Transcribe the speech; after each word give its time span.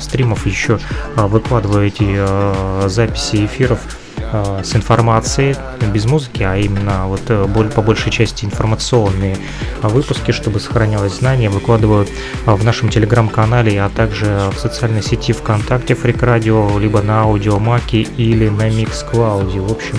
стримов 0.00 0.46
еще 0.46 0.78
выкладываю 1.16 1.86
эти 1.86 2.88
записи 2.88 3.46
эфиров 3.46 3.80
с 4.62 4.74
информацией, 4.74 5.54
без 5.92 6.04
музыки, 6.04 6.42
а 6.42 6.56
именно 6.56 7.06
вот 7.06 7.22
по 7.72 7.82
большей 7.82 8.10
части 8.10 8.44
информационные 8.44 9.36
выпуски, 9.82 10.32
чтобы 10.32 10.58
сохранялось 10.58 11.18
знание, 11.18 11.48
выкладываю 11.48 12.06
в 12.44 12.64
нашем 12.64 12.88
телеграм-канале, 12.88 13.80
а 13.80 13.88
также 13.88 14.50
в 14.54 14.58
социальной 14.58 15.02
сети 15.02 15.32
ВКонтакте 15.32 15.94
Фрик 15.94 16.22
Радио, 16.22 16.78
либо 16.78 17.02
на 17.02 17.22
Аудиомаке 17.22 18.02
или 18.02 18.48
на 18.48 18.68
Миксклауде. 18.68 19.60
В 19.60 19.70
общем, 19.70 19.98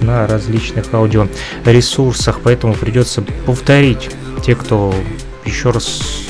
на 0.00 0.26
различных 0.26 0.92
аудиоресурсах, 0.92 2.40
поэтому 2.42 2.74
придется 2.74 3.22
повторить 3.46 4.10
те, 4.44 4.54
кто 4.54 4.94
еще 5.44 5.70
раз 5.70 6.27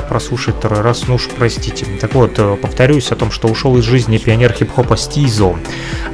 прослушать 0.00 0.56
второй 0.56 0.80
раз, 0.80 1.08
ну 1.08 1.14
уж 1.14 1.28
простите. 1.28 1.86
Так 2.00 2.14
вот, 2.14 2.38
э, 2.38 2.56
повторюсь 2.60 3.10
о 3.12 3.16
том, 3.16 3.30
что 3.30 3.48
ушел 3.48 3.76
из 3.78 3.84
жизни 3.84 4.18
пионер 4.18 4.52
хип-хопа 4.52 4.96
Стизо. 4.96 5.56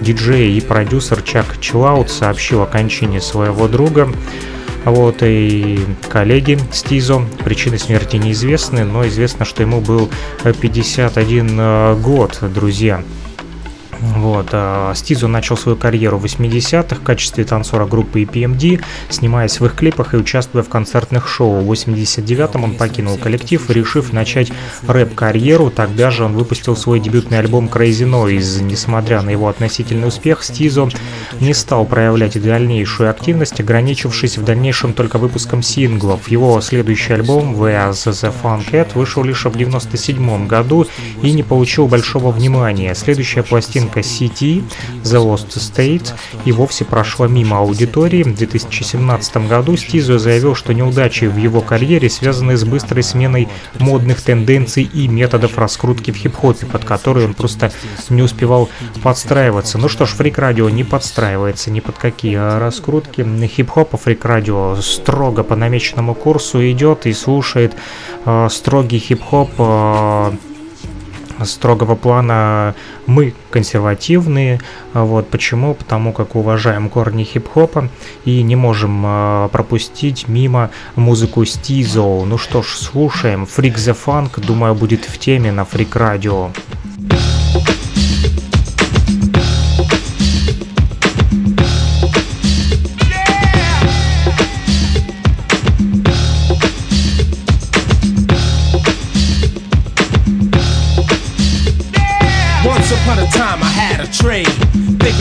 Диджей 0.01 0.57
и 0.57 0.61
продюсер 0.61 1.23
Чак 1.23 1.61
Чиллаут 1.61 2.11
сообщил 2.11 2.63
о 2.63 2.67
кончине 2.67 3.21
своего 3.21 3.69
друга. 3.69 4.09
Вот 4.85 5.23
и 5.23 5.81
коллеги 6.09 6.59
Стизо. 6.73 7.23
Причины 7.45 7.79
смерти 7.79 8.17
неизвестны, 8.17 8.85
но 8.85 9.07
известно, 9.07 9.45
что 9.45 9.63
ему 9.63 9.81
был 9.81 10.09
51 10.61 11.61
э, 11.61 11.95
год, 11.97 12.39
друзья. 12.55 13.03
Вот. 14.01 14.49
А 14.53 14.93
Стизу 14.95 15.29
начал 15.29 15.57
свою 15.57 15.77
карьеру 15.77 16.19
в 16.19 16.25
80-х 16.25 16.97
в 16.97 17.03
качестве 17.03 17.45
танцора 17.45 17.87
группы 17.87 18.23
EPMD, 18.23 18.81
снимаясь 19.09 19.61
в 19.61 19.67
их 19.67 19.75
клипах 19.75 20.15
и 20.15 20.17
участвуя 20.17 20.63
в 20.63 20.69
концертных 20.69 21.29
шоу. 21.29 21.61
В 21.61 21.73
89-м 21.73 22.65
он 22.65 22.75
покинул 22.75 23.17
коллектив, 23.19 23.69
решив 23.71 24.13
начать 24.13 24.53
рэп-карьеру. 24.87 25.71
Тогда 25.71 26.11
же 26.11 26.25
он 26.25 26.35
выпустил 26.35 26.77
свой 26.77 27.01
дебютный 27.01 27.39
альбом 27.39 27.67
Crazy 27.67 28.09
Noise. 28.09 28.63
Несмотря 28.63 29.23
на 29.23 29.31
его 29.31 29.49
относительный 29.49 30.09
успех, 30.09 30.43
Стизо 30.43 30.89
не 31.41 31.55
стал 31.55 31.85
проявлять 31.85 32.41
дальнейшую 32.41 33.11
активность, 33.11 33.61
ограничившись 33.61 34.39
в 34.39 34.45
дальнейшем 34.45 34.93
только 34.93 35.19
выпуском 35.19 35.63
синглов. 35.63 36.29
Его 36.29 36.61
следующий 36.61 37.15
альбом 37.15 37.55
Where's 37.55 37.93
the 37.93 38.33
Fun 38.43 38.63
Cat 38.71 38.91
вышел 38.95 39.25
лишь 39.25 39.45
в 39.45 39.57
97 39.57 40.47
году 40.47 40.87
и 41.23 41.33
не 41.33 41.43
получил 41.43 41.87
большого 41.87 42.31
внимания. 42.31 42.95
Следующая 42.95 43.43
пластинка 43.43 43.88
пластинка 43.89 44.01
City 44.01 44.63
The 45.03 45.19
Lost 45.19 45.57
State 45.57 46.13
и 46.45 46.53
вовсе 46.53 46.85
прошла 46.85 47.29
мимо 47.29 47.59
аудитории. 47.59 48.23
В 48.23 48.35
2017 48.35 49.49
году 49.49 49.77
Стизо 49.77 50.19
заявил, 50.19 50.55
что 50.55 50.73
неудачи 50.73 51.25
в 51.25 51.37
его 51.37 51.61
карьере 51.61 52.11
связаны 52.11 52.57
с 52.57 52.65
быстрой 52.65 53.03
сменой 53.03 53.49
модных 53.79 54.23
тенденций 54.23 54.83
и 54.83 55.09
методов 55.09 55.59
раскрутки 55.59 56.11
в 56.11 56.17
хип-хопе, 56.17 56.67
под 56.67 56.85
которые 56.85 57.27
он 57.27 57.35
просто 57.35 57.73
не 58.11 58.23
успевал 58.23 58.69
подстраиваться. 59.03 59.79
Ну 59.79 59.89
что 59.89 60.07
ж, 60.07 60.11
Фрик 60.11 60.39
Радио 60.39 60.69
не 60.71 60.85
подстраивается 60.85 61.71
ни 61.71 61.81
под 61.81 61.99
какие 61.99 62.37
раскрутки. 62.37 63.27
Хип-хоп 63.47 63.99
Фрик 64.01 64.25
Радио 64.25 64.77
строго 64.77 65.43
по 65.43 65.57
намеченному 65.57 66.15
курсу 66.15 66.59
идет 66.71 67.07
и 67.07 67.13
слушает 67.13 67.75
э, 68.25 68.49
строгий 68.51 68.99
хип-хоп 68.99 69.51
э, 69.59 70.33
строгого 71.45 71.95
плана 71.95 72.75
мы 73.07 73.35
консервативные. 73.51 74.61
Вот 74.95 75.29
почему? 75.29 75.75
Потому 75.75 76.13
как 76.13 76.37
уважаем 76.37 76.89
корни 76.89 77.25
хип-хопа 77.25 77.89
и 78.25 78.43
не 78.43 78.57
можем 78.57 79.05
э, 79.05 79.49
пропустить 79.53 80.29
мимо 80.29 80.71
музыку 80.97 81.45
Стизо. 81.45 82.25
Ну 82.25 82.39
что 82.39 82.63
ж, 82.63 82.67
слушаем. 82.69 83.45
Freak 83.45 83.77
the 83.77 83.97
Funk, 84.07 84.45
думаю, 84.45 84.75
будет 84.75 85.05
в 85.05 85.19
теме 85.19 85.53
на 85.53 85.63
Freak 85.63 85.93
Radio. 85.93 86.51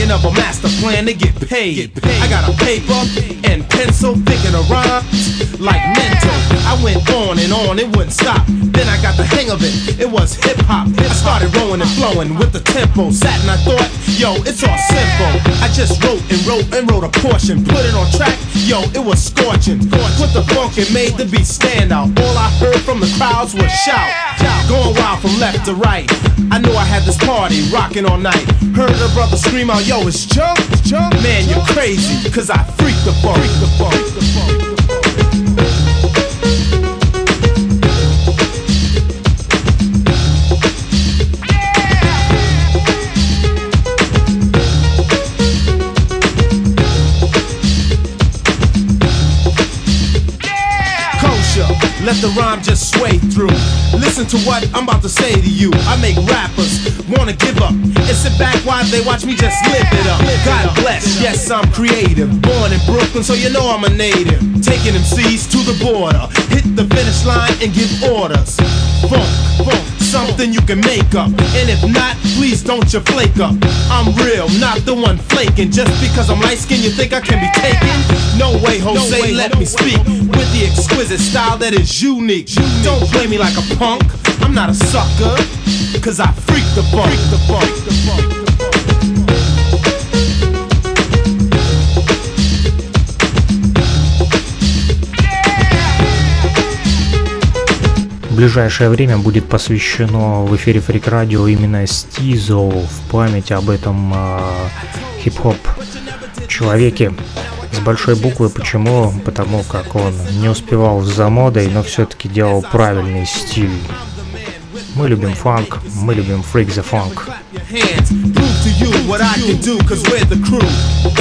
Thinking 0.08 0.26
of 0.26 0.38
a 0.38 0.40
master 0.40 0.70
plan 0.80 1.06
to 1.08 1.14
get 1.14 1.36
paid. 1.50 1.92
I 2.24 2.30
got 2.30 2.48
a 2.48 2.56
paper 2.64 2.96
and 3.44 3.70
pencil, 3.70 4.16
thinking 4.16 4.56
of 4.56 4.72
rhymes 4.72 5.60
like 5.60 5.84
mental. 6.00 6.32
I 6.64 6.80
went 6.82 7.04
on 7.12 7.38
and 7.40 7.52
on, 7.52 7.78
it 7.78 7.88
wouldn't 7.92 8.14
stop. 8.14 8.48
Then 8.48 8.88
I 8.88 9.02
got 9.02 9.18
the 9.18 9.26
hang 9.26 9.52
of 9.52 9.60
it, 9.60 10.00
it 10.00 10.10
was 10.10 10.36
hip 10.36 10.56
hop. 10.64 10.88
I 10.98 11.12
started 11.12 11.54
rolling 11.58 11.82
and 11.82 11.90
flowing 12.00 12.40
with 12.40 12.54
the 12.54 12.62
tempo. 12.62 13.12
Sat 13.12 13.36
and 13.42 13.52
I 13.52 13.58
thought, 13.68 13.92
yo, 14.16 14.40
it's 14.48 14.64
all 14.64 14.80
simple. 14.80 15.34
I 15.60 15.68
just 15.76 16.02
wrote 16.02 16.24
and 16.32 16.40
wrote 16.48 16.72
and 16.72 16.90
wrote 16.90 17.04
a 17.04 17.12
portion, 17.20 17.66
put 17.66 17.84
it 17.84 17.94
on 17.94 18.08
track, 18.16 18.40
yo, 18.64 18.88
it 18.96 19.04
was 19.04 19.20
scorching. 19.20 19.84
Put 19.92 20.32
the 20.32 20.48
funk 20.56 20.78
and 20.78 20.88
made 20.94 21.20
the 21.20 21.26
beat 21.26 21.46
stand 21.46 21.92
out. 21.92 22.08
All 22.16 22.38
I 22.38 22.48
heard 22.64 22.80
from 22.80 23.02
the 23.02 23.12
crowds 23.20 23.54
was 23.54 23.68
shout. 23.84 24.08
Going 24.72 24.96
wild 24.96 25.20
from 25.20 25.36
left 25.40 25.66
to 25.66 25.76
right. 25.76 26.08
I 26.52 26.60
knew 26.60 26.72
I 26.76 26.84
had 26.84 27.04
this 27.04 27.18
party 27.18 27.68
rocking 27.72 28.06
all 28.06 28.18
night. 28.18 28.44
Heard 28.76 28.92
a 28.92 29.08
brother 29.16 29.38
scream 29.38 29.70
out, 29.70 29.88
yo, 29.88 29.97
it's 30.06 30.26
Chunk, 30.26 30.60
Chunk. 30.84 31.14
Man, 31.24 31.48
you're 31.50 31.64
crazy, 31.66 32.30
cause 32.30 32.50
I 32.50 32.62
freak 32.78 32.96
the 33.06 33.14
funk. 33.24 33.38
Freak 33.38 33.60
the 33.60 33.68
funk. 33.78 34.87
Listen 54.18 54.40
to 54.40 54.48
what 54.50 54.66
I'm 54.74 54.90
about 54.90 55.04
to 55.04 55.10
say 55.10 55.30
to 55.30 55.48
you. 55.48 55.70
I 55.86 55.94
make 56.02 56.18
rappers 56.26 56.90
wanna 57.06 57.34
give 57.34 57.62
up 57.62 57.70
and 57.70 58.18
sit 58.18 58.34
back 58.40 58.58
while 58.66 58.84
they 58.86 59.00
watch 59.06 59.26
me 59.26 59.36
just 59.36 59.62
live 59.70 59.86
it 59.94 60.08
up. 60.10 60.18
God 60.44 60.74
bless, 60.82 61.22
yes, 61.22 61.52
I'm 61.52 61.70
creative. 61.72 62.26
Born 62.42 62.74
in 62.74 62.80
Brooklyn, 62.88 63.24
so 63.24 63.36
you 63.36 63.52
know 63.52 63.70
I'm 63.70 63.84
a 63.84 63.94
native. 63.94 64.42
Taking 64.66 64.98
MCs 64.98 65.46
to 65.54 65.62
the 65.62 65.78
border, 65.86 66.26
hit 66.50 66.66
the 66.76 66.90
finish 66.90 67.26
line 67.30 67.54
and 67.62 67.70
give 67.72 67.94
orders. 68.10 68.58
Funk, 69.06 69.30
funk, 69.62 69.86
something 70.02 70.52
you 70.52 70.62
can 70.62 70.82
make 70.82 71.14
up. 71.14 71.30
And 71.54 71.70
if 71.70 71.86
not, 71.86 72.18
please 72.34 72.64
don't 72.64 72.92
you 72.92 73.02
flake 73.02 73.38
up. 73.38 73.54
I'm 73.94 74.18
real, 74.26 74.50
not 74.58 74.82
the 74.82 74.96
one 74.96 75.20
flaking. 75.30 75.70
Just 75.70 75.94
because 76.02 76.32
I'm 76.32 76.42
light 76.42 76.58
skinned, 76.58 76.82
you 76.82 76.90
think 76.90 77.14
I 77.14 77.22
can 77.22 77.38
be 77.38 77.52
taken? 77.54 77.94
No 78.34 78.58
way, 78.66 78.80
Jose, 78.80 78.98
no 78.98 79.22
way, 79.22 79.34
let 79.34 79.54
no 79.54 79.60
me 79.60 79.66
speak 79.66 80.02
with 80.38 80.52
the 80.54 80.66
exquisite 80.66 81.20
style 81.20 81.58
that 81.58 81.74
is 81.74 82.02
unique. 82.02 82.54
Don't 82.84 83.04
play 83.12 83.28
me 83.28 83.38
like 83.38 83.58
a 83.58 83.76
punk, 83.76 84.04
I'm 84.42 84.54
not 84.54 84.70
a 84.70 84.74
sucker. 84.74 85.36
Cause 86.02 86.20
I 86.20 86.32
freak 86.32 86.66
the 86.76 86.84
funk. 86.94 87.12
Freak 87.12 87.30
the 87.32 87.40
funk. 87.48 87.64
Freak 87.64 87.86
the 87.86 87.94
funk. 88.06 88.48
ближайшее 98.38 98.92
время 98.92 99.18
будет 99.18 99.50
посвящено 99.50 100.46
в 100.46 100.56
эфире 100.58 100.80
Фрик 100.80 101.08
Радио 101.08 101.48
именно 101.48 101.88
Стизо 101.88 102.58
в 102.58 102.88
память 103.10 103.52
об 103.52 103.68
этом 103.68 104.14
э, 104.16 104.40
хип-хоп 105.24 105.58
человеке 106.48 107.14
с 107.78 107.80
большой 107.80 108.16
буквы. 108.16 108.50
Почему? 108.50 109.14
Потому 109.24 109.64
как 109.64 109.96
он 109.96 110.14
не 110.42 110.50
успевал 110.50 111.02
за 111.02 111.30
модой, 111.30 111.68
но 111.68 111.84
все-таки 111.84 112.28
делал 112.28 112.62
правильный 112.62 113.26
стиль. 113.26 113.72
Мы 114.96 115.08
любим 115.08 115.34
фанк, 115.34 115.80
мы 116.02 116.16
любим 116.16 116.42
Freak 116.42 116.70
the 116.74 116.84
Funk. 116.84 117.30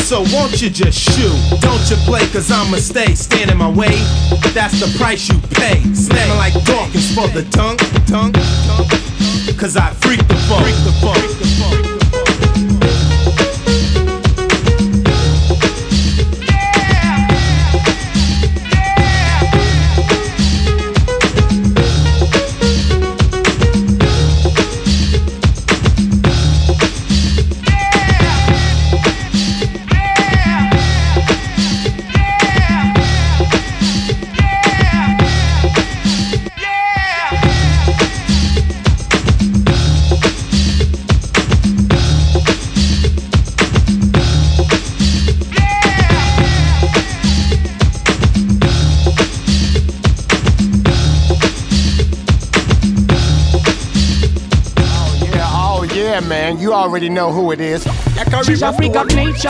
So 0.06 0.22
won't 0.32 0.62
you 0.62 0.70
just 0.70 0.98
shoot? 0.98 1.60
Don't 1.60 1.90
you 1.90 1.96
play, 2.06 2.26
cause 2.32 2.50
I'ma 2.50 2.78
stay, 2.78 3.14
stand 3.14 3.50
in 3.50 3.58
my 3.58 3.68
way. 3.68 3.98
That's 4.54 4.80
the 4.80 4.88
price 4.98 5.28
you 5.28 5.38
pay. 5.50 5.82
Slamming 5.94 6.38
like 6.38 6.54
Dawkins 6.64 7.14
for 7.14 7.28
the 7.28 7.42
tongue, 7.50 7.76
tongue, 8.06 8.32
tongue. 8.66 8.88
Cause 9.58 9.76
I 9.76 9.90
freak 10.00 10.26
the 10.28 10.36
funk. 10.48 10.64
Freak 10.64 10.76
the 10.84 10.92
funk. 11.58 11.95
Already 56.84 57.08
know 57.08 57.32
who 57.32 57.52
it 57.52 57.60
is. 57.60 57.86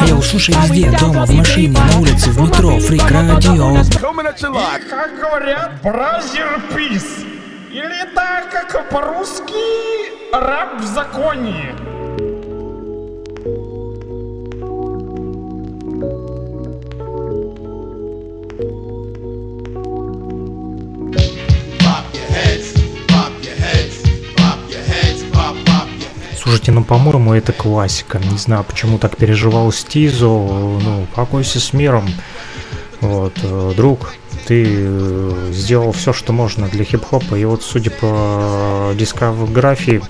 Йоу, 0.09 0.23
слушай 0.23 0.55
везде, 0.55 0.91
дома, 0.99 1.27
в 1.27 1.31
машине, 1.31 1.79
на 1.79 2.01
улице, 2.01 2.31
в 2.31 2.41
метро, 2.41 2.79
фрик 2.81 3.11
радио. 3.11 3.77
И, 3.79 4.89
как 4.89 5.17
говорят, 5.17 5.83
бразер 5.83 6.61
пис. 6.75 7.25
Или 7.71 8.15
так, 8.15 8.51
как 8.51 8.89
по-русски, 8.91 9.53
раб 10.33 10.81
в 10.81 10.85
законе. 10.87 11.75
По-моему, 26.87 27.35
это 27.35 27.53
классика. 27.53 28.19
Не 28.19 28.39
знаю, 28.39 28.65
почему 28.65 28.99
так 28.99 29.17
переживал 29.17 29.73
Стизо. 29.73 30.27
Ну, 30.27 31.07
покойся 31.15 31.61
с 31.61 31.73
миром. 31.73 32.09
Вот, 33.01 33.39
э, 33.43 33.73
друг, 33.77 34.15
ты 34.47 34.65
э, 34.67 35.51
сделал 35.53 35.93
все, 35.93 36.13
что 36.13 36.33
можно 36.33 36.69
для 36.69 36.85
хип-хопа, 36.85 37.35
и 37.35 37.45
вот 37.45 37.63
судя 37.63 37.91
по 37.91 38.93
дискографии 38.95 40.01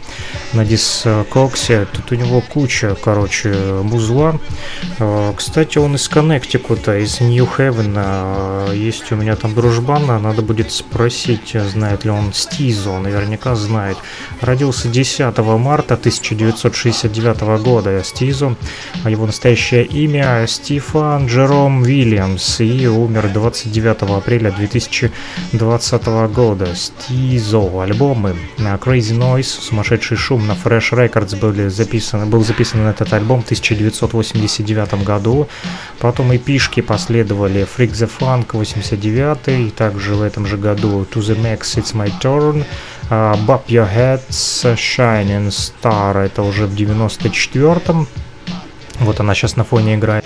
на 0.52 0.64
дискоксе, 0.64 1.86
тут 1.92 2.12
у 2.12 2.14
него 2.14 2.42
куча, 2.42 2.96
короче, 3.02 3.54
музла. 3.82 4.38
Э, 4.98 5.32
кстати, 5.36 5.78
он 5.78 5.96
из 5.96 6.08
Коннектикута, 6.08 6.98
из 6.98 7.20
Нью-Хевена. 7.20 8.72
Есть 8.74 9.10
у 9.12 9.16
меня 9.16 9.36
там 9.36 9.54
дружбан, 9.54 10.06
надо 10.22 10.42
будет 10.42 10.70
спросить, 10.70 11.56
знает 11.72 12.04
ли 12.04 12.10
он 12.10 12.32
Стизо, 12.34 12.98
наверняка 12.98 13.54
знает. 13.54 13.96
Родился 14.40 14.88
10 14.88 15.36
марта 15.38 15.94
1969 15.94 17.62
года 17.62 18.02
Стизо, 18.04 18.54
его 19.06 19.26
настоящее 19.26 19.84
имя 19.84 20.44
Стефан 20.46 21.26
Джером 21.26 21.82
Уильямс, 21.82 22.60
и 22.60 22.86
умер 22.86 23.30
29 23.32 24.25
апреля 24.26 24.50
2020 24.50 26.06
года. 26.34 26.74
Стизо 26.74 27.80
альбомы 27.80 28.34
на 28.58 28.74
Crazy 28.74 29.16
Noise, 29.16 29.60
сумасшедший 29.60 30.16
шум 30.16 30.48
на 30.48 30.52
Fresh 30.52 30.90
Records 30.90 31.38
были 31.38 31.68
записаны, 31.68 32.26
был 32.26 32.42
записан 32.42 32.84
этот 32.88 33.12
альбом 33.12 33.42
в 33.42 33.44
1989 33.44 35.04
году. 35.04 35.46
Потом 36.00 36.32
и 36.32 36.38
пишки 36.38 36.80
последовали 36.80 37.62
Freak 37.76 37.92
the 37.92 38.10
Funk 38.18 38.46
89 38.52 39.68
и 39.68 39.70
также 39.70 40.16
в 40.16 40.22
этом 40.22 40.44
же 40.44 40.56
году 40.56 41.06
To 41.14 41.20
the 41.20 41.40
Max 41.40 41.76
It's 41.76 41.94
My 41.94 42.12
Turn, 42.20 42.64
uh, 43.10 43.38
Bob 43.46 43.66
Your 43.68 43.88
Heads, 43.88 44.74
Shining 44.74 45.50
Star 45.50 46.18
это 46.18 46.42
уже 46.42 46.66
в 46.66 46.74
94-м. 46.74 48.08
Вот 48.98 49.20
она 49.20 49.34
сейчас 49.34 49.54
на 49.54 49.62
фоне 49.62 49.94
играет. 49.94 50.24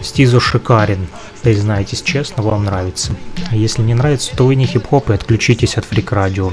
Стизу 0.00 0.40
шикарен, 0.40 1.08
признайтесь 1.42 2.02
честно, 2.02 2.42
вам 2.42 2.64
нравится. 2.64 3.12
Если 3.52 3.82
не 3.82 3.94
нравится, 3.94 4.36
то 4.36 4.46
вы 4.46 4.54
не 4.54 4.66
хип-хоп 4.66 5.10
и 5.10 5.14
отключитесь 5.14 5.76
от 5.76 5.84
фрик 5.84 6.12
радио. 6.12 6.52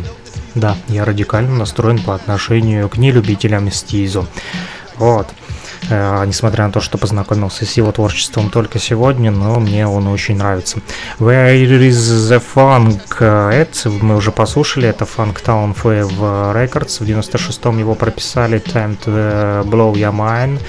Да, 0.55 0.77
я 0.87 1.05
радикально 1.05 1.55
настроен 1.55 1.99
по 1.99 2.15
отношению 2.15 2.89
к 2.89 2.97
нелюбителям 2.97 3.71
Стизу. 3.71 4.27
Вот. 4.97 5.27
Э, 5.89 6.23
несмотря 6.25 6.65
на 6.65 6.71
то, 6.71 6.81
что 6.81 6.97
познакомился 6.97 7.65
с 7.65 7.73
его 7.73 7.91
творчеством 7.91 8.49
только 8.49 8.79
сегодня, 8.79 9.31
но 9.31 9.59
мне 9.59 9.87
он 9.87 10.07
очень 10.07 10.37
нравится. 10.37 10.79
Where 11.19 11.53
is 11.55 11.91
the 11.91 12.41
Funk? 12.55 13.23
Это 13.53 13.89
мы 13.89 14.15
уже 14.15 14.31
послушали, 14.31 14.87
это 14.87 15.05
Funk 15.05 15.43
Town 15.43 15.75
Fave 15.75 16.53
Records, 16.53 17.03
в 17.03 17.07
96-м 17.07 17.77
его 17.79 17.95
прописали 17.95 18.59
Time 18.59 18.97
to 19.05 19.63
Blow 19.63 19.93
Your 19.93 20.13
Mind, 20.13 20.59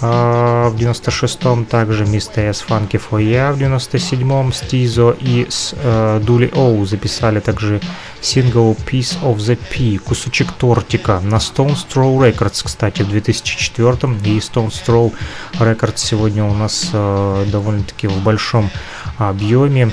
э, 0.00 0.68
в 0.68 0.76
96-м 0.76 1.64
также 1.66 2.04
Mr. 2.04 2.50
S 2.50 2.64
Funky 2.68 3.00
for 3.00 3.20
Ya, 3.20 3.52
в 3.52 3.58
97-м 3.58 4.52
Стизо 4.52 5.16
и 5.20 5.46
с 5.48 5.74
э, 5.76 6.20
Дули 6.22 6.50
Оу 6.54 6.84
записали 6.84 7.40
также 7.40 7.80
сингл 8.20 8.76
Piece 8.86 9.20
of 9.22 9.36
the 9.36 9.56
P, 9.56 9.98
кусочек 9.98 10.52
тортика 10.52 11.20
на 11.20 11.36
Stone 11.36 11.76
Throw 11.88 12.18
Records, 12.18 12.62
кстати, 12.64 13.02
в 13.02 13.08
2004 13.08 14.14
и 14.24 14.40
Stone 14.54 14.70
Throw 14.70 15.12
Records 15.54 15.96
сегодня 15.96 16.44
у 16.44 16.54
нас 16.54 16.90
э, 16.92 17.46
довольно-таки 17.50 18.06
в 18.06 18.22
большом 18.22 18.70
объеме. 19.18 19.90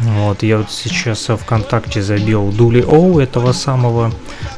Вот, 0.00 0.42
я 0.42 0.58
вот 0.58 0.70
сейчас 0.70 1.26
ВКонтакте 1.26 2.02
забил 2.02 2.52
Дули 2.52 2.82
Оу 2.82 3.18
этого 3.18 3.52
самого, 3.52 4.12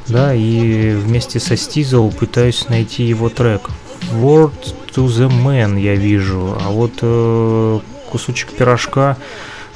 да, 0.06 0.34
и 0.34 0.92
вместе 0.92 1.40
со 1.40 1.56
Стизел 1.56 2.10
пытаюсь 2.10 2.68
найти 2.68 3.04
его 3.04 3.30
трек. 3.30 3.70
Word 4.12 4.74
to 4.94 5.06
the 5.06 5.30
Man 5.30 5.80
я 5.80 5.94
вижу, 5.94 6.58
а 6.60 6.70
вот 6.70 6.92
э, 7.00 7.80
кусочек 8.10 8.50
пирожка 8.52 9.16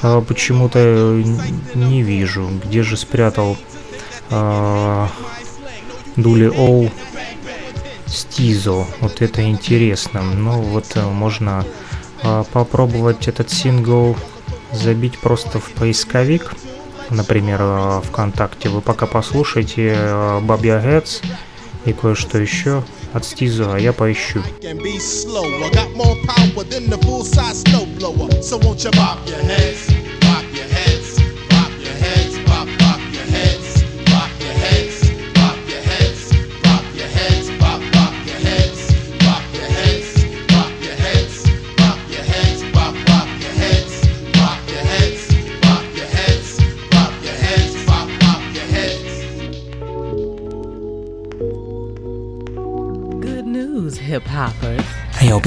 а, 0.03 0.21
почему-то 0.21 1.23
не 1.75 2.03
вижу. 2.03 2.51
Где 2.65 2.83
же 2.83 2.97
спрятал 2.97 3.57
а, 4.31 5.09
Дули 6.17 6.47
Оу 6.47 6.91
Стизо? 8.15 8.87
Вот 9.01 9.21
это 9.21 9.43
интересно. 9.43 10.23
Ну 10.23 10.61
вот 10.63 10.87
э, 10.95 11.03
можно 11.03 11.65
а, 12.23 12.45
попробовать 12.45 13.29
этот 13.29 13.51
сингл 13.51 14.17
забить 14.73 15.19
просто 15.19 15.59
в 15.61 15.71
поисковик. 15.73 16.55
Например, 17.11 17.59
а, 17.61 18.01
ВКонтакте. 18.01 18.69
Вы 18.69 18.81
пока 18.81 19.07
послушайте 19.07 19.97
Бабья 20.43 20.81
Heads 20.81 21.23
и 21.85 21.93
кое-что 21.93 22.39
еще 22.39 22.83
от 23.13 23.25
Стизу, 23.25 23.71
а 23.71 23.79
я 23.79 23.93
поищу. 23.93 24.43
So 28.45 28.59
won't 28.59 28.85
you 28.85 28.91
bop 28.91 29.19
your 29.27 29.41
heads? 29.41 30.14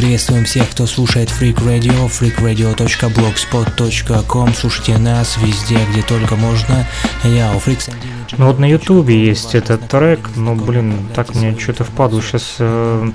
Приветствуем 0.08 0.46
всех, 0.46 0.70
кто 0.70 0.88
слушает 0.88 1.30
Freak 1.30 1.58
Radio, 1.66 2.08
freakradio.blogspot.com. 2.08 4.54
Слушайте 4.54 4.98
нас 4.98 5.36
везде, 5.36 5.78
где 5.92 6.02
только 6.02 6.38
можно. 6.38 6.88
Йоу, 7.26 7.58
Freaks 7.58 7.94
ну 8.38 8.48
вот 8.48 8.58
на 8.58 8.70
ютубе 8.70 9.22
есть 9.22 9.54
этот 9.54 9.90
трек, 9.90 10.30
но, 10.38 10.56
блин, 10.56 11.10
так 11.14 11.36
мне 11.36 11.60
что-то 11.60 11.84
впадло 11.84 12.22
сейчас 12.22 12.56
э, 12.60 13.12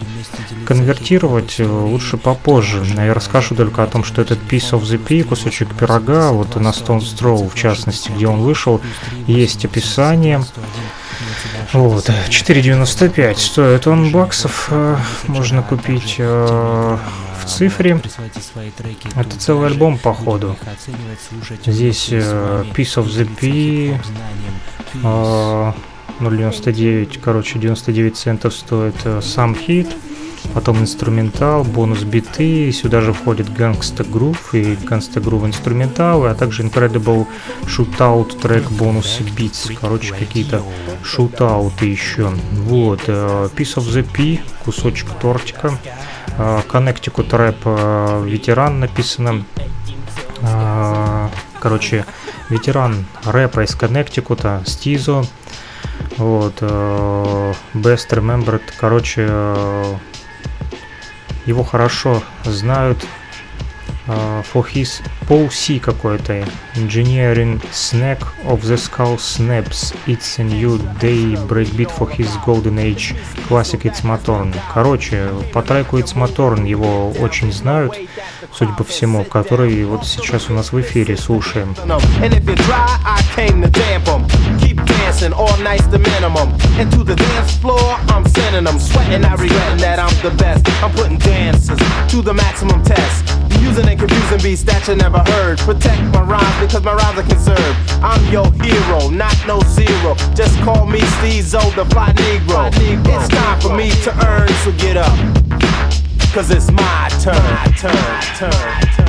конвертировать, 0.66 1.61
э, 1.61 1.66
лучше 1.66 2.18
попозже. 2.18 2.84
Я 2.94 3.14
расскажу 3.14 3.54
только 3.54 3.82
о 3.82 3.87
том, 3.87 4.04
что 4.04 4.20
этот 4.20 4.40
Piece 4.40 4.72
of 4.72 4.82
the 4.82 4.99
P, 4.99 5.22
кусочек 5.22 5.75
пирога, 5.75 6.32
вот 6.32 6.56
на 6.56 6.68
Stone 6.68 7.00
Throw, 7.00 7.49
в 7.49 7.54
частности, 7.54 8.11
где 8.11 8.26
он 8.26 8.42
вышел, 8.42 8.82
есть 9.26 9.64
описание. 9.64 10.42
Вот, 11.73 12.09
4,95 12.09 13.37
стоит 13.38 13.87
он 13.87 14.11
баксов, 14.11 14.69
э, 14.71 14.97
можно 15.26 15.62
купить 15.62 16.17
э, 16.19 16.99
в 17.41 17.47
цифре. 17.47 17.99
Это 19.17 19.38
целый 19.38 19.69
альбом, 19.69 19.97
походу. 19.97 20.59
Здесь 21.64 22.09
э, 22.11 22.64
Piece 22.75 23.02
of 23.02 23.07
the 23.07 23.25
P, 23.25 23.99
0,99, 25.02 27.19
короче, 27.21 27.59
99 27.59 28.19
центов 28.19 28.55
стоит 28.55 28.97
сам 29.23 29.57
хит 29.57 29.88
потом 30.54 30.80
инструментал, 30.80 31.64
бонус 31.64 32.02
биты, 32.02 32.70
сюда 32.72 33.00
же 33.00 33.12
входит 33.12 33.49
Gangsta 33.49 34.08
Groove 34.08 34.38
и 34.52 34.75
Gangsta 34.75 35.22
Groove 35.22 35.46
инструментал, 35.46 36.25
а 36.26 36.34
также 36.34 36.62
Incredible 36.62 37.26
Shootout 37.62 38.40
трек 38.40 38.70
бонус 38.70 39.20
Beats, 39.20 39.75
короче, 39.80 40.12
какие-то 40.12 40.62
шутауты 41.02 41.87
еще. 41.87 42.32
Вот, 42.52 43.00
uh, 43.08 43.52
Piece 43.54 43.76
of 43.76 43.84
the 43.84 44.02
P, 44.02 44.42
кусочек 44.64 45.08
тортика, 45.20 45.78
Connecticut 46.37 47.30
Rap 47.30 47.62
uh, 47.64 48.28
ветеран 48.28 48.80
написано, 48.80 49.44
uh, 50.40 51.28
короче, 51.61 52.04
ветеран 52.49 53.06
рэпа 53.25 53.64
из 53.64 53.75
Коннектикута, 53.75 54.62
Стизо, 54.66 55.25
вот, 56.16 56.61
Best 56.61 58.11
Remembered, 58.11 58.62
короче, 58.78 59.28
его 61.46 61.64
хорошо 61.64 62.22
знают 62.44 62.99
uh, 64.06 64.42
for 64.42 64.64
his 64.64 65.00
C 65.50 65.78
какой-то 65.78 66.44
Engineering 66.75 67.61
Snack 67.72 68.20
of 68.44 68.62
the 68.62 68.76
Skull 68.76 69.16
Snaps 69.18 69.94
It's 70.06 70.38
a 70.38 70.44
New 70.44 70.78
Day 71.00 71.37
Breakbeat 71.46 71.90
for 71.90 72.08
his 72.11 72.28
Golden 72.44 72.78
Age 72.78 73.14
Classic 73.49 73.80
It's 73.82 74.02
Motorn 74.02 74.54
короче 74.72 75.30
по 75.52 75.62
треку 75.62 75.99
It's 75.99 76.14
Motorn 76.14 76.66
его 76.66 77.11
очень 77.12 77.52
знают 77.52 77.96
судя 78.52 78.72
по 78.72 78.84
всему 78.84 79.25
который 79.25 79.84
вот 79.84 80.06
сейчас 80.06 80.50
у 80.50 80.52
нас 80.52 80.72
в 80.72 80.80
эфире 80.80 81.16
слушаем 81.16 81.75
all 85.31 85.57
nights 85.59 85.87
the 85.87 85.99
minimum. 85.99 86.50
And 86.81 86.91
to 86.91 87.05
the 87.05 87.14
dance 87.14 87.55
floor, 87.59 87.79
I'm 88.11 88.26
sending 88.26 88.64
them. 88.64 88.81
Sweating, 88.81 89.25
I 89.25 89.35
regretting 89.35 89.79
that 89.79 90.00
I'm 90.00 90.17
the 90.26 90.35
best. 90.43 90.67
I'm 90.83 90.91
putting 90.93 91.19
dancers 91.19 91.79
to 92.11 92.23
the 92.23 92.33
maximum 92.33 92.83
test. 92.83 93.29
Using 93.61 93.87
and 93.87 93.99
confusing 94.00 94.41
beats 94.43 94.64
that 94.64 94.88
you 94.88 94.97
never 94.97 95.21
heard. 95.31 95.59
Protect 95.59 96.02
my 96.11 96.23
rhymes 96.23 96.57
because 96.59 96.83
my 96.83 96.95
rhymes 96.95 97.19
are 97.19 97.29
conserved. 97.29 97.76
I'm 98.02 98.25
your 98.33 98.50
hero, 98.64 99.11
not 99.11 99.37
no 99.47 99.61
zero. 99.76 100.17
Just 100.35 100.59
call 100.64 100.87
me 100.87 101.00
Steezo, 101.21 101.61
the 101.76 101.85
fly 101.93 102.11
Negro. 102.17 102.73
It's 102.73 103.29
time 103.29 103.61
for 103.61 103.76
me 103.76 103.91
to 104.02 104.11
earn, 104.26 104.49
so 104.64 104.73
get 104.73 104.97
up. 104.97 105.12
Cause 106.33 106.50
it's 106.50 106.71
my 106.73 107.11
turn, 107.21 107.37
turn, 107.76 108.23
turn, 108.41 108.81
turn. 108.97 109.01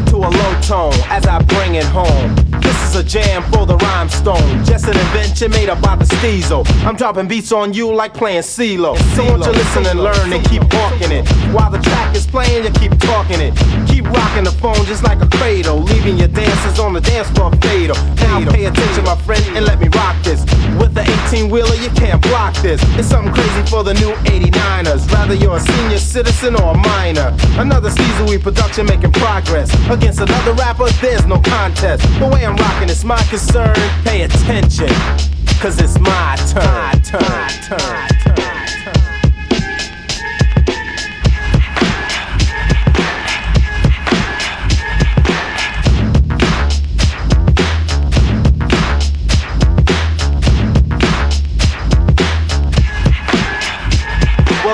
It 0.00 0.10
to 0.10 0.16
a 0.16 0.30
low 0.30 0.60
tone 0.60 0.94
as 1.08 1.26
I 1.26 1.42
bring 1.42 1.74
it 1.74 1.84
home. 1.84 2.34
This 2.60 2.76
is 2.88 2.96
a 2.96 3.04
jam 3.04 3.42
for 3.52 3.66
the 3.66 3.76
rhymestone. 3.76 4.64
Just 4.64 4.86
an 4.86 4.96
invention 4.96 5.50
made 5.50 5.68
up 5.68 5.80
by 5.80 5.96
the 5.96 6.04
Steezo. 6.04 6.64
I'm 6.84 6.96
dropping 6.96 7.28
beats 7.28 7.52
on 7.52 7.72
you 7.72 7.92
like 7.94 8.14
playing 8.14 8.42
CeeLo. 8.42 8.96
So 9.14 9.24
won't 9.24 9.44
you 9.44 9.52
listen 9.52 9.86
and 9.86 10.00
learn 10.00 10.32
and 10.32 10.44
keep 10.46 10.62
walking 10.74 11.12
it. 11.12 11.28
While 11.52 11.70
the 11.70 11.78
track 11.78 12.14
is 12.14 12.26
playing, 12.26 12.64
you 12.64 12.70
keep 12.72 12.98
talking 13.00 13.40
it. 13.40 13.54
Keep 13.88 14.06
rocking 14.06 14.44
the 14.44 14.52
phone 14.52 14.84
just 14.86 15.02
like 15.02 15.20
a 15.20 15.28
cradle. 15.38 15.80
Leaving 15.80 16.18
your 16.18 16.28
dancers 16.28 16.78
on 16.78 16.92
the 16.92 17.00
dance 17.00 17.28
floor 17.30 17.50
fatal. 17.62 17.96
Now 18.16 18.50
pay 18.50 18.66
attention, 18.66 19.04
my 19.04 19.16
friend, 19.22 19.44
and 19.56 19.64
let 19.64 19.80
me 19.80 19.88
rock 19.88 20.16
this. 20.22 20.40
With 20.78 20.89
18 21.30 21.48
wheeler, 21.48 21.76
you 21.76 21.90
can't 21.90 22.20
block 22.22 22.56
this. 22.56 22.82
It's 22.98 23.08
something 23.08 23.32
crazy 23.32 23.70
for 23.70 23.84
the 23.84 23.94
new 23.94 24.10
89ers. 24.26 25.08
Rather 25.12 25.34
you're 25.34 25.58
a 25.58 25.60
senior 25.60 25.98
citizen 25.98 26.56
or 26.56 26.74
a 26.74 26.76
minor. 26.76 27.36
Another 27.56 27.88
Steezo 27.88 28.42
production 28.42 28.86
making 28.86 29.12
progress. 29.12 29.72
Against 29.88 30.18
another 30.18 30.54
rapper, 30.54 30.90
there's 31.00 31.26
no 31.26 31.40
contest. 31.40 32.02
The 32.18 32.26
way 32.26 32.44
I'm 32.44 32.56
rocking 32.56 32.88
is 32.88 33.04
my 33.04 33.22
concern. 33.24 33.74
Pay 34.02 34.22
attention, 34.22 34.88
cause 35.60 35.80
it's 35.80 36.00
my 36.00 36.36
turn. 36.48 36.64
My 36.64 37.00
turn, 37.04 37.78
turn, 37.78 37.78
turn. 37.78 38.19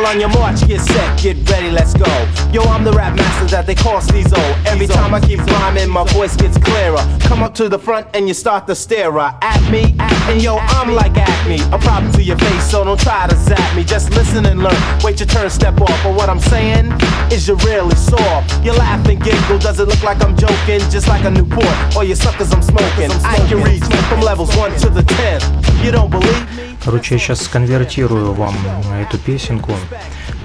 On 0.06 0.20
your 0.20 0.28
march, 0.28 0.66
get 0.68 0.80
set, 0.80 1.20
get 1.20 1.36
ready, 1.50 1.70
let's 1.70 1.92
go. 1.92 2.06
Yo, 2.52 2.62
I'm 2.62 2.84
the 2.84 2.92
rap 2.92 3.16
master 3.16 3.46
that 3.46 3.66
they 3.66 3.74
call 3.74 4.00
Steezo. 4.00 4.38
Every 4.64 4.86
time 4.86 5.12
I 5.12 5.20
keep 5.20 5.40
rhyming, 5.40 5.88
my 5.88 6.04
voice 6.12 6.36
gets 6.36 6.56
clearer. 6.58 7.02
Come 7.20 7.42
up 7.42 7.54
to 7.56 7.68
the 7.68 7.78
front 7.78 8.06
and 8.14 8.28
you 8.28 8.34
start 8.34 8.68
to 8.68 8.74
stare 8.74 9.18
at 9.18 9.70
me. 9.70 9.96
And 9.98 10.40
yo, 10.40 10.58
I'm 10.58 10.94
like 10.94 11.16
Acme, 11.16 11.58
a 11.72 11.78
problem 11.78 12.12
to 12.12 12.22
your 12.22 12.38
face, 12.38 12.70
so 12.70 12.84
don't 12.84 13.00
try 13.00 13.26
to 13.26 13.36
zap 13.36 13.76
me. 13.76 13.82
Just 13.82 14.10
listen 14.10 14.46
and 14.46 14.62
learn. 14.62 14.80
Wait 15.02 15.18
your 15.18 15.26
turn, 15.26 15.50
step 15.50 15.80
off. 15.80 16.00
But 16.04 16.14
what 16.14 16.28
I'm 16.28 16.40
saying 16.40 16.92
is 17.32 17.48
you're 17.48 17.56
really 17.58 17.96
soft. 17.96 18.64
You 18.64 18.72
laugh 18.72 19.06
and 19.08 19.22
giggle, 19.22 19.58
does 19.58 19.80
it 19.80 19.88
look 19.88 20.02
like 20.04 20.22
I'm 20.22 20.36
joking? 20.36 20.80
Just 20.88 21.08
like 21.08 21.24
a 21.24 21.30
Newport, 21.30 21.96
or 21.96 22.04
you 22.04 22.14
suckers 22.14 22.52
I'm 22.52 22.62
smoking. 22.62 23.10
I 23.24 23.36
can 23.48 23.60
reach 23.62 23.84
from 24.08 24.20
levels 24.20 24.54
1 24.56 24.76
to 24.80 24.88
the 24.88 25.02
10. 25.02 25.84
You 25.84 25.90
don't 25.90 26.10
believe 26.10 26.56
me? 26.56 26.75
Короче, 26.86 27.16
я 27.16 27.18
сейчас 27.18 27.42
сконвертирую 27.42 28.32
вам 28.32 28.54
эту 28.96 29.18
песенку. 29.18 29.72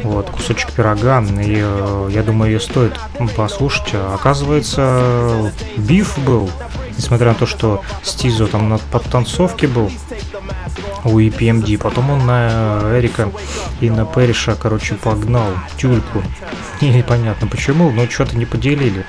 Вот, 0.01 0.31
кусочек 0.31 0.71
пирога. 0.71 1.21
И 1.21 1.61
э, 1.63 2.09
я 2.11 2.23
думаю, 2.23 2.53
ее 2.53 2.59
стоит 2.59 2.93
послушать. 3.37 3.93
Оказывается, 3.93 5.53
биф 5.77 6.17
был. 6.17 6.49
Несмотря 6.97 7.27
на 7.27 7.35
то, 7.35 7.45
что 7.45 7.83
Стизо 8.01 8.47
там 8.47 8.69
на 8.69 8.79
подтанцовке 8.79 9.67
был 9.67 9.91
у 11.03 11.19
EPMD. 11.19 11.77
Потом 11.77 12.09
он 12.09 12.25
на 12.25 12.81
Эрика 12.97 13.31
и 13.79 13.91
на 13.91 14.07
Периша, 14.07 14.55
короче, 14.55 14.95
погнал 14.95 15.53
тюльку. 15.77 16.23
Непонятно 16.81 17.45
почему, 17.45 17.91
но 17.91 18.09
что-то 18.09 18.35
не 18.35 18.47
поделили. 18.47 19.05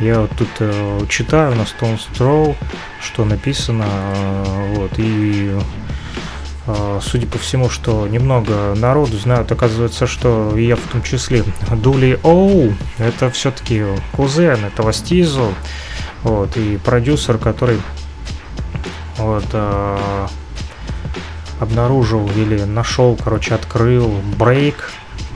Я 0.00 0.20
вот 0.20 0.32
тут 0.36 0.50
э, 0.58 1.00
читаю 1.08 1.54
на 1.54 1.62
Stone 1.62 1.98
Throw, 2.12 2.54
что 3.00 3.24
написано, 3.24 3.86
э, 3.86 4.74
вот, 4.76 4.92
и 4.98 5.58
судя 7.02 7.26
по 7.26 7.38
всему, 7.38 7.68
что 7.68 8.06
немного 8.08 8.74
народу 8.74 9.18
знают, 9.18 9.52
оказывается, 9.52 10.06
что 10.06 10.56
я 10.56 10.76
в 10.76 10.80
том 10.80 11.02
числе, 11.02 11.44
Дули 11.70 12.18
Оу, 12.22 12.74
это 12.98 13.30
все-таки 13.30 13.84
кузен 14.12 14.64
этого 14.64 14.92
Стизу, 14.92 15.54
вот, 16.22 16.56
и 16.56 16.78
продюсер, 16.78 17.36
который 17.36 17.80
вот, 19.18 19.44
э, 19.52 20.26
обнаружил 21.60 22.28
или 22.30 22.62
нашел, 22.64 23.18
короче, 23.22 23.54
открыл 23.54 24.08
брейк, 24.38 24.90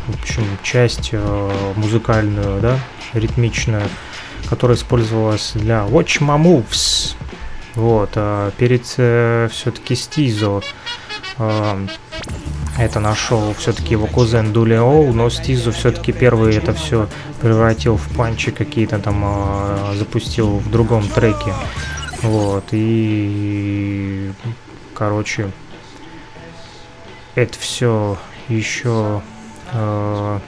в 0.07 0.23
общем, 0.23 0.45
часть 0.63 1.11
э, 1.13 1.73
музыкальную, 1.77 2.61
да, 2.61 2.79
ритмичную, 3.13 3.83
которая 4.49 4.77
использовалась 4.77 5.53
для 5.55 5.85
Watch 5.85 6.21
My 6.21 6.43
Moves, 6.43 7.17
вот, 7.75 8.11
а 8.17 8.51
перед 8.57 8.83
э, 8.97 9.49
все-таки 9.53 9.95
Стизо 9.95 10.63
это 11.39 13.01
нашел 13.01 13.53
все-таки 13.55 13.93
его 13.93 14.07
кузен 14.07 14.53
Дули 14.53 14.75
Оу, 14.75 15.13
но 15.13 15.31
Стизу 15.31 15.73
все-таки 15.73 16.13
первый 16.13 16.55
это 16.55 16.73
все 16.73 17.09
превратил 17.41 17.97
в 17.97 18.17
панчи 18.17 18.53
какие-то 18.53 18.99
там, 18.99 19.25
э, 19.25 19.95
запустил 19.97 20.59
в 20.59 20.71
другом 20.71 21.07
треке. 21.09 21.53
Вот, 22.23 22.65
и, 22.73 24.33
короче, 24.95 25.51
это 27.35 27.59
все 27.59 28.17
еще 28.49 29.23
э, 29.73 30.39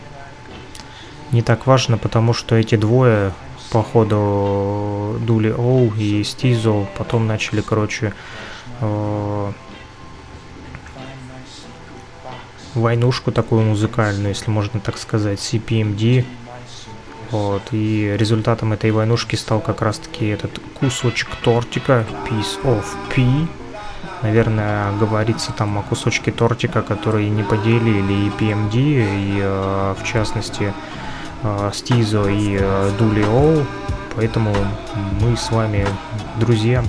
не 1.32 1.42
так 1.42 1.66
важно, 1.66 1.98
потому 1.98 2.32
что 2.32 2.56
эти 2.56 2.76
двое, 2.76 3.32
походу, 3.70 5.16
Дули 5.20 5.50
Оу 5.50 5.92
и 5.94 6.22
Стизу, 6.24 6.88
потом 6.96 7.26
начали, 7.26 7.60
короче, 7.60 8.12
э, 8.80 9.52
войнушку 12.74 13.32
такую 13.32 13.62
музыкальную, 13.62 14.28
если 14.28 14.50
можно 14.50 14.80
так 14.80 14.98
сказать, 14.98 15.38
CPMD. 15.38 16.24
Вот, 17.30 17.62
и 17.70 18.16
результатом 18.18 18.72
этой 18.72 18.90
войнушки 18.90 19.36
стал 19.36 19.60
как 19.60 19.82
раз-таки 19.82 20.26
этот 20.26 20.60
кусочек 20.80 21.28
тортика, 21.42 22.04
Piece 22.28 22.60
of 22.64 22.84
P. 23.14 23.46
Наверное, 24.22 24.92
говорится 24.98 25.52
там 25.52 25.78
о 25.78 25.82
кусочке 25.82 26.32
тортика, 26.32 26.82
который 26.82 27.28
не 27.28 27.42
поделили 27.42 28.12
и 28.12 28.28
PMD, 28.30 28.74
и 28.74 29.38
э, 29.40 29.94
в 29.98 30.04
частности 30.04 30.74
э, 31.42 31.70
Стизо 31.72 32.28
и 32.28 32.58
э, 32.60 32.90
Дули 32.98 33.22
Оу. 33.22 33.64
Поэтому 34.16 34.52
мы 35.20 35.36
с 35.36 35.50
вами, 35.50 35.86
друзья, 36.38 36.84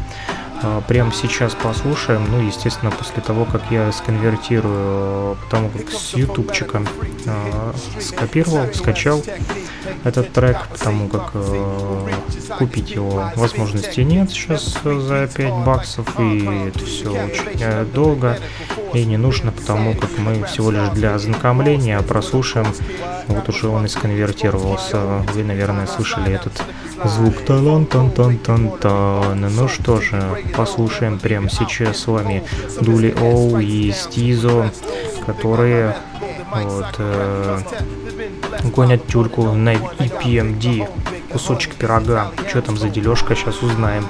прямо 0.88 1.12
сейчас 1.12 1.56
послушаем. 1.56 2.26
Ну, 2.30 2.42
естественно, 2.42 2.92
после 2.92 3.22
того, 3.22 3.46
как 3.46 3.62
я 3.72 3.92
сконвертирую, 3.92 5.38
потому 5.44 5.70
как 5.70 5.90
с 5.92 6.14
ютубчика 6.14 6.84
э, 7.26 7.74
скопировал, 8.00 8.74
скачал 8.74 9.24
этот 10.04 10.32
трек, 10.34 10.68
потому 10.72 11.08
как 11.08 11.32
э, 11.34 12.12
купить 12.58 12.92
его 12.92 13.32
возможности 13.36 14.02
нет 14.02 14.30
сейчас 14.32 14.78
за 14.84 15.28
5 15.28 15.54
баксов, 15.66 16.20
и 16.20 16.68
это 16.68 16.86
все 16.86 17.10
очень 17.10 17.58
э, 17.60 17.86
долго 17.86 18.38
и 18.94 19.06
не 19.06 19.18
нужно, 19.18 19.52
потому 19.52 19.96
как 19.96 20.10
мы 20.18 20.44
всего 20.46 20.72
лишь 20.72 20.90
для 20.90 21.16
ознакомления 21.16 22.00
прослушаем. 22.02 22.68
Вот 23.28 23.48
уже 23.50 23.68
он 23.68 23.86
и 23.86 23.88
сконвертировался. 23.88 25.24
Вы, 25.34 25.44
наверное, 25.44 25.88
слышали 25.88 26.34
этот 26.34 26.62
звук. 27.06 27.36
Талан 27.46 27.86
тан 27.86 28.12
тан 28.12 28.38
тан 28.38 28.72
тан 28.80 29.42
Ну 29.42 29.68
что 29.68 30.02
же, 30.02 30.22
послушаем 30.56 31.20
прямо 31.20 31.50
сейчас 31.50 32.00
с 32.00 32.08
вами 32.08 32.44
Дули 32.82 33.16
Оу 33.22 33.60
и 33.60 33.92
Стизо, 33.92 34.72
которые 35.26 35.96
Вот, 36.54 36.96
э, 36.98 37.60
гонят 38.76 39.08
тюльку 39.08 39.54
на 39.54 39.74
EPMD, 39.74 40.86
кусочек 41.32 41.76
пирога. 41.76 42.32
Что 42.50 42.62
там 42.62 42.78
за 42.78 42.90
дележка, 42.90 43.36
сейчас 43.36 43.64
узнаем. 43.64 44.06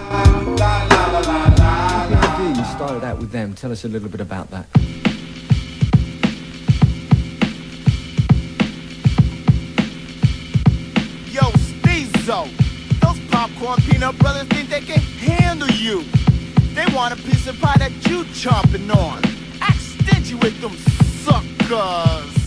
Yo, 11.31 11.41
Steezo, 11.41 12.50
those 13.00 13.19
popcorn 13.31 13.79
peanut 13.81 14.17
brothers 14.19 14.48
think 14.50 14.69
they 14.69 14.81
can 14.81 15.00
handle 15.00 15.69
you. 15.69 16.03
They 16.74 16.86
want 16.93 17.13
a 17.13 17.17
piece 17.17 17.48
of 17.48 17.60
pie 17.60 17.77
that 17.77 17.91
you 18.10 18.24
chomping 18.25 18.93
on. 18.93 19.24
Act 19.62 19.79
stingy 19.79 20.36
with 20.36 20.60
them 20.62 20.75
suckers. 21.24 22.40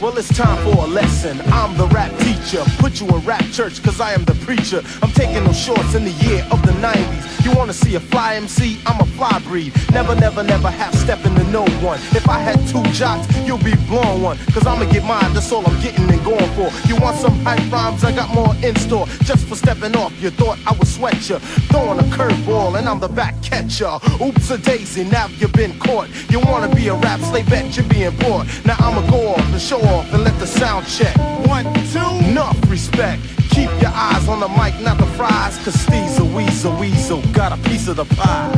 Well, 0.00 0.16
it's 0.16 0.28
time 0.28 0.56
for 0.62 0.84
a 0.84 0.86
lesson. 0.86 1.40
I'm 1.46 1.76
the 1.76 1.88
rap 1.88 2.16
teacher. 2.18 2.62
Put 2.78 3.00
you 3.00 3.08
in 3.08 3.18
rap 3.24 3.44
church, 3.50 3.82
cause 3.82 4.00
I 4.00 4.12
am 4.12 4.24
the 4.24 4.34
preacher. 4.46 4.80
I'm 5.02 5.10
taking 5.10 5.42
no 5.42 5.52
shorts 5.52 5.96
in 5.96 6.04
the 6.04 6.12
year 6.12 6.46
of 6.52 6.62
the 6.62 6.70
90s. 6.74 7.44
You 7.44 7.52
wanna 7.56 7.72
see 7.72 7.96
a 7.96 8.00
fly 8.00 8.36
MC? 8.36 8.78
I'm 8.86 9.00
a 9.00 9.06
fly 9.16 9.40
breed. 9.40 9.72
Never, 9.90 10.14
never, 10.14 10.44
never 10.44 10.70
half 10.70 10.94
stepping 10.94 11.34
no 11.52 11.64
one. 11.80 11.98
If 12.12 12.28
I 12.28 12.38
had 12.38 12.58
two 12.68 12.82
jocks, 12.92 13.26
you'll 13.46 13.58
be 13.58 13.74
blown 13.86 14.22
one. 14.22 14.38
Cause 14.52 14.66
I'ma 14.66 14.90
get 14.90 15.04
mine, 15.04 15.32
that's 15.32 15.50
all 15.52 15.66
I'm 15.66 15.80
getting 15.80 16.08
and 16.10 16.24
going 16.24 16.50
for. 16.54 16.70
You 16.88 16.96
want 16.96 17.16
some 17.16 17.38
hype 17.40 17.70
rhymes? 17.70 18.04
I 18.04 18.12
got 18.12 18.32
more 18.34 18.54
in 18.62 18.76
store. 18.76 19.06
Just 19.24 19.46
for 19.46 19.56
stepping 19.56 19.96
off, 19.96 20.12
you 20.20 20.30
thought 20.30 20.58
I 20.66 20.72
would 20.72 20.88
sweat 20.88 21.28
you. 21.28 21.38
Throwing 21.70 21.98
a 21.98 22.02
curveball, 22.02 22.78
and 22.78 22.88
I'm 22.88 23.00
the 23.00 23.08
back 23.08 23.40
catcher. 23.42 23.98
Oops 24.20 24.50
a 24.50 24.58
daisy, 24.58 25.04
now 25.04 25.26
you've 25.38 25.52
been 25.52 25.78
caught. 25.78 26.08
You 26.30 26.40
wanna 26.40 26.74
be 26.74 26.88
a 26.88 26.94
rap 26.94 27.20
slave, 27.20 27.48
bet 27.48 27.76
you're 27.76 27.86
being 27.86 28.16
bored. 28.16 28.46
Now 28.64 28.76
I'ma 28.78 29.08
go 29.10 29.28
off 29.28 29.52
and 29.52 29.60
show 29.60 29.80
off 29.80 30.12
and 30.12 30.24
let 30.24 30.38
the 30.38 30.46
sound 30.46 30.86
check. 30.86 31.16
One, 31.46 31.64
two, 31.92 32.28
enough 32.28 32.58
respect. 32.70 33.22
Keep 33.50 33.70
your 33.80 33.92
eyes 33.92 34.28
on 34.28 34.40
the 34.40 34.48
mic, 34.48 34.78
not 34.80 34.98
the 34.98 35.06
fries. 35.16 35.56
Cause 35.64 35.74
Steve's 35.74 36.18
a 36.18 36.24
weasel, 36.24 36.78
weasel, 36.78 37.22
got 37.32 37.52
a 37.52 37.60
piece 37.68 37.88
of 37.88 37.96
the 37.96 38.04
pie. 38.04 38.52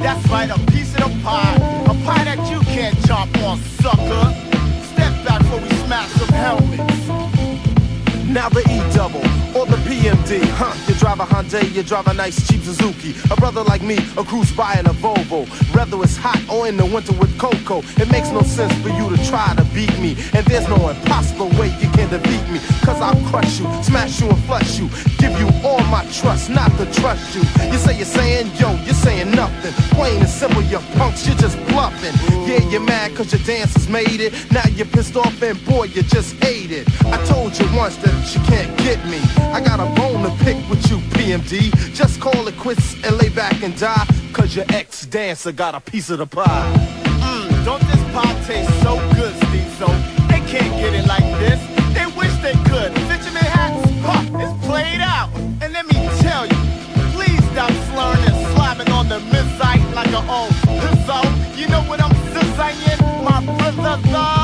That's 0.00 0.26
right, 0.28 0.50
a 0.50 0.58
piece 0.70 0.94
of 0.94 1.04
the 1.04 1.22
pie. 1.22 1.73
Pie 2.04 2.24
that 2.24 2.50
you 2.50 2.60
can't 2.60 2.94
chomp 3.06 3.34
on, 3.42 3.58
sucker. 3.80 4.26
Step 4.92 5.24
back 5.24 5.38
before 5.40 5.60
we 5.60 5.70
smash 5.86 6.10
some 6.10 6.28
helmets. 6.28 7.08
Now 8.28 8.50
the 8.50 8.60
E 8.68 8.94
double 8.94 9.43
or 9.54 9.66
the 9.66 9.76
PMD, 9.86 10.42
huh? 10.58 10.74
You 10.88 10.94
drive 10.98 11.20
a 11.20 11.24
Hyundai, 11.24 11.72
you 11.74 11.82
drive 11.82 12.06
a 12.08 12.14
nice 12.14 12.46
cheap 12.46 12.62
Suzuki. 12.62 13.14
A 13.30 13.36
brother 13.36 13.62
like 13.62 13.82
me, 13.82 13.98
a 14.16 14.24
cruise 14.24 14.52
by 14.52 14.74
in 14.78 14.86
a 14.86 14.94
Volvo. 14.94 15.46
Whether 15.74 16.02
it's 16.02 16.16
hot 16.16 16.40
or 16.50 16.66
in 16.66 16.76
the 16.76 16.84
winter 16.84 17.12
with 17.14 17.36
cocoa, 17.38 17.82
it 17.96 18.10
makes 18.10 18.30
no 18.30 18.42
sense 18.42 18.72
for 18.82 18.88
you 18.88 19.08
to 19.14 19.18
try 19.28 19.54
to 19.56 19.64
beat 19.74 19.94
me. 19.98 20.16
And 20.34 20.44
there's 20.46 20.68
no 20.68 20.88
impossible 20.88 21.48
way 21.60 21.68
you 21.80 21.88
can 21.90 22.10
defeat 22.10 22.44
me. 22.50 22.58
Cause 22.82 23.00
I'll 23.00 23.20
crush 23.30 23.60
you, 23.60 23.66
smash 23.82 24.20
you 24.20 24.28
and 24.28 24.42
flush 24.44 24.78
you. 24.78 24.88
Give 25.18 25.38
you 25.38 25.48
all 25.62 25.82
my 25.84 26.04
trust, 26.12 26.50
not 26.50 26.70
to 26.78 26.86
trust 26.92 27.34
you. 27.34 27.42
You 27.70 27.78
say 27.78 27.96
you're 27.96 28.06
saying, 28.06 28.50
yo, 28.56 28.74
you're 28.84 28.94
saying 28.94 29.30
nothing. 29.30 29.72
Plain 29.96 30.20
and 30.20 30.28
simple, 30.28 30.62
you 30.62 30.78
punks, 30.98 31.26
you're 31.26 31.36
just 31.36 31.58
bluffing. 31.68 32.14
Yeah, 32.48 32.66
you're 32.70 32.80
mad 32.80 33.14
cause 33.14 33.32
your 33.32 33.42
dancers 33.42 33.88
made 33.88 34.20
it. 34.20 34.32
Now 34.50 34.66
you're 34.74 34.86
pissed 34.86 35.16
off 35.16 35.40
and 35.42 35.62
boy, 35.66 35.84
you 35.84 36.02
just 36.02 36.34
hate 36.42 36.72
it. 36.72 36.88
I 37.06 37.22
told 37.26 37.58
you 37.58 37.66
once 37.76 37.96
that 37.98 38.14
you 38.34 38.40
can't 38.42 38.76
get 38.78 38.98
me. 39.06 39.43
I 39.52 39.60
got 39.60 39.80
a 39.80 39.86
bone 39.94 40.22
to 40.22 40.44
pick 40.44 40.56
with 40.68 40.90
you, 40.90 40.98
PMD. 41.14 41.74
Just 41.94 42.20
call 42.20 42.46
it 42.48 42.56
quits 42.56 42.94
and 43.04 43.16
lay 43.18 43.28
back 43.28 43.62
and 43.62 43.76
die. 43.78 44.06
Cause 44.32 44.54
your 44.56 44.64
ex 44.70 45.06
dancer 45.06 45.52
got 45.52 45.74
a 45.74 45.80
piece 45.80 46.10
of 46.10 46.18
the 46.18 46.26
pie. 46.26 46.72
Mmm, 47.04 47.64
don't 47.64 47.80
this 47.82 48.02
pie 48.12 48.34
taste 48.46 48.70
so 48.82 48.96
good, 49.14 49.34
Steve? 49.48 49.70
So 49.78 49.86
they 50.28 50.40
can't 50.50 50.74
get 50.80 50.94
it 50.94 51.06
like 51.06 51.24
this. 51.38 51.60
They 51.94 52.06
wish 52.18 52.34
they 52.42 52.54
could. 52.70 52.92
Fisherman 53.08 53.44
hats, 53.44 53.90
huh, 54.02 54.38
it's 54.42 54.66
played 54.66 55.00
out. 55.00 55.30
And 55.62 55.72
let 55.72 55.86
me 55.86 55.98
tell 56.20 56.46
you, 56.46 56.58
please 57.14 57.42
stop 57.52 57.70
slurring 57.90 58.24
and 58.30 58.38
slapping 58.54 58.90
on 58.90 59.08
the 59.08 59.20
midsite 59.30 59.94
like 59.94 60.08
an 60.08 60.28
old 60.28 60.52
pizzo. 60.80 61.20
You 61.56 61.68
know 61.68 61.82
what 61.82 62.00
I'm 62.02 62.14
saying, 62.56 62.98
my 63.24 63.40
brother? 63.44 64.43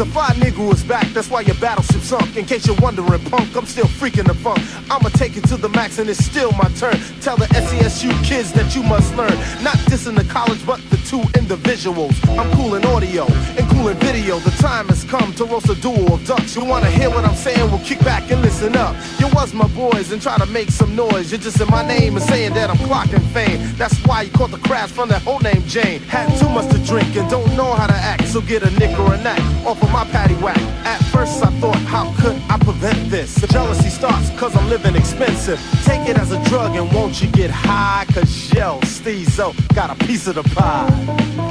The 0.00 0.06
fly 0.06 0.28
nigga 0.28 0.72
is 0.72 0.82
back, 0.82 1.06
that's 1.08 1.28
why 1.28 1.42
your 1.42 1.56
battleship 1.56 2.00
sunk. 2.00 2.34
In 2.34 2.46
case 2.46 2.66
you're 2.66 2.74
wondering, 2.80 3.22
punk, 3.26 3.54
I'm 3.54 3.66
still 3.66 3.84
freaking 3.84 4.26
the 4.26 4.32
funk. 4.32 4.58
I'ma 4.90 5.10
take 5.10 5.36
it 5.36 5.44
to 5.48 5.58
the 5.58 5.68
max 5.68 5.98
and 5.98 6.08
it's 6.08 6.24
still 6.24 6.52
my 6.52 6.70
turn. 6.80 6.96
Tell 7.20 7.36
the 7.36 7.44
SESU 7.52 8.08
kids 8.24 8.50
that 8.52 8.74
you 8.74 8.82
must 8.82 9.14
learn. 9.14 9.36
Not 9.62 9.76
dissing 9.92 10.16
the 10.16 10.24
college, 10.24 10.64
but 10.64 10.80
the 10.88 10.96
two 11.10 11.22
individuals. 11.36 12.14
I'm 12.38 12.48
cool 12.52 12.76
in 12.76 12.84
audio 12.86 13.24
and 13.58 13.68
cool 13.70 13.88
in 13.88 13.96
video. 13.96 14.38
The 14.38 14.52
time 14.62 14.86
has 14.90 15.02
come 15.02 15.32
to 15.34 15.44
roast 15.44 15.68
a 15.68 15.74
duel 15.74 16.14
of 16.14 16.24
ducks. 16.24 16.54
You 16.54 16.64
wanna 16.64 16.88
hear 16.88 17.10
what 17.10 17.24
I'm 17.24 17.34
saying? 17.34 17.68
Well, 17.68 17.82
kick 17.84 17.98
back 18.04 18.30
and 18.30 18.40
listen 18.42 18.76
up. 18.76 18.94
You 19.18 19.26
was 19.34 19.52
my 19.52 19.66
boys 19.74 20.12
and 20.12 20.22
try 20.22 20.38
to 20.38 20.46
make 20.46 20.70
some 20.70 20.94
noise. 20.94 21.32
You're 21.32 21.40
just 21.40 21.60
in 21.60 21.68
my 21.68 21.84
name 21.84 22.16
and 22.16 22.24
saying 22.24 22.54
that 22.54 22.70
I'm 22.70 22.76
clocking 22.88 23.26
fame. 23.34 23.58
That's 23.76 23.98
why 24.06 24.22
you 24.22 24.30
caught 24.30 24.52
the 24.52 24.58
crash 24.68 24.90
from 24.90 25.08
that 25.08 25.22
whole 25.22 25.40
name 25.40 25.64
Jane. 25.66 25.98
Had 26.02 26.28
too 26.38 26.48
much 26.48 26.70
to 26.70 26.78
drink 26.86 27.16
and 27.16 27.28
don't 27.28 27.56
know 27.56 27.72
how 27.72 27.88
to 27.88 27.98
act. 28.12 28.28
So 28.28 28.40
get 28.40 28.62
a 28.62 28.70
nick 28.78 28.96
or 29.00 29.12
a 29.12 29.20
knack 29.20 29.40
off 29.66 29.82
of 29.82 29.90
my 29.90 30.04
patty 30.04 30.34
whack. 30.34 30.60
At 30.86 31.00
first 31.19 31.43
I 31.43 31.49
thought, 31.59 31.75
how 31.75 32.13
could 32.21 32.35
I 32.49 32.57
prevent 32.59 33.09
this? 33.09 33.35
The 33.35 33.47
jealousy 33.47 33.89
starts 33.89 34.29
cause 34.39 34.55
I'm 34.55 34.69
living 34.69 34.95
expensive. 34.95 35.59
Take 35.83 36.07
it 36.09 36.17
as 36.17 36.31
a 36.31 36.43
drug 36.45 36.75
and 36.75 36.91
won't 36.93 37.21
you 37.21 37.29
get 37.29 37.49
high? 37.49 38.05
Cause 38.13 38.53
yo, 38.53 38.79
Steezo 38.81 39.53
got 39.73 39.89
a 39.89 40.05
piece 40.05 40.27
of 40.27 40.35
the 40.35 40.43
pie. 40.43 40.89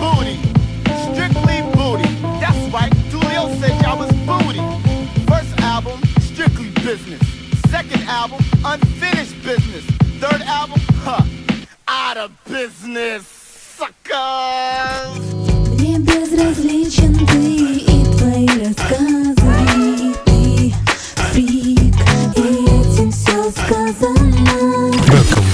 Booty, 0.01 0.37
strictly 1.11 1.63
booty. 1.75 2.09
That's 2.41 2.73
right, 2.73 2.93
Tulio 3.11 3.55
said 3.61 3.81
y'all 3.83 3.99
was 3.99 4.13
booty. 4.29 4.63
First 5.27 5.59
album, 5.61 6.01
strictly 6.21 6.71
business. 6.85 7.21
Second 7.71 8.03
album, 8.05 8.39
unfinished 8.65 9.43
business. 9.43 9.85
Third 10.21 10.43
album, 10.43 10.81
huh, 11.05 11.23
out 11.89 12.17
of 12.17 12.31
business. 12.45 13.27
Suckers! 13.77 15.35
Мне 15.75 15.99
безразличен 15.99 17.15
ты 17.27 17.77
и 17.77 18.05
твои 18.17 18.47
рассказы 18.47 18.98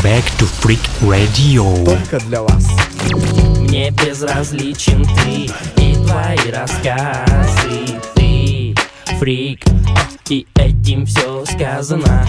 Back 0.06 0.24
to 0.38 0.46
Freak 0.46 0.80
Radio. 1.02 1.84
Только 1.84 2.20
для 2.28 2.44
вас. 2.44 2.68
Мне 3.60 3.90
безразличен 3.90 5.04
ты 5.04 5.50
и 5.82 5.96
твои 5.96 6.52
рассказы 6.52 8.00
Ты 8.14 8.76
фрик, 9.18 9.66
и 10.30 10.46
этим 10.54 11.08
все 11.08 11.44
сказано 11.46 12.28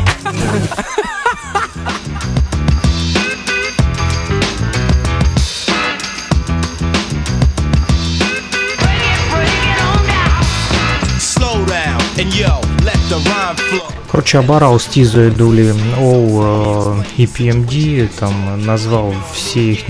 Короче, 14.11 14.39
оборал 14.39 14.81
Стизу 14.81 15.27
и 15.27 15.31
Дули 15.31 15.75
Оу 15.99 17.03
и 17.17 17.25
PMD, 17.25 18.09
там 18.19 18.65
назвал 18.65 19.15
все 19.35 19.73
их 19.73 19.81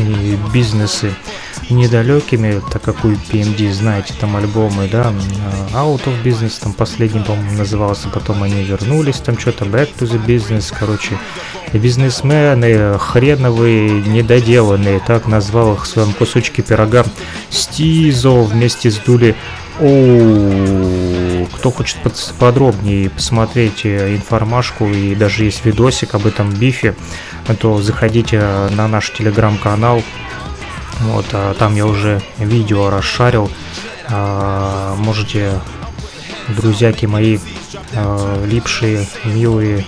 бизнесы 0.53 1.15
недалекими, 1.71 2.61
так 2.71 2.83
как 2.83 3.05
у 3.05 3.09
PMD, 3.09 3.73
знаете, 3.73 4.15
там 4.21 4.37
альбомы, 4.37 4.89
да, 4.91 5.13
Out 5.73 6.05
of 6.05 6.23
Business, 6.25 6.61
там 6.61 6.73
последний, 6.73 7.21
по-моему, 7.21 7.59
назывался, 7.59 8.09
потом 8.09 8.43
они 8.43 8.63
вернулись, 8.63 9.17
там 9.17 9.39
что-то 9.39 9.65
Back 9.65 9.91
to 9.99 10.07
the 10.07 10.25
Business, 10.25 10.73
короче, 10.77 11.19
бизнесмены 11.73 12.99
хреновые, 12.99 13.91
недоделанные, 13.91 15.01
так 15.01 15.27
назвал 15.27 15.75
их 15.75 15.85
в 15.85 15.87
своем 15.87 16.13
кусочке 16.13 16.63
пирога 16.63 17.05
Стизо 17.51 18.31
вместе 18.31 18.91
с 18.91 18.97
Дули 18.99 19.35
Оу, 19.79 21.47
кто 21.55 21.71
хочет 21.71 21.99
под- 22.03 22.35
подробнее 22.39 23.11
посмотреть 23.11 23.85
э, 23.85 24.15
информашку 24.17 24.87
и 24.87 25.15
даже 25.15 25.45
есть 25.45 25.65
видосик 25.67 26.15
об 26.15 26.27
этом 26.27 26.51
бифе, 26.51 26.95
то 27.61 27.81
заходите 27.83 28.41
на 28.71 28.89
наш 28.89 29.11
телеграм-канал. 29.13 30.03
Вот, 31.01 31.27
а 31.33 31.53
там 31.55 31.77
я 31.77 31.87
уже 31.87 32.23
видео 32.39 32.89
расшарил. 32.89 33.51
А, 34.09 34.95
Можете, 34.97 35.61
друзьяки 36.49 37.05
мои, 37.07 37.39
а, 37.95 38.45
липшие, 38.47 39.07
милые 39.25 39.85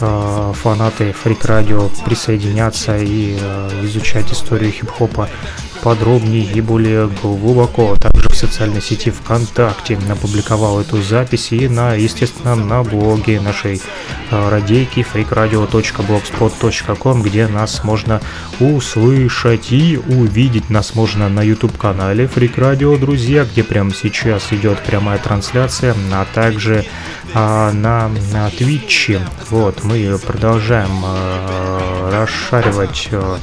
а, 0.00 0.52
фанаты 0.52 1.12
Фрик 1.12 1.44
Радио 1.44 1.88
присоединяться 2.04 2.96
и 2.96 3.36
а, 3.40 3.70
изучать 3.84 4.30
историю 4.32 4.70
хип-хопа 4.70 5.28
подробнее 5.86 6.42
и 6.42 6.60
более 6.60 7.08
глубоко. 7.22 7.94
Также 7.94 8.28
в 8.28 8.34
социальной 8.34 8.82
сети 8.82 9.12
ВКонтакте 9.12 9.96
опубликовал 10.10 10.80
эту 10.80 11.00
запись 11.00 11.52
и 11.52 11.68
на, 11.68 11.94
естественно, 11.94 12.56
на 12.56 12.82
блоге 12.82 13.40
нашей 13.40 13.80
э, 14.32 14.48
радейки 14.48 15.06
freakradio.blogspot.com, 15.14 17.22
где 17.22 17.46
нас 17.46 17.84
можно 17.84 18.20
услышать 18.58 19.70
и 19.70 19.96
увидеть. 19.96 20.70
Нас 20.70 20.96
можно 20.96 21.28
на 21.28 21.44
YouTube-канале 21.44 22.24
Freak 22.24 22.56
Radio, 22.56 22.98
друзья, 22.98 23.44
где 23.44 23.62
прямо 23.62 23.94
сейчас 23.94 24.52
идет 24.52 24.80
прямая 24.80 25.18
трансляция, 25.18 25.94
а 26.12 26.26
также 26.34 26.84
а, 27.32 27.70
на, 27.70 28.08
на 28.08 28.48
Twitch. 28.48 29.20
Вот, 29.50 29.84
мы 29.84 30.18
продолжаем 30.18 31.00
а, 31.04 32.10
расшаривать 32.10 33.08
а, 33.12 33.38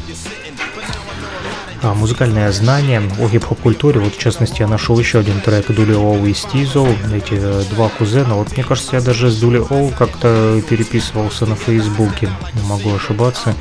музыкальное 1.84 2.52
знание 2.52 3.02
о 3.20 3.28
хип-хоп 3.28 3.60
культуре. 3.60 4.00
Вот, 4.00 4.16
в 4.16 4.18
частности, 4.18 4.62
я 4.62 4.68
нашел 4.68 4.98
еще 4.98 5.20
один 5.20 5.42
трек 5.42 5.68
Дули 5.68 5.94
Оу 5.94 6.26
и 6.26 6.34
Стизо, 6.34 6.86
эти 7.14 7.34
э, 7.34 7.64
два 7.72 7.90
кузена. 7.90 8.36
Вот, 8.36 8.54
мне 8.54 8.64
кажется, 8.64 8.96
я 8.96 9.02
даже 9.02 9.30
с 9.30 9.40
Дули 9.40 9.58
Оу 9.58 9.90
как-то 9.90 10.62
переписывался 10.70 11.46
на 11.46 11.56
Фейсбуке, 11.56 12.30
не 12.54 12.68
могу 12.68 12.94
ошибаться. 12.96 13.54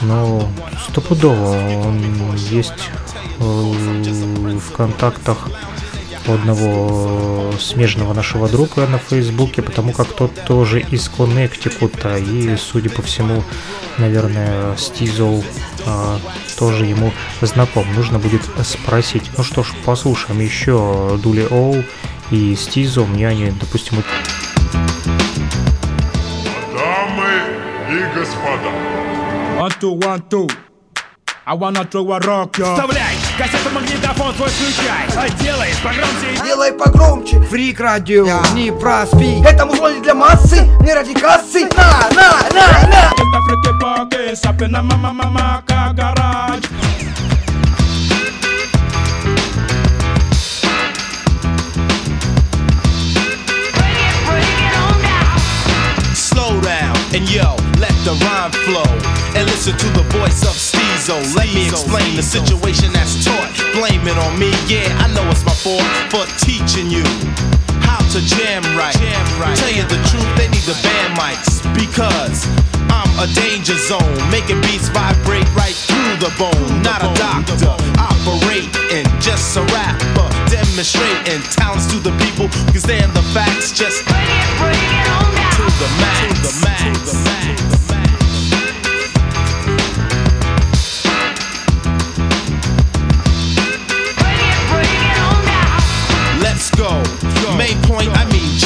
Но 0.00 0.48
стопудово 0.88 1.56
он 1.86 2.34
есть 2.50 2.90
э, 3.38 3.44
в 3.44 4.72
контактах 4.72 5.48
у 6.28 6.32
одного 6.32 7.52
смежного 7.58 8.12
нашего 8.14 8.48
друга 8.48 8.86
на 8.86 8.98
Фейсбуке, 8.98 9.62
потому 9.62 9.92
как 9.92 10.08
тот 10.08 10.32
тоже 10.44 10.80
из 10.80 11.08
Коннектикута, 11.08 12.16
и, 12.16 12.56
судя 12.56 12.90
по 12.90 13.02
всему, 13.02 13.42
наверное, 13.98 14.76
Стизл 14.76 15.42
а, 15.86 16.18
тоже 16.58 16.86
ему 16.86 17.12
знаком. 17.40 17.86
Нужно 17.94 18.18
будет 18.18 18.42
спросить. 18.64 19.30
Ну 19.36 19.44
что 19.44 19.62
ж, 19.62 19.72
послушаем 19.84 20.40
еще 20.40 21.18
Дули 21.22 21.46
Оу 21.50 21.82
и 22.30 22.54
Стизо. 22.56 23.04
Мне 23.04 23.28
они, 23.28 23.52
допустим, 23.60 24.02
Дамы 26.72 27.30
и 27.90 28.18
господа, 28.18 28.70
One, 29.58 29.72
two, 29.78 29.94
one, 29.98 30.22
two. 30.28 30.48
I 31.44 31.54
wanna 31.54 31.84
throw 31.84 32.12
a 32.12 32.20
rock, 32.20 32.58
yo. 32.58 32.74
Вставляй 32.74 33.01
кассету, 33.38 33.70
магнитофон 33.70 34.34
свой 34.34 34.48
включай. 34.48 35.06
А 35.16 35.28
делай 35.42 35.70
погромче 35.82 36.44
Делай 36.44 36.72
погромче. 36.72 37.40
Фрик 37.42 37.80
радио, 37.80 38.26
не 38.54 38.72
проспи. 38.72 39.42
Это 39.44 39.66
музло 39.66 39.92
не 39.92 40.00
для 40.00 40.14
массы, 40.14 40.68
не 40.80 40.92
ради 40.92 41.14
кассы. 41.14 41.68
На, 41.76 42.08
на, 42.10 42.32
на, 42.50 42.88
на. 42.88 43.12
Get 43.12 43.28
the 43.32 43.40
freaky 43.46 43.78
pocket, 43.80 44.38
sapping 44.38 44.70
na 44.70 44.82
the 58.12 58.24
rhyme 58.24 58.52
flow. 58.68 58.88
And 59.36 59.48
listen 59.48 59.76
to 59.76 59.88
the 59.96 60.04
voice 60.12 60.42
of 60.44 60.54
Steezo. 60.56 61.16
Let 61.34 61.48
me 61.54 61.68
explain 61.68 62.16
the 62.16 62.22
situation 62.22 62.92
that's 62.92 63.24
taught. 63.24 63.52
Blame 63.72 64.04
it 64.06 64.18
on 64.18 64.38
me, 64.38 64.52
yeah, 64.68 64.88
I 65.00 65.08
know 65.14 65.24
it's 65.30 65.44
my 65.44 65.56
fault 65.56 65.84
for 66.12 66.24
teaching 66.44 66.90
you 66.90 67.04
how 67.80 68.00
to 68.12 68.20
jam 68.20 68.62
right. 68.76 68.94
Tell 69.56 69.72
you 69.72 69.84
the 69.88 70.00
truth, 70.12 70.28
they 70.36 70.48
need 70.52 70.64
the 70.68 70.76
band 70.84 71.16
mics 71.16 71.62
because 71.72 72.44
I'm 72.92 73.08
a 73.16 73.28
danger 73.32 73.76
zone, 73.88 74.16
making 74.28 74.60
beats 74.68 74.88
vibrate 74.92 75.48
right 75.56 75.74
through 75.74 76.20
the 76.20 76.32
bone. 76.36 76.82
Not 76.84 77.00
a 77.00 77.10
doctor, 77.16 77.72
operating, 77.96 79.08
just 79.20 79.56
a 79.56 79.64
rapper, 79.72 80.28
demonstrating 80.52 81.40
talents 81.48 81.88
to 81.92 81.96
the 81.98 82.12
people 82.20 82.48
can 82.72 82.80
stand 82.80 83.12
the 83.16 83.24
facts. 83.32 83.72
Just 83.72 84.04
to 84.04 84.12
the 85.72 85.88
max, 86.00 86.36
to 86.36 86.44
the 86.44 86.52
max, 86.60 87.00
to 87.00 87.16
the 87.16 87.24
max. 87.24 87.41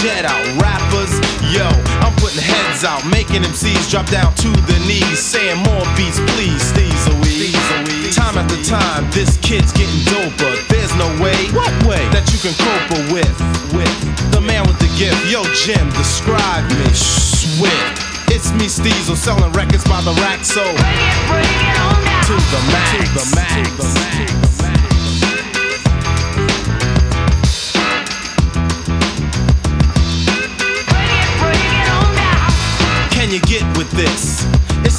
Jet 0.03 0.25
out. 0.25 0.45
Rappers, 0.61 1.13
yo, 1.53 1.67
I'm 2.05 2.15
putting 2.17 2.43
heads 2.43 2.85
out, 2.85 3.05
making 3.07 3.43
MCs 3.43 3.91
drop 3.91 4.07
down 4.11 4.35
to 4.43 4.51
the 4.69 4.79
knees, 4.87 5.19
saying 5.19 5.59
more 5.65 5.85
beats, 5.97 6.21
please, 6.35 6.73
these 6.73 7.03
are 7.09 7.19
we. 7.23 7.37
Time 8.13 8.39
after 8.39 8.57
time, 8.65 9.09
this 9.11 9.37
kid's 9.39 9.73
getting 9.73 10.01
doper. 10.09 10.53
There's 10.69 10.95
no 10.97 11.09
way, 11.23 11.37
what 11.53 11.73
way, 11.87 12.03
that 12.13 12.25
you 12.33 12.39
can 12.41 12.55
cope 12.57 13.13
with. 13.13 13.37
With 13.75 13.93
the 14.33 14.41
man 14.41 14.67
with 14.67 14.79
the 14.79 14.91
gift, 14.97 15.21
yo, 15.31 15.43
Jim, 15.55 15.89
describe 15.93 16.65
me. 16.71 16.89
Swift. 16.93 18.03
It's 18.29 18.53
me, 18.53 18.67
Steezel, 18.67 19.17
selling 19.17 19.53
records 19.53 19.85
by 19.85 20.01
the 20.03 20.13
rack, 20.21 20.45
so 20.45 20.65
to 20.65 22.33
the 22.33 22.61
max, 22.73 22.97
to 22.97 23.13
the 23.15 23.37
max, 23.37 23.63
to 23.65 23.83
the 23.83 23.89
max. 23.95 24.67
Can 24.67 24.76
this? 33.97 34.56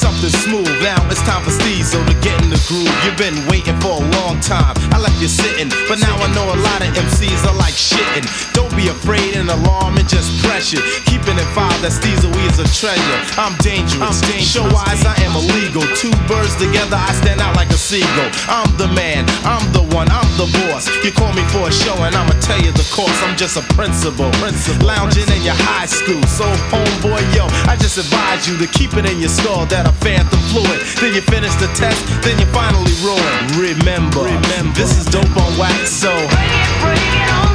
Something 0.08 0.40
smooth. 0.40 0.72
Now 0.80 1.04
it's 1.12 1.20
time 1.28 1.44
for 1.44 1.52
Steezo 1.52 2.00
to 2.00 2.16
get 2.24 2.40
in 2.40 2.48
the 2.48 2.56
groove. 2.64 2.88
You've 3.04 3.20
been 3.20 3.36
waiting 3.52 3.76
for 3.84 4.00
a 4.00 4.04
long 4.16 4.40
time. 4.40 4.72
I 4.96 5.04
left 5.04 5.20
you 5.20 5.28
sitting, 5.28 5.68
but 5.92 6.00
now 6.00 6.16
I 6.16 6.32
know 6.32 6.48
a 6.48 6.56
lot 6.64 6.80
of 6.80 6.96
MCs 6.96 7.44
are 7.44 7.58
like 7.60 7.76
shitting. 7.76 8.24
Don't 8.56 8.72
be 8.72 8.88
afraid 8.88 9.36
and 9.36 9.52
alarm 9.52 10.00
and 10.00 10.08
just 10.08 10.32
pressure. 10.48 10.80
Keeping 11.12 11.36
it 11.36 11.50
five 11.52 11.76
that 11.84 11.92
Steezo 11.92 12.32
is 12.48 12.56
a 12.56 12.68
treasure. 12.72 13.20
I'm 13.36 13.52
dangerous. 13.60 14.00
I'm 14.00 14.16
dangerous. 14.32 14.48
Show 14.48 14.64
wise, 14.72 15.04
I 15.04 15.12
am 15.28 15.36
illegal. 15.36 15.84
Two 16.00 16.16
birds 16.32 16.56
together, 16.56 16.96
I 16.96 17.12
stand 17.20 17.44
out 17.44 17.60
like 17.60 17.68
a 17.76 17.80
seagull. 17.80 18.32
I'm 18.48 18.72
the 18.80 18.88
man. 18.96 19.28
I'm 19.44 19.68
the 19.76 19.84
one. 19.92 20.08
I'm 20.08 20.32
the 20.40 20.48
boss. 20.64 20.88
You 21.04 21.12
call 21.12 21.36
me 21.36 21.44
for 21.52 21.68
a 21.68 21.74
show 21.84 22.00
and 22.08 22.16
I'ma 22.16 22.32
tell 22.40 22.64
you 22.64 22.72
the 22.72 22.88
course. 22.96 23.20
I'm 23.28 23.36
just 23.36 23.60
a 23.60 23.64
principal. 23.76 24.32
Principal. 24.40 24.88
Lounging 24.88 25.28
in 25.36 25.44
your 25.44 25.60
high 25.68 25.90
school. 25.92 26.24
So 26.32 26.48
homeboy, 26.72 27.20
yo, 27.36 27.44
I 27.68 27.76
just 27.76 28.00
advise 28.00 28.48
you 28.48 28.56
to 28.64 28.68
keep 28.72 28.96
it 28.96 29.04
in 29.04 29.20
your 29.20 29.34
skull 29.36 29.68
that 29.68 29.84
a 29.84 29.97
phantom 30.02 30.40
fluid. 30.52 30.82
Then 31.00 31.14
you 31.14 31.22
finish 31.22 31.54
the 31.56 31.68
test, 31.76 32.00
then 32.24 32.38
you 32.40 32.46
finally 32.48 32.94
ruin. 33.04 33.22
Remember, 33.58 34.24
remember, 34.24 34.74
this 34.74 34.98
is 34.98 35.06
dope 35.06 35.26
on 35.38 35.58
wax, 35.58 35.90
so 35.92 36.12
to 36.14 36.26
the 36.26 36.28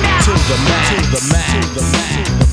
max, 0.00 0.26
to 0.26 0.32
the 0.32 0.58
max, 0.68 0.88
to 0.88 0.96
the 1.10 1.22
max. 1.32 1.52
To 1.52 1.74
the 1.74 2.38
max. 2.38 2.51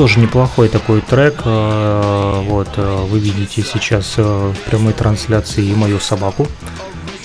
Тоже 0.00 0.18
неплохой 0.18 0.70
такой 0.70 1.02
трек. 1.02 1.42
э, 1.44 2.42
Вот, 2.46 2.68
э, 2.76 3.06
вы 3.10 3.18
видите 3.18 3.62
сейчас 3.62 4.14
э, 4.16 4.22
в 4.22 4.58
прямой 4.60 4.94
трансляции 4.94 5.62
и 5.62 5.74
мою 5.74 6.00
собаку. 6.00 6.46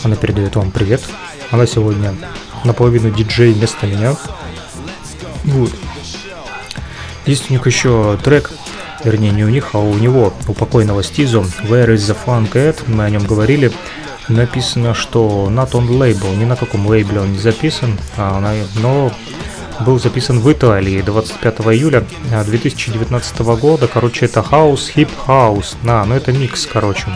Она 0.04 0.18
передает 0.18 0.58
вам 0.58 0.72
привет. 0.72 1.02
Она 1.52 1.68
сегодня 1.68 2.14
наполовину 2.66 3.12
диджей 3.12 3.54
вместо 3.54 3.88
меня. 3.88 4.18
Вот. 5.46 5.72
Есть 7.26 7.50
у 7.50 7.54
них 7.54 7.66
еще 7.66 8.20
трек, 8.22 8.52
вернее 9.06 9.32
не 9.32 9.46
у 9.46 9.50
них, 9.50 9.70
а 9.72 9.78
у 9.78 9.94
него, 9.94 10.34
у 10.46 10.54
покойного 10.54 11.02
Stezo, 11.02 11.46
Where 11.70 11.96
is 11.96 12.00
the 12.00 12.18
Funk 12.26 12.56
at? 12.56 12.84
Мы 12.88 13.06
о 13.06 13.10
нем 13.10 13.26
говорили. 13.26 13.72
Написано, 14.28 14.94
что 14.94 15.48
not 15.50 15.72
on 15.72 15.88
label, 15.88 16.36
ни 16.36 16.44
на 16.44 16.58
каком 16.58 16.88
лейбле 16.88 17.22
он 17.22 17.32
не 17.32 17.40
записан, 17.40 17.98
а 18.18 18.42
но 18.82 19.14
был 19.82 20.00
записан 20.00 20.40
в 20.40 20.52
Италии 20.52 21.02
25 21.02 21.62
июля 21.62 22.06
а, 22.32 22.44
2019 22.44 23.40
года. 23.60 23.88
Короче, 23.88 24.26
это 24.26 24.42
хаус, 24.42 24.90
хип-хаус. 24.90 25.78
На, 25.84 26.06
ну 26.06 26.16
это 26.16 26.32
микс, 26.32 26.66
короче. 26.66 27.08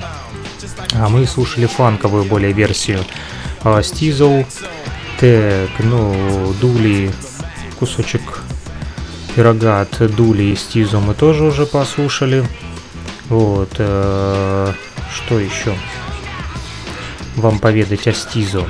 А 0.93 1.09
мы 1.09 1.25
слушали 1.25 1.65
фанковую 1.65 2.25
более 2.25 2.51
версию. 2.51 2.99
А, 3.63 3.81
Стизл, 3.83 4.43
так, 5.19 5.69
ну, 5.79 6.53
Дули, 6.59 7.11
кусочек 7.79 8.41
пирога 9.35 9.81
от 9.81 10.15
Дули 10.15 10.43
и 10.43 10.55
Стизо 10.55 10.99
мы 10.99 11.13
тоже 11.13 11.43
уже 11.45 11.65
послушали. 11.65 12.45
Вот, 13.29 13.69
э, 13.77 14.73
что 15.13 15.39
еще 15.39 15.75
вам 17.35 17.59
поведать 17.59 18.07
о 18.07 18.13
Стизо? 18.13 18.65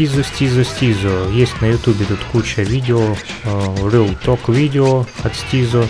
Стизо, 0.00 0.24
Стизо, 0.24 0.64
Стизо. 0.64 1.28
Есть 1.30 1.60
на 1.60 1.66
ютубе 1.66 2.06
тут 2.06 2.20
куча 2.32 2.62
видео, 2.62 3.14
э, 3.44 3.48
Real 3.82 4.16
Talk 4.24 4.50
видео 4.50 5.04
от 5.22 5.36
Стизо. 5.36 5.86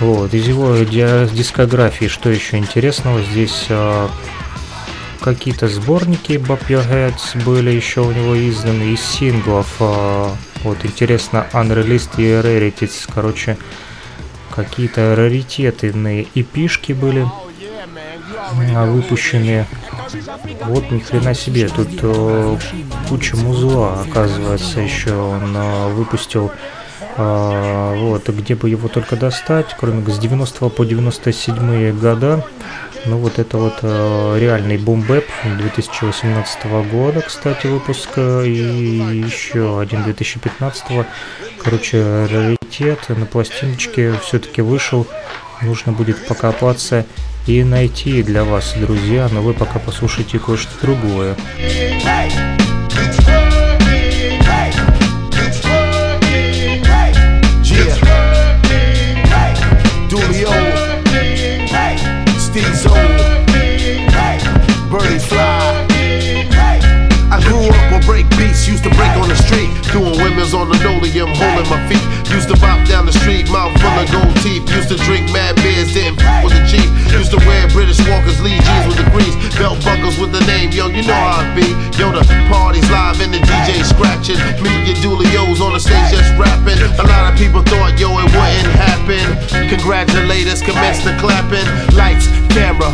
Вот, 0.00 0.34
из 0.34 0.48
его 0.48 0.76
ди- 0.78 1.32
дискографии, 1.32 2.06
что 2.06 2.30
еще 2.30 2.56
интересного, 2.58 3.22
здесь 3.22 3.66
э, 3.68 4.08
какие-то 5.20 5.68
сборники 5.68 6.32
Bob 6.32 6.66
Your 6.66 6.84
Heads 6.90 7.44
были 7.44 7.70
еще 7.70 8.00
у 8.00 8.10
него 8.10 8.36
изданы 8.36 8.92
из 8.94 9.02
синглов. 9.02 9.68
А, 9.78 10.34
вот 10.64 10.78
интересно, 10.84 11.46
Unreleased 11.52 12.14
и 12.16 12.22
Rarities, 12.24 13.08
короче, 13.14 13.56
какие-то 14.50 15.14
раритетные 15.14 16.26
эпишки 16.34 16.92
были 16.92 17.24
а, 18.74 18.86
выпущенные. 18.86 19.66
Вот 20.62 20.90
ни 20.90 20.98
хрена 21.00 21.34
себе, 21.34 21.68
тут 21.68 21.88
э, 22.02 22.56
куча 23.08 23.36
музла, 23.36 24.02
оказывается, 24.02 24.80
еще 24.80 25.14
он 25.14 25.56
э, 25.56 25.88
выпустил. 25.94 26.50
Э, 27.16 27.94
вот, 27.96 28.28
где 28.28 28.54
бы 28.54 28.68
его 28.68 28.88
только 28.88 29.16
достать, 29.16 29.76
кроме 29.78 30.04
с 30.12 30.18
90 30.18 30.68
по 30.68 30.84
97 30.84 31.98
года. 31.98 32.44
Ну 33.06 33.18
вот 33.18 33.38
это 33.38 33.58
вот 33.58 33.80
э, 33.82 34.38
реальный 34.40 34.78
бумбэп 34.78 35.26
2018 35.58 36.66
года, 36.90 37.20
кстати, 37.20 37.66
выпуска, 37.66 38.42
и 38.42 38.50
еще 38.50 39.78
один 39.78 40.02
2015. 40.04 41.06
Короче, 41.62 42.26
раритет 42.26 43.08
на 43.10 43.26
пластиночке 43.26 44.14
все-таки 44.22 44.62
вышел. 44.62 45.06
Нужно 45.60 45.92
будет 45.92 46.26
покопаться 46.26 47.04
и 47.46 47.62
найти 47.62 48.22
для 48.22 48.44
вас, 48.44 48.74
друзья, 48.76 49.28
но 49.30 49.42
вы 49.42 49.52
пока 49.52 49.78
послушайте 49.78 50.38
кое-что 50.38 50.70
другое. 50.80 51.36
used 68.66 68.82
to 68.82 68.88
break 68.90 69.14
on 69.18 69.28
the 69.28 69.36
street, 69.36 69.68
doing 69.92 70.16
women's 70.22 70.54
on 70.54 70.70
linoleum, 70.70 71.28
holding 71.34 71.68
my 71.68 71.86
feet. 71.86 72.13
Used 72.34 72.50
to 72.50 72.58
bop 72.58 72.82
down 72.90 73.06
the 73.06 73.14
street, 73.14 73.46
mouth 73.46 73.70
full 73.78 73.94
of 73.94 74.10
gold 74.10 74.34
teeth. 74.42 74.66
Used 74.66 74.90
to 74.90 74.98
drink 75.06 75.30
mad 75.30 75.54
beers, 75.62 75.94
didn't 75.94 76.18
f 76.18 76.42
with 76.42 76.50
the 76.50 76.66
chief. 76.66 76.90
Used 77.14 77.30
to 77.30 77.38
wear 77.46 77.62
British 77.70 78.02
Walkers, 78.10 78.42
Lee 78.42 78.58
jeans 78.58 78.90
with 78.90 78.98
the 78.98 79.06
grease, 79.14 79.38
belt 79.54 79.78
buckles 79.86 80.18
with 80.18 80.34
the 80.34 80.42
name. 80.50 80.74
Yo, 80.74 80.90
you 80.90 81.06
know 81.06 81.14
how 81.14 81.46
it 81.46 81.54
be. 81.54 81.70
Yo, 81.94 82.10
the 82.10 82.26
parties 82.50 82.90
live 82.90 83.22
and 83.22 83.30
the 83.30 83.38
DJ 83.38 83.86
scratching. 83.86 84.34
Me 84.66 84.90
and 84.90 84.98
Dulios 84.98 85.62
on 85.62 85.78
the 85.78 85.80
stage 85.80 86.10
just 86.10 86.34
rapping. 86.34 86.82
A 86.98 87.06
lot 87.06 87.30
of 87.30 87.38
people 87.38 87.62
thought, 87.62 87.94
yo, 88.02 88.10
it 88.18 88.26
wouldn't 88.34 88.74
happen. 88.82 89.22
Congratulate 89.70 90.50
us, 90.50 90.58
commence 90.58 91.06
the 91.06 91.14
clapping. 91.22 91.62
Lights, 91.94 92.26
camera, 92.50 92.90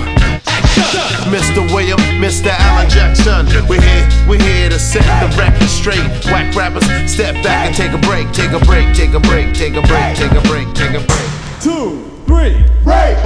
Mr. 1.30 1.66
William, 1.74 1.98
Mr. 2.18 2.48
Alan 2.48 2.88
Jackson. 2.88 3.46
We're 3.68 3.80
here, 3.80 4.08
we're 4.28 4.42
here 4.42 4.68
to 4.68 4.78
set 4.78 5.04
the 5.20 5.28
record 5.36 5.68
straight. 5.68 6.00
Whack 6.26 6.54
rappers, 6.54 6.86
step 7.10 7.34
back 7.42 7.66
and 7.66 7.74
take 7.74 7.92
a 7.92 7.98
break, 7.98 8.32
take 8.32 8.52
a 8.52 8.60
break, 8.64 8.94
take 8.94 9.12
a 9.14 9.20
break, 9.20 9.54
take 9.54 9.74
a 9.74 9.82
break, 9.82 10.16
take 10.16 10.32
a 10.32 10.40
break, 10.48 10.72
take 10.74 10.94
a 10.94 11.04
break. 11.04 11.28
Two, 11.60 12.04
three, 12.26 12.64
break. 12.82 13.16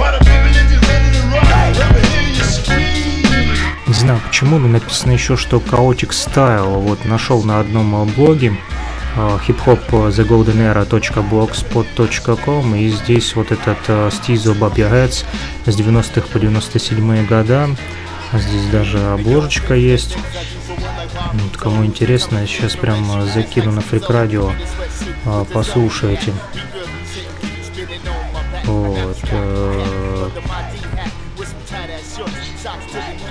Не 3.87 3.93
знаю 3.93 4.19
почему, 4.27 4.57
но 4.57 4.67
написано 4.67 5.11
еще, 5.11 5.37
что 5.37 5.57
Chaotic 5.57 6.09
Style. 6.09 6.79
Вот 6.81 7.05
нашел 7.05 7.43
на 7.43 7.59
одном 7.59 8.05
блоге 8.15 8.55
hip-hop 9.15 10.11
thegoldenera.blogspot.com 10.11 12.75
и 12.75 12.89
здесь 12.89 13.35
вот 13.35 13.51
этот 13.51 13.77
Stizo 13.87 14.57
Bobby 14.57 14.91
Heads 14.91 15.25
с 15.65 15.79
90-х 15.79 16.27
по 16.27 16.37
97-е 16.37 17.23
года. 17.23 17.69
Здесь 18.33 18.67
даже 18.67 18.99
обложечка 18.99 19.75
есть. 19.75 20.17
Вот, 21.33 21.57
кому 21.57 21.85
интересно, 21.85 22.47
сейчас 22.47 22.75
прям 22.75 23.27
закину 23.27 23.71
на 23.71 23.81
фрик 23.81 24.09
радио, 24.09 24.51
послушайте. 25.53 26.33
Вот. 28.65 29.17
Э, 29.31 30.29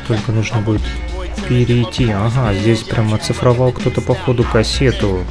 только 0.06 0.32
нужно 0.32 0.60
будет 0.60 0.82
перейти. 1.48 2.10
Ага, 2.10 2.54
здесь 2.54 2.82
прям 2.82 3.14
оцифровал 3.14 3.72
кто-то 3.72 4.00
походу 4.00 4.44
кассету. 4.44 5.24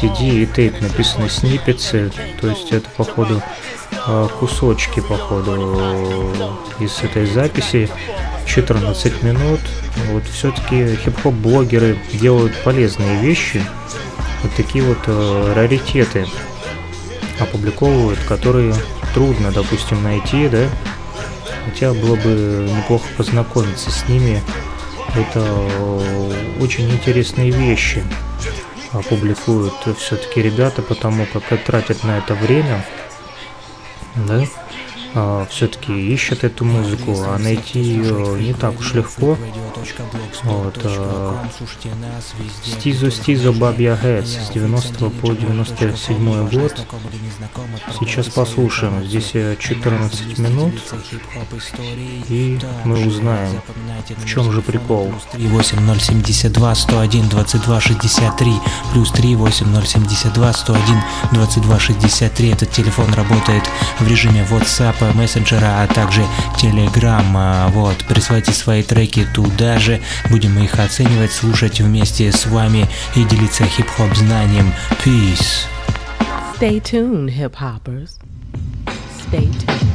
CD 0.00 0.42
и 0.42 0.46
тейп 0.46 0.80
написаны 0.80 1.28
сниппетсы. 1.28 2.10
То 2.40 2.48
есть 2.48 2.72
это 2.72 2.88
походу 2.96 3.42
а, 4.06 4.28
кусочки 4.28 5.00
походу 5.00 6.34
из 6.78 6.98
этой 7.02 7.26
записи. 7.26 7.88
14 8.46 9.22
минут. 9.22 9.60
Вот 10.10 10.24
все-таки 10.24 10.96
хип-хоп 10.96 11.34
блогеры 11.34 11.98
делают 12.12 12.54
полезные 12.64 13.20
вещи. 13.22 13.62
Вот 14.42 14.52
такие 14.56 14.84
вот 14.84 14.98
э, 15.06 15.52
раритеты 15.54 16.26
опубликовывают, 17.38 18.18
которые 18.28 18.74
трудно, 19.14 19.52
допустим, 19.52 20.02
найти, 20.02 20.48
да. 20.48 20.68
Хотя 21.64 21.92
было 21.92 22.16
бы 22.16 22.68
неплохо 22.76 23.06
познакомиться 23.16 23.90
с 23.90 24.08
ними 24.08 24.42
это 25.14 25.40
очень 26.60 26.90
интересные 26.90 27.50
вещи 27.50 28.02
публикуют 29.08 29.74
все-таки 29.98 30.42
ребята, 30.42 30.82
потому 30.82 31.26
как 31.26 31.64
тратят 31.64 32.04
на 32.04 32.18
это 32.18 32.34
время, 32.34 32.84
да, 34.14 34.44
а, 35.14 35.46
все-таки 35.50 35.92
ищут 35.92 36.44
эту 36.44 36.64
музыку, 36.64 37.16
а 37.26 37.38
найти 37.38 37.80
ее 37.80 38.40
не 38.40 38.54
так 38.54 38.78
уж 38.78 38.94
легко. 38.94 39.36
Вот, 40.44 40.80
а, 40.84 41.44
Стизо 42.64 43.10
Стизо 43.10 43.52
Бабья 43.52 43.98
Heads 44.02 44.46
с 44.46 44.50
90 44.50 45.10
по 45.10 45.34
97 45.34 46.48
год. 46.48 46.86
Сейчас 48.00 48.28
послушаем. 48.28 49.04
Здесь 49.04 49.32
14 49.58 50.38
минут. 50.38 50.72
И 52.28 52.58
мы 52.84 53.06
узнаем, 53.06 53.60
в 54.16 54.26
чем 54.26 54.50
же 54.52 54.62
прикол. 54.62 55.12
38072 55.34 56.74
101 56.74 57.28
22 57.28 57.80
63 57.80 58.52
плюс 58.92 59.10
38072 59.10 60.52
101 60.52 61.02
22 61.32 61.78
63 61.78 62.50
Этот 62.50 62.70
телефон 62.70 63.12
работает 63.14 63.64
в 64.00 64.08
режиме 64.08 64.46
WhatsApp 64.50 65.01
мессенджера, 65.14 65.82
а 65.82 65.86
также 65.86 66.24
Telegram. 66.60 67.70
Вот, 67.70 67.96
присылайте 68.08 68.52
свои 68.52 68.82
треки 68.82 69.26
туда 69.34 69.78
же, 69.78 70.00
будем 70.30 70.58
их 70.58 70.78
оценивать, 70.78 71.32
слушать 71.32 71.80
вместе 71.80 72.30
с 72.30 72.46
вами 72.46 72.86
и 73.16 73.24
делиться 73.24 73.64
хип-хоп 73.64 74.14
знанием. 74.14 74.72
Peace. 75.04 75.66
Stay 76.58 76.80
tuned, 76.80 77.28
hip-hoppers. 77.28 78.20
Stay 79.26 79.50
tuned. 79.66 79.91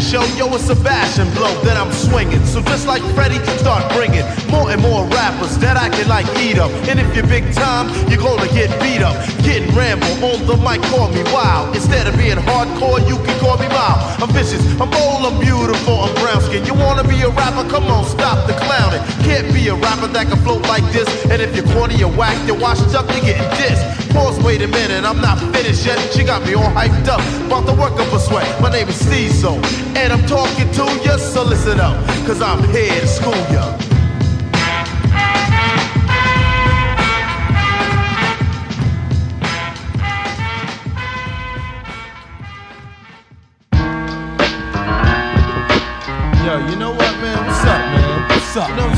Show, 0.00 0.24
yo, 0.34 0.48
it's 0.56 0.68
a 0.68 0.76
fashion 0.76 1.28
blow 1.36 1.52
that 1.62 1.76
I'm 1.76 1.92
swinging. 1.92 2.44
So 2.46 2.62
just 2.62 2.86
like 2.86 3.02
Freddie, 3.14 3.38
start 3.60 3.84
bringing 3.92 4.24
more 4.48 4.70
and 4.72 4.80
more 4.80 5.04
rappers 5.06 5.58
that 5.58 5.76
I 5.76 5.88
can 5.90 6.08
like 6.08 6.26
eat 6.40 6.58
up. 6.58 6.72
And 6.88 6.98
if 6.98 7.14
you're 7.14 7.26
big 7.26 7.52
time, 7.52 7.92
you're 8.08 8.22
gonna 8.22 8.48
get 8.56 8.72
beat 8.80 9.02
up. 9.04 9.14
Getting 9.44 9.68
ramble 9.76 10.10
on 10.24 10.46
the 10.48 10.56
mic, 10.56 10.80
call 10.88 11.12
me 11.12 11.22
wild. 11.30 11.76
Instead 11.76 12.08
of 12.08 12.16
being 12.16 12.40
hardcore, 12.40 13.00
you 13.06 13.16
can 13.22 13.36
call 13.38 13.58
me 13.58 13.68
mild. 13.68 14.00
I'm 14.22 14.32
vicious, 14.32 14.64
I'm 14.80 14.90
bold, 14.90 15.28
I'm 15.28 15.38
beautiful, 15.38 16.08
I'm 16.08 16.14
brown 16.16 16.40
skin. 16.40 16.64
You 16.64 16.74
wanna 16.74 17.04
be 17.04 17.20
a 17.22 17.30
rapper? 17.30 17.68
Come 17.68 17.84
on, 17.92 18.04
stop 18.04 18.46
the 18.48 18.54
clowning. 18.64 19.04
Can't 19.22 19.52
be 19.54 19.68
a 19.68 19.74
rapper 19.74 20.08
that 20.08 20.26
can 20.28 20.38
float 20.42 20.62
like 20.62 20.84
this. 20.92 21.08
And 21.30 21.40
if 21.40 21.54
you're 21.54 21.66
corny 21.74 22.02
or 22.02 22.10
whack, 22.12 22.36
you're 22.46 22.58
washed 22.58 22.94
up, 22.94 23.08
you're 23.10 23.20
getting 23.20 23.48
dissed. 23.58 24.12
Pause, 24.12 24.42
wait 24.42 24.60
a 24.62 24.66
minute, 24.66 25.04
I'm 25.04 25.20
not 25.20 25.38
finished 25.54 25.86
yet. 25.86 25.98
She 26.12 26.24
got 26.24 26.44
me 26.44 26.54
all 26.54 26.70
hyped 26.70 27.06
up, 27.06 27.20
about 27.46 27.66
to 27.66 27.72
work 27.80 27.92
up 27.92 28.12
a 28.12 28.18
sweat. 28.18 28.60
My 28.60 28.70
name 28.70 28.88
is 28.88 28.96
Cecil, 28.96 29.64
and 29.96 30.12
I'm 30.12 30.26
talking 30.26 30.68
to 30.72 30.84
you, 31.04 31.18
so 31.18 31.44
listen 31.44 31.78
up, 31.78 31.96
cause 32.26 32.42
I'm 32.42 32.62
here 32.70 33.00
to 33.00 33.06
school 33.06 33.32
ya. 33.52 33.78
Yo, 46.44 46.58
you 46.68 46.76
know 46.76 46.90
what, 46.90 47.14
man? 47.22 47.46
What's 47.46 47.60
up, 47.60 47.78
man? 47.78 48.28
What's 48.28 48.56
up? 48.56 48.68
You 48.70 48.76
know 48.76 48.89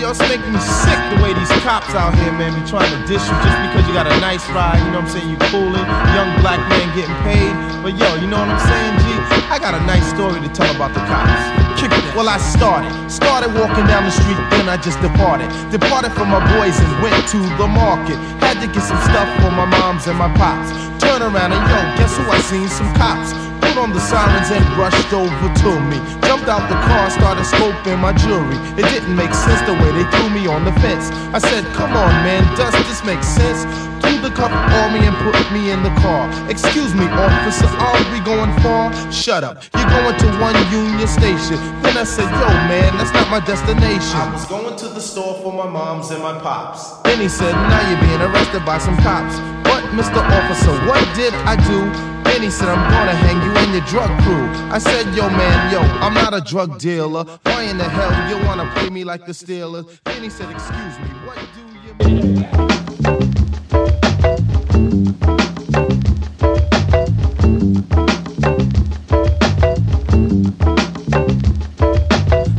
Yo, 0.00 0.08
it's 0.08 0.24
making 0.32 0.48
me 0.48 0.56
sick 0.64 0.96
the 1.12 1.20
way 1.20 1.36
these 1.36 1.52
cops 1.60 1.92
out 1.92 2.16
here, 2.16 2.32
man, 2.32 2.56
be 2.56 2.64
trying 2.64 2.88
to 2.88 3.00
dish 3.04 3.20
you 3.20 3.36
just 3.44 3.58
because 3.68 3.84
you 3.84 3.92
got 3.92 4.08
a 4.08 4.16
nice 4.16 4.40
ride. 4.56 4.80
You 4.80 4.96
know 4.96 5.04
what 5.04 5.12
I'm 5.12 5.20
saying? 5.20 5.28
You 5.28 5.36
coolin', 5.52 5.84
young 6.16 6.32
black 6.40 6.56
man 6.72 6.88
getting 6.96 7.12
paid. 7.20 7.52
But 7.84 8.00
yo, 8.00 8.08
you 8.16 8.24
know 8.24 8.40
what 8.40 8.48
I'm 8.48 8.64
saying, 8.64 8.96
G? 9.04 9.12
I 9.52 9.60
got 9.60 9.76
a 9.76 9.82
nice 9.84 10.08
story 10.08 10.40
to 10.40 10.48
tell 10.56 10.72
about 10.72 10.96
the 10.96 11.04
cops. 11.04 11.44
Kick 11.76 11.92
it. 11.92 12.00
Well, 12.16 12.32
I 12.32 12.40
started. 12.40 12.88
Started 13.12 13.52
walking 13.52 13.84
down 13.92 14.08
the 14.08 14.14
street, 14.16 14.40
then 14.56 14.72
I 14.72 14.80
just 14.80 14.96
departed. 15.04 15.52
Departed 15.68 16.16
from 16.16 16.32
my 16.32 16.40
boys 16.56 16.80
and 16.80 16.88
went 17.04 17.20
to 17.36 17.40
the 17.60 17.68
market. 17.68 18.16
Had 18.40 18.56
to 18.64 18.72
get 18.72 18.80
some 18.80 19.00
stuff 19.04 19.28
for 19.44 19.52
my 19.52 19.68
moms 19.68 20.08
and 20.08 20.16
my 20.16 20.32
pops. 20.32 20.72
Turn 20.96 21.20
around 21.20 21.52
and 21.52 21.60
yo, 21.60 21.76
guess 22.00 22.16
who 22.16 22.24
I 22.24 22.40
seen? 22.40 22.72
Some 22.72 22.88
cops. 22.96 23.36
Put 23.70 23.86
on 23.86 23.92
the 23.94 24.02
sirens 24.02 24.50
and 24.50 24.66
rushed 24.74 25.14
over 25.14 25.46
to 25.62 25.70
me. 25.86 25.94
Jumped 26.26 26.50
out 26.50 26.66
the 26.66 26.74
car, 26.90 27.06
started 27.06 27.46
scoping 27.46 28.02
my 28.02 28.10
jewelry. 28.10 28.58
It 28.74 28.82
didn't 28.90 29.14
make 29.14 29.30
sense 29.30 29.62
the 29.62 29.78
way 29.78 29.94
they 29.94 30.02
threw 30.10 30.26
me 30.26 30.50
on 30.50 30.64
the 30.64 30.74
fence. 30.82 31.06
I 31.30 31.38
said, 31.38 31.62
come 31.78 31.94
on, 31.94 32.10
man, 32.26 32.42
does 32.58 32.74
this 32.90 33.04
make 33.06 33.22
sense? 33.22 33.62
Threw 34.02 34.18
the 34.26 34.34
cup 34.34 34.50
on 34.50 34.90
me 34.90 35.06
and 35.06 35.14
put 35.22 35.38
me 35.54 35.70
in 35.70 35.86
the 35.86 35.94
car. 36.02 36.26
Excuse 36.50 36.98
me, 36.98 37.06
officer, 37.14 37.70
are 37.70 38.02
we 38.10 38.18
going 38.26 38.50
far? 38.58 38.90
Shut 39.12 39.44
up, 39.44 39.62
you're 39.62 39.86
going 39.86 40.18
to 40.18 40.28
one 40.42 40.58
Union 40.74 41.06
Station. 41.06 41.54
Then 41.86 41.94
I 41.94 42.02
said, 42.02 42.26
yo, 42.26 42.50
man, 42.66 42.90
that's 42.98 43.14
not 43.14 43.30
my 43.30 43.38
destination. 43.38 44.18
I 44.18 44.34
was 44.34 44.46
going 44.46 44.74
to 44.74 44.88
the 44.90 45.00
store 45.00 45.38
for 45.46 45.52
my 45.54 45.70
moms 45.70 46.10
and 46.10 46.20
my 46.20 46.34
pops. 46.42 46.98
Then 47.06 47.20
he 47.20 47.28
said, 47.28 47.54
now 47.54 47.86
you're 47.86 48.02
being 48.02 48.18
arrested 48.18 48.66
by 48.66 48.78
some 48.78 48.98
cops. 48.98 49.38
But, 49.62 49.86
Mr. 49.94 50.18
Officer, 50.18 50.74
what 50.90 50.98
did 51.14 51.34
I 51.46 51.54
do? 51.70 52.19
Then 52.30 52.42
he 52.42 52.50
said, 52.50 52.68
I'm 52.68 52.88
gonna 52.92 53.12
hang 53.12 53.42
you 53.42 53.50
and 53.50 53.72
your 53.72 53.84
drug 53.86 54.08
crew. 54.22 54.46
I 54.70 54.78
said, 54.78 55.12
yo, 55.16 55.28
man, 55.28 55.72
yo, 55.72 55.80
I'm 55.80 56.14
not 56.14 56.32
a 56.32 56.40
drug 56.40 56.78
dealer. 56.78 57.24
Why 57.42 57.64
in 57.64 57.76
the 57.76 57.82
hell 57.82 58.30
you 58.30 58.46
wanna 58.46 58.70
play 58.72 58.88
me 58.88 59.02
like 59.02 59.26
the 59.26 59.32
Steelers? 59.32 59.98
Then 60.04 60.22
he 60.22 60.30
said, 60.30 60.48
excuse 60.48 60.96
me, 61.00 61.08
what 61.26 61.36
do 61.54 61.60
you 61.60 62.20
mean? 62.22 62.46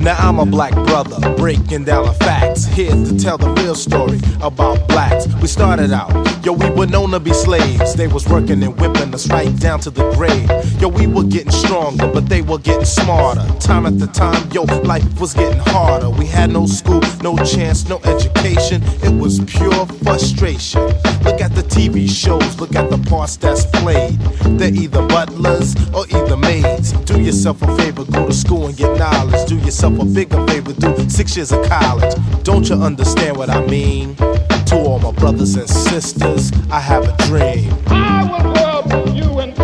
Now 0.04 0.18
I'm 0.18 0.40
a 0.40 0.46
black 0.46 0.74
brother, 1.04 1.36
breaking 1.36 1.86
down 1.86 2.06
the 2.06 2.14
facts. 2.14 2.66
Here 2.66 2.92
to 2.92 3.18
tell 3.18 3.38
the 3.38 3.50
real 3.62 3.76
story 3.76 4.20
about 4.42 4.88
blacks. 4.88 5.28
We 5.42 5.48
started 5.48 5.92
out, 5.92 6.12
yo, 6.46 6.54
we 6.54 6.70
were 6.72 6.88
known 6.88 7.12
to 7.12 7.20
be 7.20 7.34
slaves. 7.34 7.96
They 7.96 8.08
was 8.08 8.28
working 8.28 8.64
and 8.64 8.80
whipping 8.80 9.14
us 9.14 9.30
right 9.30 9.56
down 9.60 9.80
to 9.82 9.90
the 9.90 10.10
grave. 10.12 10.50
Yo, 10.82 10.88
we 10.88 11.08
were 11.08 11.24
getting 11.24 11.52
stronger, 11.52 12.08
but 12.08 12.28
they 12.28 12.42
were 12.42 12.60
getting 12.60 12.86
smarter. 12.86 13.46
Time 13.60 13.86
after 13.86 14.08
time, 14.08 14.50
yo, 14.52 14.64
life 14.84 15.20
was 15.20 15.34
getting 15.34 15.60
harder. 15.60 16.10
We 16.10 16.26
had 16.26 16.52
no 16.52 16.66
school, 16.66 17.02
no 17.22 17.38
chance, 17.38 17.88
no 17.88 18.00
education. 18.04 18.82
It 19.04 19.14
was 19.14 19.40
pure 19.42 19.86
frustration. 20.04 20.82
Look 21.24 21.42
at 21.42 21.54
the 21.56 21.64
TV 21.64 22.10
shows, 22.10 22.60
look 22.60 22.76
at 22.76 22.90
the 22.90 22.98
parts 23.10 23.38
that's 23.38 23.66
played. 23.66 24.20
They're 24.60 24.74
either 24.74 25.06
butlers 25.08 25.76
or 25.94 26.06
either 26.10 26.38
maids. 26.38 26.92
Do 26.92 27.22
yourself 27.22 27.62
a 27.62 27.78
favor, 27.78 28.04
go 28.06 28.28
to 28.28 28.34
school 28.34 28.68
and 28.68 28.76
get 28.76 28.98
knowledge. 28.98 29.48
Do 29.48 29.58
yourself 29.58 30.00
a 30.00 30.06
bigger 30.06 30.46
favor, 30.48 30.74
do 30.74 30.91
six 31.10 31.36
years 31.36 31.52
of 31.52 31.66
college. 31.68 32.14
Don't 32.44 32.68
you 32.70 32.76
understand 32.76 33.38
what 33.38 33.50
I 33.50 33.66
mean? 33.68 34.16
To 34.16 34.78
all 34.78 35.00
my 35.00 35.12
brothers 35.12 35.56
and 35.56 35.70
sisters, 35.70 36.52
I 36.72 36.80
have 36.80 37.04
a 37.04 37.16
dream. 37.28 37.74
I 37.88 38.22
out 38.58 38.86
with 38.86 39.16
you 39.16 39.40
and 39.40 39.56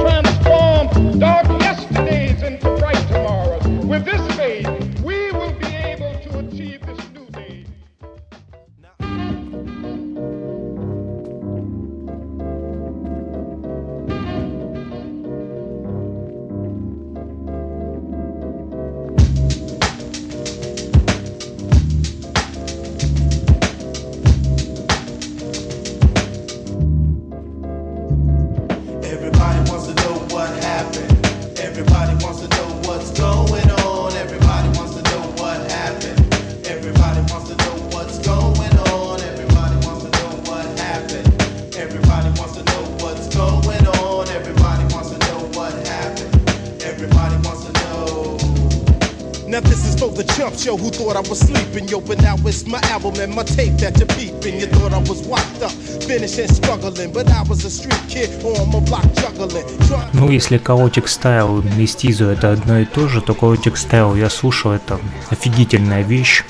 Now 49.58 49.64
this 49.64 49.88
is 49.90 49.96
for 50.00 50.12
the 50.12 50.24
chumps, 50.36 50.68
yo, 50.68 50.78
who 50.78 50.92
thought 50.92 51.16
I 51.16 51.22
was 51.28 51.40
sleeping, 51.40 51.88
yo, 51.88 52.00
but 52.00 52.22
now 52.22 52.36
it's 52.46 52.68
my 52.68 52.80
album 52.94 53.16
and 53.20 53.34
my 53.34 53.42
tape 53.42 53.74
that 53.82 53.98
you're 53.98 54.14
peeping. 54.14 54.60
You 54.60 54.68
thought 54.68 54.94
I 54.94 55.00
was 55.10 55.26
wiped 55.26 55.64
up, 55.64 55.72
finished 56.06 56.38
and 56.38 56.52
struggling, 56.52 57.12
but 57.12 57.28
I 57.32 57.42
was 57.50 57.66
a 57.66 57.72
street 57.72 58.04
kid 58.08 58.30
on 58.46 58.70
my 58.72 58.82
block 58.82 59.06
juggling. 59.16 59.66
Ну, 60.14 60.30
если 60.30 60.60
Chaotic 60.60 61.08
Style 61.08 61.64
и 61.76 61.88
Стизу 61.88 62.26
это 62.26 62.52
одно 62.52 62.78
и 62.78 62.86
то 62.86 63.08
же, 63.08 63.20
то 63.20 63.34
Chaotic 63.34 63.74
Style 63.74 64.20
я 64.20 64.30
слушаю, 64.30 64.76
это 64.76 65.00
офигительная 65.32 66.04
вещь. 66.04 66.44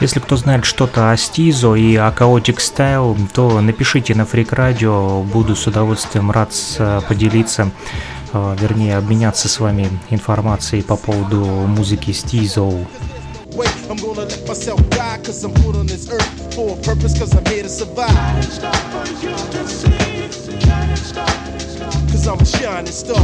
Если 0.00 0.20
кто 0.20 0.36
знает 0.36 0.64
что-то 0.64 1.10
о 1.10 1.16
Стизо 1.16 1.74
и 1.74 1.96
о 1.96 2.14
Chaotic 2.16 2.58
Style, 2.58 3.18
то 3.34 3.60
напишите 3.60 4.14
на 4.14 4.22
Freak 4.22 4.50
Radio, 4.50 5.24
буду 5.24 5.56
с 5.56 5.66
удовольствием 5.66 6.30
рад 6.30 6.52
поделиться, 7.08 7.62
э, 7.62 7.70
вернее 8.32 8.96
обменяться 8.96 9.48
с 9.48 9.60
вами 9.60 9.88
информацией 10.10 10.82
по 10.82 10.96
поводу 10.96 11.44
музыки 11.44 12.12
Стизо. 12.12 12.62
Wait, 13.56 13.70
I'm 13.88 13.96
gonna 13.96 14.26
let 14.26 14.46
myself 14.46 14.78
die, 14.90 15.18
cause 15.24 15.42
I'm 15.42 15.54
put 15.54 15.76
on 15.76 15.86
this 15.86 16.10
earth 16.10 16.54
for 16.54 16.76
a 16.76 16.82
purpose, 16.82 17.18
cause 17.18 17.34
I'm 17.34 17.44
here 17.46 17.62
to 17.62 17.70
survive. 17.70 18.12
Cause 22.10 22.26
I'm 22.26 22.38
a 22.38 22.44
shining 22.44 22.92
star. 22.92 23.16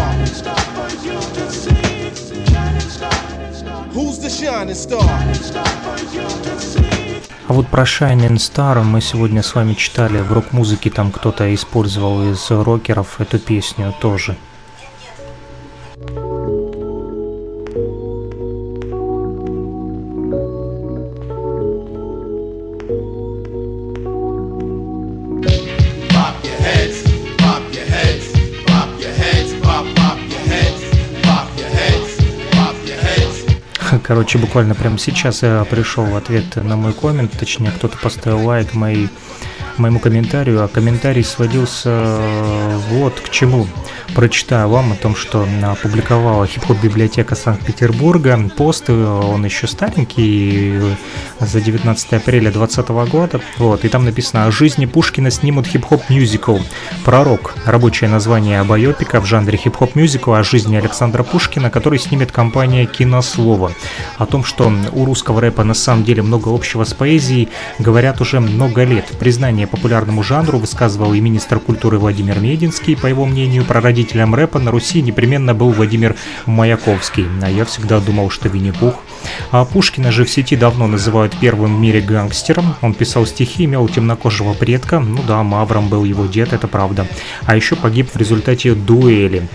Who's 3.92 4.18
the 4.20 4.30
shining 4.30 4.74
star? 4.74 5.04
А 7.48 7.52
вот 7.52 7.68
про 7.68 7.82
Shining 7.82 8.36
Star 8.36 8.82
мы 8.82 9.02
сегодня 9.02 9.42
с 9.42 9.54
вами 9.54 9.74
читали 9.74 10.18
в 10.22 10.32
рок-музыке, 10.32 10.88
там 10.88 11.12
кто-то 11.12 11.54
использовал 11.54 12.32
из 12.32 12.50
рокеров 12.50 13.20
эту 13.20 13.38
песню 13.38 13.92
тоже. 14.00 14.38
Короче, 34.12 34.36
буквально 34.36 34.74
прямо 34.74 34.98
сейчас 34.98 35.42
я 35.42 35.64
пришел 35.64 36.04
в 36.04 36.14
ответ 36.14 36.56
на 36.56 36.76
мой 36.76 36.92
коммент, 36.92 37.32
точнее 37.32 37.70
кто-то 37.70 37.96
поставил 37.96 38.44
лайк 38.44 38.74
моей, 38.74 39.08
моему 39.82 39.98
комментарию, 39.98 40.64
а 40.64 40.68
комментарий 40.68 41.24
сводился 41.24 41.90
э, 41.90 42.78
вот 42.90 43.20
к 43.20 43.30
чему. 43.30 43.66
Прочитаю 44.14 44.68
вам 44.68 44.92
о 44.92 44.94
том, 44.94 45.16
что 45.16 45.46
опубликовала 45.62 46.46
хип-хоп 46.46 46.78
библиотека 46.80 47.34
Санкт-Петербурга 47.34 48.38
пост, 48.56 48.84
э, 48.88 48.92
он 48.92 49.44
еще 49.44 49.66
старенький, 49.66 50.78
э, 50.80 50.94
за 51.40 51.60
19 51.60 52.12
апреля 52.12 52.52
2020 52.52 53.10
года, 53.10 53.40
вот, 53.58 53.84
и 53.84 53.88
там 53.88 54.04
написано 54.04 54.46
«О 54.46 54.50
жизни 54.52 54.86
Пушкина 54.86 55.30
снимут 55.30 55.66
хип-хоп 55.66 56.08
мюзикл. 56.08 56.58
Пророк. 57.04 57.54
Рабочее 57.66 58.08
название 58.08 58.62
байопика 58.62 59.20
в 59.20 59.26
жанре 59.26 59.58
хип-хоп 59.58 59.96
мюзикла 59.96 60.38
о 60.38 60.44
жизни 60.44 60.76
Александра 60.76 61.24
Пушкина, 61.24 61.70
который 61.70 61.98
снимет 61.98 62.30
компания 62.30 62.86
«Кинослово». 62.86 63.72
О 64.18 64.26
том, 64.26 64.44
что 64.44 64.72
у 64.92 65.04
русского 65.04 65.40
рэпа 65.40 65.64
на 65.64 65.74
самом 65.74 66.04
деле 66.04 66.22
много 66.22 66.54
общего 66.54 66.84
с 66.84 66.94
поэзией, 66.94 67.48
говорят 67.80 68.20
уже 68.20 68.38
много 68.40 68.84
лет. 68.84 69.06
Признание 69.18 69.66
популярному 69.72 70.22
жанру 70.22 70.58
высказывал 70.58 71.14
и 71.14 71.20
министр 71.20 71.58
культуры 71.58 71.98
Владимир 71.98 72.38
Мединский. 72.38 72.94
По 72.94 73.06
его 73.06 73.26
мнению, 73.26 73.64
прародителем 73.64 74.34
рэпа 74.34 74.60
на 74.60 74.70
Руси 74.70 75.02
непременно 75.02 75.54
был 75.54 75.70
Владимир 75.70 76.14
Маяковский. 76.46 77.26
А 77.42 77.50
я 77.50 77.64
всегда 77.64 77.98
думал, 77.98 78.30
что 78.30 78.48
Винни-Пух. 78.48 78.94
А 79.50 79.64
Пушкина 79.64 80.12
же 80.12 80.24
в 80.24 80.30
сети 80.30 80.54
давно 80.56 80.86
называют 80.86 81.36
первым 81.40 81.76
в 81.76 81.80
мире 81.80 82.00
гангстером. 82.00 82.76
Он 82.82 82.94
писал 82.94 83.26
стихи, 83.26 83.64
имел 83.64 83.88
темнокожего 83.88 84.52
предка. 84.52 85.00
Ну 85.00 85.22
да, 85.26 85.42
Мавром 85.42 85.88
был 85.88 86.04
его 86.04 86.26
дед, 86.26 86.52
это 86.52 86.68
правда. 86.68 87.06
А 87.46 87.56
еще 87.56 87.74
погиб 87.74 88.10
в 88.12 88.16
результате 88.16 88.74
дуэли. 88.74 89.48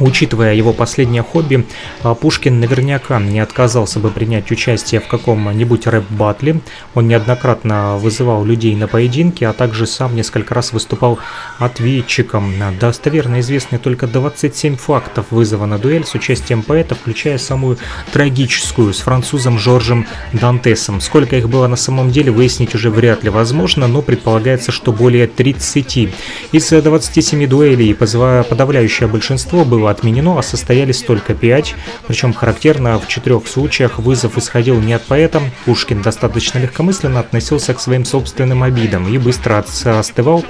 Учитывая 0.00 0.54
его 0.54 0.72
последнее 0.72 1.22
хобби, 1.22 1.66
а, 2.02 2.14
Пушкин 2.14 2.60
наверняка 2.60 3.18
не 3.20 3.40
отказался 3.40 3.98
бы 3.98 4.10
принять 4.10 4.50
участие 4.50 5.00
в 5.00 5.08
каком-нибудь 5.08 5.86
рэп-батле. 5.86 6.60
Он 6.94 7.08
неоднократно 7.08 7.96
вызывал 7.96 8.44
людей 8.44 8.74
на 8.76 8.86
поединки, 8.86 9.44
а 9.44 9.52
также 9.52 9.86
сам 9.86 10.14
несколько 10.14 10.54
раз 10.54 10.72
выступал 10.72 11.18
ответчиком. 11.58 12.54
Достоверно 12.80 13.40
известны 13.40 13.78
только 13.78 14.06
27 14.06 14.76
фактов 14.76 15.26
вызова 15.30 15.66
на 15.66 15.78
дуэль 15.78 16.04
с 16.04 16.14
участием 16.14 16.62
поэта, 16.62 16.94
включая 16.94 17.38
самую 17.38 17.78
трагическую 18.12 18.92
с 18.92 19.00
французом 19.00 19.58
Жоржем 19.58 20.06
Дантесом. 20.32 21.00
Сколько 21.00 21.36
их 21.36 21.48
было 21.48 21.66
на 21.66 21.76
самом 21.76 22.10
деле, 22.10 22.30
выяснить 22.30 22.74
уже 22.74 22.90
вряд 22.90 23.24
ли 23.24 23.30
возможно, 23.30 23.88
но 23.88 24.02
предполагается, 24.02 24.72
что 24.72 24.92
более 24.92 25.26
30. 25.26 26.10
Из 26.52 26.68
27 26.68 27.46
дуэлей 27.46 27.94
подавляющее 27.94 29.08
большинство 29.08 29.64
было 29.64 29.87
отменено, 29.90 30.38
а 30.38 30.42
состоялись 30.42 31.02
только 31.02 31.34
пять. 31.34 31.74
Причем 32.06 32.32
характерно, 32.32 32.98
в 32.98 33.08
четырех 33.08 33.46
случаях 33.46 33.98
вызов 33.98 34.38
исходил 34.38 34.80
не 34.80 34.92
от 34.92 35.02
поэта. 35.02 35.40
Пушкин 35.64 36.02
достаточно 36.02 36.58
легкомысленно 36.58 37.20
относился 37.20 37.74
к 37.74 37.80
своим 37.80 38.04
собственным 38.04 38.62
обидам 38.62 39.08
и 39.08 39.18
быстро 39.18 39.64
остывал, 39.84 40.44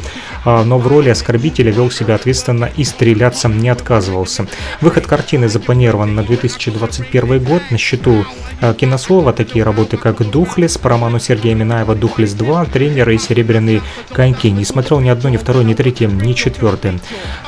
а, 0.44 0.64
но 0.64 0.78
в 0.78 0.86
роли 0.86 1.08
оскорбителя 1.08 1.70
вел 1.72 1.90
себя 1.90 2.14
ответственно 2.14 2.70
и 2.76 2.84
стреляться 2.84 3.48
не 3.48 3.68
отказывался. 3.68 4.46
Выход 4.80 5.06
картины 5.06 5.48
запланирован 5.48 6.14
на 6.14 6.22
2021 6.22 7.42
год. 7.42 7.62
На 7.70 7.78
счету 7.78 8.24
а, 8.60 8.74
кинослова 8.74 9.32
такие 9.32 9.64
работы, 9.64 9.96
как 9.96 10.28
«Духлес» 10.30 10.78
по 10.78 10.90
роману 10.90 11.18
Сергея 11.18 11.54
Минаева 11.54 11.94
«Духлес 11.94 12.34
2», 12.34 12.70
«Тренеры» 12.70 13.14
и 13.14 13.18
«Серебряные 13.18 13.82
коньки». 14.12 14.50
Не 14.50 14.64
смотрел 14.64 15.00
ни 15.00 15.08
одно, 15.08 15.28
ни 15.28 15.36
второе, 15.36 15.64
ни 15.64 15.74
третье, 15.74 16.08
ни 16.08 16.32
четвертое. 16.32 16.98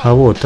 А 0.01 0.13
вот... 0.13 0.39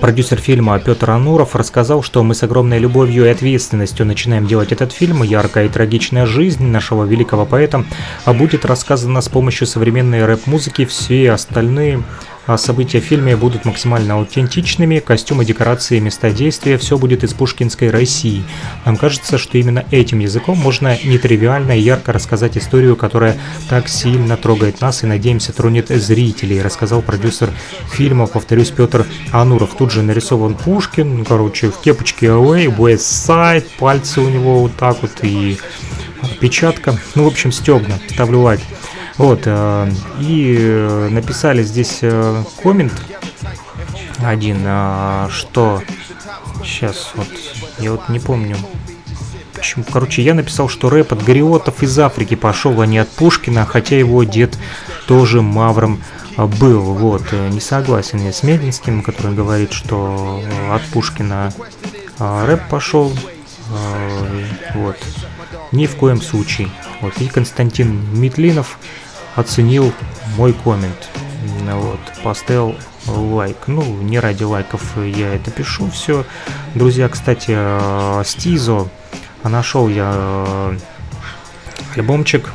Продюсер 0.00 0.38
фильма 0.38 0.78
Петр 0.78 1.10
Ануров 1.10 1.56
рассказал, 1.56 2.04
что 2.04 2.22
мы 2.22 2.36
с 2.36 2.44
огромной 2.44 2.78
любовью 2.78 3.24
и 3.24 3.28
ответственностью 3.28 4.06
начинаем 4.06 4.46
делать 4.46 4.70
этот 4.70 4.92
фильм. 4.92 5.24
Яркая 5.24 5.66
и 5.66 5.68
трагичная 5.68 6.24
жизнь 6.24 6.64
нашего 6.64 7.04
великого 7.04 7.44
поэта 7.44 7.84
будет 8.24 8.64
рассказана 8.64 9.20
с 9.20 9.28
помощью 9.28 9.66
современной 9.66 10.24
рэп-музыки. 10.24 10.84
Все 10.84 11.32
остальные 11.32 12.04
а 12.37 12.37
события 12.56 13.00
в 13.00 13.04
фильме 13.04 13.36
будут 13.36 13.64
максимально 13.64 14.14
аутентичными, 14.14 15.00
костюмы, 15.00 15.44
декорации, 15.44 15.98
места 15.98 16.30
действия, 16.30 16.78
все 16.78 16.96
будет 16.96 17.24
из 17.24 17.34
пушкинской 17.34 17.90
России. 17.90 18.42
Нам 18.86 18.96
кажется, 18.96 19.36
что 19.36 19.58
именно 19.58 19.84
этим 19.90 20.20
языком 20.20 20.56
можно 20.56 20.98
нетривиально 21.04 21.76
и 21.76 21.82
ярко 21.82 22.12
рассказать 22.12 22.56
историю, 22.56 22.96
которая 22.96 23.36
так 23.68 23.88
сильно 23.88 24.36
трогает 24.36 24.80
нас 24.80 25.02
и, 25.02 25.06
надеемся, 25.06 25.52
тронет 25.52 25.88
зрителей, 25.88 26.62
рассказал 26.62 27.02
продюсер 27.02 27.50
фильма, 27.92 28.26
повторюсь, 28.26 28.70
Петр 28.70 29.06
Ануров. 29.32 29.74
Тут 29.76 29.92
же 29.92 30.02
нарисован 30.02 30.54
Пушкин, 30.54 31.24
короче, 31.24 31.70
в 31.70 31.78
кепочке 31.80 32.26
Away, 32.26 32.74
West 32.74 33.28
Side, 33.28 33.66
пальцы 33.78 34.20
у 34.20 34.28
него 34.28 34.60
вот 34.60 34.74
так 34.76 35.02
вот 35.02 35.10
и 35.22 35.58
печатка. 36.40 36.98
Ну, 37.14 37.24
в 37.24 37.26
общем, 37.26 37.52
стебно. 37.52 37.98
Ставлю 38.08 38.40
лайк. 38.40 38.60
Вот, 39.18 39.42
э, 39.46 39.90
и 40.20 40.56
э, 40.60 41.08
написали 41.10 41.64
здесь 41.64 41.98
э, 42.02 42.44
коммент 42.62 42.92
один, 44.22 44.62
что 45.30 45.82
сейчас 46.64 47.12
вот, 47.14 47.28
я 47.78 47.92
вот 47.92 48.08
не 48.08 48.18
помню, 48.18 48.56
почему, 49.54 49.84
короче, 49.84 50.22
я 50.22 50.34
написал, 50.34 50.68
что 50.68 50.90
рэп 50.90 51.12
от 51.12 51.24
Гориотов 51.24 51.82
из 51.84 51.96
Африки 51.98 52.34
пошел, 52.34 52.80
а 52.80 52.86
не 52.86 52.98
от 52.98 53.08
Пушкина, 53.08 53.64
хотя 53.64 53.96
его 53.96 54.24
дед 54.24 54.58
тоже 55.06 55.40
мавром 55.40 56.00
был, 56.36 56.80
вот, 56.80 57.32
не 57.32 57.60
согласен 57.60 58.18
я 58.24 58.32
с 58.32 58.42
Мединским, 58.42 59.02
который 59.02 59.34
говорит, 59.34 59.72
что 59.72 60.42
от 60.72 60.82
Пушкина 60.86 61.52
рэп 62.18 62.68
пошел, 62.68 63.12
вот, 64.74 64.96
ни 65.70 65.86
в 65.86 65.94
коем 65.94 66.20
случае. 66.20 66.70
Вот, 67.00 67.20
и 67.20 67.28
Константин 67.28 68.18
Митлинов 68.18 68.78
оценил 69.38 69.92
мой 70.36 70.52
коммент. 70.52 71.08
Вот, 71.70 72.00
поставил 72.24 72.74
лайк. 73.06 73.56
Ну, 73.68 73.82
не 74.02 74.18
ради 74.18 74.42
лайков 74.42 74.82
я 74.96 75.34
это 75.34 75.50
пишу 75.50 75.88
все. 75.90 76.24
Друзья, 76.74 77.08
кстати, 77.08 77.52
э, 77.54 78.22
Стизо 78.24 78.88
нашел 79.44 79.88
я 79.88 80.12
э, 80.16 80.78
альбомчик 81.94 82.50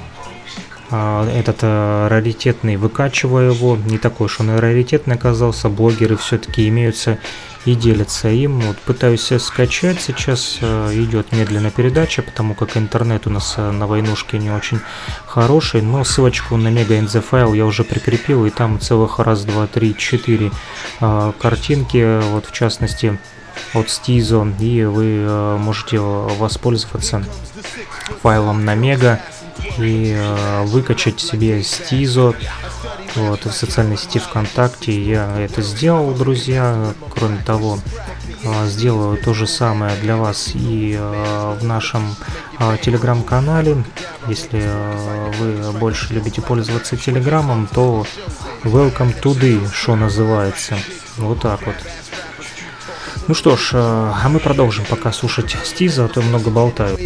э, 0.91 1.39
этот 1.39 1.63
раритетный, 2.11 2.75
выкачиваю 2.75 3.53
его, 3.53 3.77
не 3.77 3.97
такой 3.97 4.25
уж 4.25 4.41
он 4.41 4.51
и 4.51 4.59
раритетный 4.59 5.15
оказался, 5.15 5.69
блогеры 5.69 6.17
все-таки 6.17 6.67
имеются 6.67 7.17
и 7.65 7.75
делятся 7.75 8.29
им. 8.29 8.59
Вот 8.59 8.77
пытаюсь 8.79 9.31
скачать. 9.39 10.01
Сейчас, 10.01 10.57
э, 10.61 10.91
идет 10.95 11.31
медленная 11.31 11.71
передача, 11.71 12.21
потому 12.21 12.55
как 12.55 12.77
интернет 12.77 13.27
у 13.27 13.29
нас 13.29 13.55
э, 13.57 13.71
на 13.71 13.87
войнушке 13.87 14.37
не 14.37 14.51
очень 14.51 14.79
хороший, 15.25 15.81
но 15.81 16.03
ссылочку 16.03 16.57
на 16.57 16.67
мега 16.67 16.95
NZ 16.95 17.21
файл 17.21 17.53
я 17.53 17.65
уже 17.65 17.83
прикрепил, 17.83 18.45
и 18.45 18.49
там 18.49 18.79
целых 18.79 19.19
раз, 19.19 19.45
два, 19.45 19.67
три, 19.67 19.95
четыре 19.95 20.51
э, 20.99 21.31
картинки, 21.39 22.21
вот 22.31 22.45
в 22.47 22.51
частности 22.51 23.17
от 23.73 23.89
Стизо, 23.89 24.47
и 24.59 24.83
вы 24.83 25.57
можете 25.59 25.99
воспользоваться 25.99 27.23
файлом 28.21 28.65
на 28.65 28.75
мега 28.75 29.21
и 29.77 30.17
выкачать 30.65 31.19
себе 31.19 31.63
Стизо 31.63 32.35
вот, 33.15 33.45
в 33.45 33.51
социальной 33.51 33.97
сети 33.97 34.17
ВКонтакте 34.17 34.91
я 34.99 35.39
это 35.39 35.61
сделал, 35.61 36.13
друзья. 36.15 36.93
Кроме 37.11 37.37
того, 37.43 37.77
а, 38.45 38.65
сделаю 38.65 39.17
то 39.17 39.35
же 39.35 39.45
самое 39.45 39.95
для 39.97 40.17
вас 40.17 40.51
и 40.55 40.97
а, 40.99 41.55
в 41.55 41.63
нашем 41.63 42.15
а, 42.57 42.75
телеграм-канале. 42.77 43.83
Если 44.27 44.63
вы 45.37 45.71
больше 45.77 46.13
любите 46.13 46.41
пользоваться 46.41 46.97
телеграмом, 46.97 47.67
то 47.71 48.05
welcome 48.63 49.13
today, 49.21 49.61
что 49.71 49.95
называется. 49.95 50.75
Вот 51.17 51.41
так 51.41 51.63
вот. 51.67 51.75
Ну 53.27 53.35
что 53.35 53.55
ж, 53.55 53.71
а 53.75 54.27
мы 54.29 54.39
продолжим 54.39 54.85
пока 54.85 55.13
слушать 55.13 55.55
Стиза, 55.63 56.05
а 56.05 56.07
то 56.09 56.21
много 56.21 56.49
болтаю. 56.49 56.97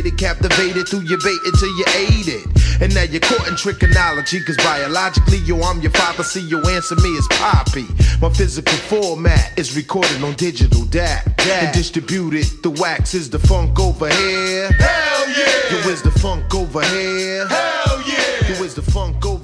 And 2.79 2.93
now 2.93 3.01
you're 3.01 3.19
caught 3.19 3.47
in 3.47 3.55
trichonology, 3.55 4.45
cause 4.45 4.55
biologically, 4.57 5.39
yo, 5.39 5.59
I'm 5.63 5.81
your 5.81 5.89
father, 5.91 6.23
see 6.23 6.41
your 6.41 6.61
answer 6.69 6.95
me 6.97 7.09
is 7.17 7.27
Poppy. 7.29 7.87
My 8.21 8.29
physical 8.29 8.77
format 8.87 9.57
is 9.57 9.75
recorded 9.75 10.21
on 10.23 10.33
digital 10.33 10.85
DAT 10.85 11.25
and 11.39 11.73
distributed. 11.73 12.45
The 12.61 12.69
wax 12.69 13.15
is 13.15 13.31
the 13.31 13.39
funk 13.39 13.79
over 13.79 14.09
here. 14.09 14.69
Hell 14.73 15.27
yeah! 15.29 15.83
Yo, 15.83 15.89
is 15.89 16.03
the 16.03 16.11
funk 16.11 16.53
over 16.53 16.83
here? 16.83 17.47
Hell 17.47 17.99
yeah! 18.05 18.47
Yo, 18.47 18.63
is 18.63 18.75
the 18.75 18.83
funk 18.83 19.25
over 19.25 19.35
here? 19.35 19.36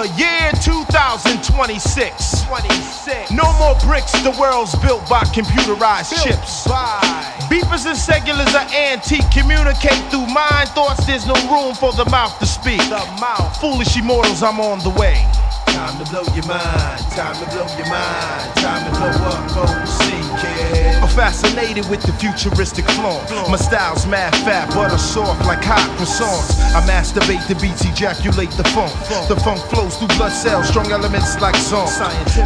The 0.00 0.08
year 0.16 0.48
2026. 0.64 2.44
26. 2.48 3.32
No 3.32 3.44
more 3.60 3.76
bricks, 3.84 4.12
the 4.24 4.32
world's 4.40 4.74
built 4.76 5.06
by 5.10 5.20
computerized 5.28 6.16
built 6.16 6.24
chips. 6.24 6.66
By. 6.66 7.04
Beepers 7.52 7.84
and 7.84 7.98
cellulars 8.00 8.48
are 8.56 8.64
antique, 8.72 9.28
communicate 9.30 10.00
through 10.08 10.24
mind 10.32 10.70
thoughts. 10.70 11.04
There's 11.04 11.26
no 11.26 11.36
room 11.52 11.74
for 11.74 11.92
the 11.92 12.08
mouth 12.08 12.38
to 12.38 12.46
speak. 12.46 12.80
The 12.88 13.04
mouth. 13.20 13.60
Foolish 13.60 13.94
immortals, 13.98 14.42
I'm 14.42 14.58
on 14.58 14.78
the 14.78 14.88
way. 14.88 15.20
Time 15.66 16.02
to 16.02 16.10
blow 16.10 16.24
your 16.32 16.46
mind, 16.48 17.04
time 17.12 17.36
to 17.36 17.44
blow 17.52 17.68
your 17.76 17.88
mind, 17.92 18.56
time 18.56 18.80
to 18.88 18.96
blow 18.96 19.12
up, 19.28 19.52
OC, 19.52 20.29
kid 20.40 20.90
fascinated 21.10 21.88
with 21.90 22.02
the 22.02 22.12
futuristic 22.14 22.86
flaunt. 22.96 23.28
My 23.50 23.56
style's 23.56 24.06
mad 24.06 24.34
fat, 24.46 24.70
butter 24.70 24.98
soft 24.98 25.44
like 25.46 25.62
hot 25.62 25.82
croissants. 25.98 26.56
I 26.74 26.80
masturbate 26.86 27.46
the 27.48 27.56
beats, 27.58 27.84
ejaculate 27.84 28.50
the 28.54 28.64
funk. 28.70 28.92
The 29.28 29.36
funk 29.36 29.60
flows 29.70 29.96
through 29.98 30.12
blood 30.16 30.32
cells, 30.32 30.68
strong 30.68 30.90
elements 30.90 31.40
like 31.40 31.56
song. 31.56 31.90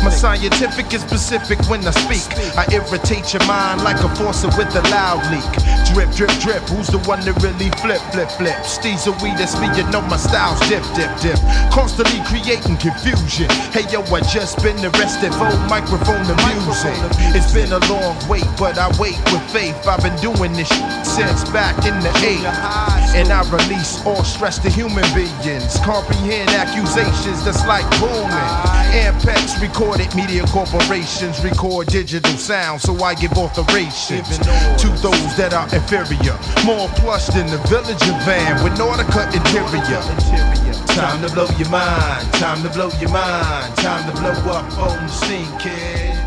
My 0.02 0.10
scientific 0.10 0.92
is 0.92 1.02
specific 1.02 1.60
when 1.68 1.86
I 1.86 1.92
speak. 1.92 2.24
I 2.56 2.64
irritate 2.72 3.32
your 3.32 3.44
mind 3.46 3.82
like 3.84 4.00
a 4.00 4.08
faucet 4.16 4.56
with 4.56 4.74
a 4.74 4.82
loud 4.88 5.22
leak. 5.28 5.46
Drip, 5.92 6.10
drip, 6.16 6.32
drip. 6.40 6.62
Who's 6.72 6.88
the 6.88 6.98
one 7.04 7.20
that 7.28 7.36
really 7.44 7.70
flip, 7.84 8.00
flip, 8.10 8.30
flip? 8.40 8.56
Steez 8.64 9.06
a 9.06 9.12
weed, 9.22 9.36
that's 9.36 9.54
me. 9.60 9.68
You 9.76 9.84
know 9.92 10.02
my 10.02 10.16
style's 10.16 10.60
dip, 10.68 10.82
dip, 10.96 11.12
dip. 11.20 11.38
Constantly 11.70 12.24
creating 12.24 12.80
confusion. 12.80 13.46
Hey 13.70 13.84
yo, 13.92 14.00
I 14.08 14.20
just 14.24 14.62
been 14.64 14.80
arrested 14.80 15.36
for 15.36 15.52
microphone 15.68 16.24
abusing. 16.24 16.96
It's 17.36 17.52
been 17.52 17.70
a 17.70 17.80
long 17.88 18.16
wait, 18.28 18.46
but 18.58 18.78
I 18.78 18.88
wait 18.98 19.18
with 19.32 19.42
faith. 19.50 19.76
I've 19.86 20.02
been 20.02 20.16
doing 20.20 20.52
this 20.52 20.68
since 21.02 21.44
back 21.50 21.76
in 21.86 21.94
the 22.00 22.10
80s. 22.22 23.14
And 23.14 23.30
I 23.30 23.42
release 23.50 24.04
all 24.04 24.24
stress 24.24 24.58
to 24.60 24.70
human 24.70 25.04
beings. 25.14 25.78
Comprehend 25.84 26.50
accusations 26.50 27.44
that's 27.44 27.64
like 27.66 27.88
booming. 28.00 28.50
Ampex 28.94 29.60
recorded 29.60 30.12
media 30.14 30.44
corporations 30.46 31.42
record 31.42 31.88
digital 31.88 32.36
sound, 32.36 32.80
so 32.80 32.94
I 33.02 33.14
give 33.14 33.32
authorizations 33.32 34.38
to 34.78 34.88
those 35.02 35.36
that 35.36 35.52
are 35.54 35.68
inferior. 35.74 36.36
More 36.64 36.88
plush 37.00 37.26
than 37.28 37.46
the 37.46 37.58
village 37.68 38.02
of 38.02 38.16
van 38.24 38.62
with 38.64 38.74
Nautica 38.74 39.26
interior. 39.34 40.02
Time 40.94 41.26
to 41.26 41.32
blow 41.34 41.48
your 41.58 41.68
mind, 41.70 42.32
time 42.34 42.62
to 42.62 42.68
blow 42.70 42.90
your 43.00 43.10
mind, 43.10 43.76
time 43.76 44.08
to 44.12 44.20
blow 44.20 44.52
up 44.52 44.78
on 44.78 45.06
the 45.06 45.08
scene, 45.08 45.58
kid. 45.58 46.23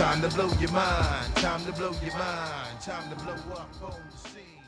Time 0.00 0.22
to 0.22 0.28
blow 0.30 0.48
your 0.58 0.72
mind, 0.72 1.36
time 1.36 1.62
to 1.66 1.72
blow 1.72 1.92
your 2.02 2.16
mind, 2.16 2.80
time 2.80 3.10
to 3.10 3.16
blow 3.22 3.34
up 3.34 3.68
on 3.84 4.00
the 4.10 4.16
scene. 4.16 4.64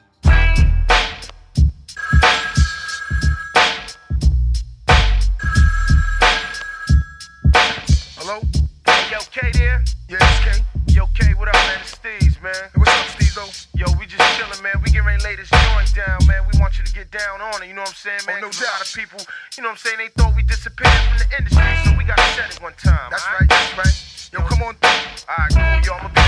Hello? 8.19 8.41
Hey, 8.85 9.11
yo, 9.11 9.21
K 9.31 9.51
there? 9.55 9.83
Yeah, 10.07 10.19
it's 10.21 10.41
K. 10.45 10.63
Yo, 10.93 11.07
K, 11.15 11.33
what 11.33 11.49
up, 11.49 11.55
man? 11.55 11.81
It's 11.81 11.93
Steve's, 11.93 12.37
man. 12.43 12.53
Hey, 12.53 12.69
what's 12.75 12.91
up, 12.91 13.07
Steve, 13.17 13.35
though? 13.35 13.49
Yo, 13.73 13.87
we 13.99 14.05
just 14.05 14.21
chillin', 14.37 14.63
man. 14.63 14.75
We 14.85 14.91
getting 14.91 15.07
ready 15.07 15.23
to 15.23 15.25
lay 15.25 15.37
this 15.37 15.49
joint 15.49 15.95
down, 15.97 16.27
man. 16.27 16.45
We 16.53 16.61
want 16.61 16.79
you 16.79 16.85
to 16.85 16.93
get 16.93 17.11
down 17.11 17.41
on 17.41 17.63
it, 17.63 17.69
you 17.69 17.73
know 17.73 17.81
what 17.81 17.89
I'm 17.89 17.95
saying, 17.97 18.21
man? 18.27 18.37
Oh, 18.37 18.41
no 18.43 18.47
'Cause 18.49 18.61
a 18.61 18.65
lot 18.69 18.85
of 18.85 18.93
people, 18.93 19.21
you 19.57 19.63
know 19.63 19.71
what 19.71 19.81
I'm 19.81 19.97
saying, 19.97 19.97
they 19.97 20.09
thought 20.09 20.37
we 20.37 20.43
disappeared 20.43 20.93
from 21.09 21.25
the 21.25 21.29
industry, 21.39 21.65
so 21.89 21.97
we 21.97 22.05
gotta 22.05 22.21
set 22.37 22.53
it 22.53 22.61
one 22.61 22.75
time. 22.77 23.09
That's 23.09 23.25
all 23.25 23.33
right, 23.33 23.49
that's 23.49 23.51
right. 23.51 23.52
I 25.35 25.49
go, 25.49 25.93
yo, 25.93 25.97
I'm 25.97 26.05
a 26.15 26.22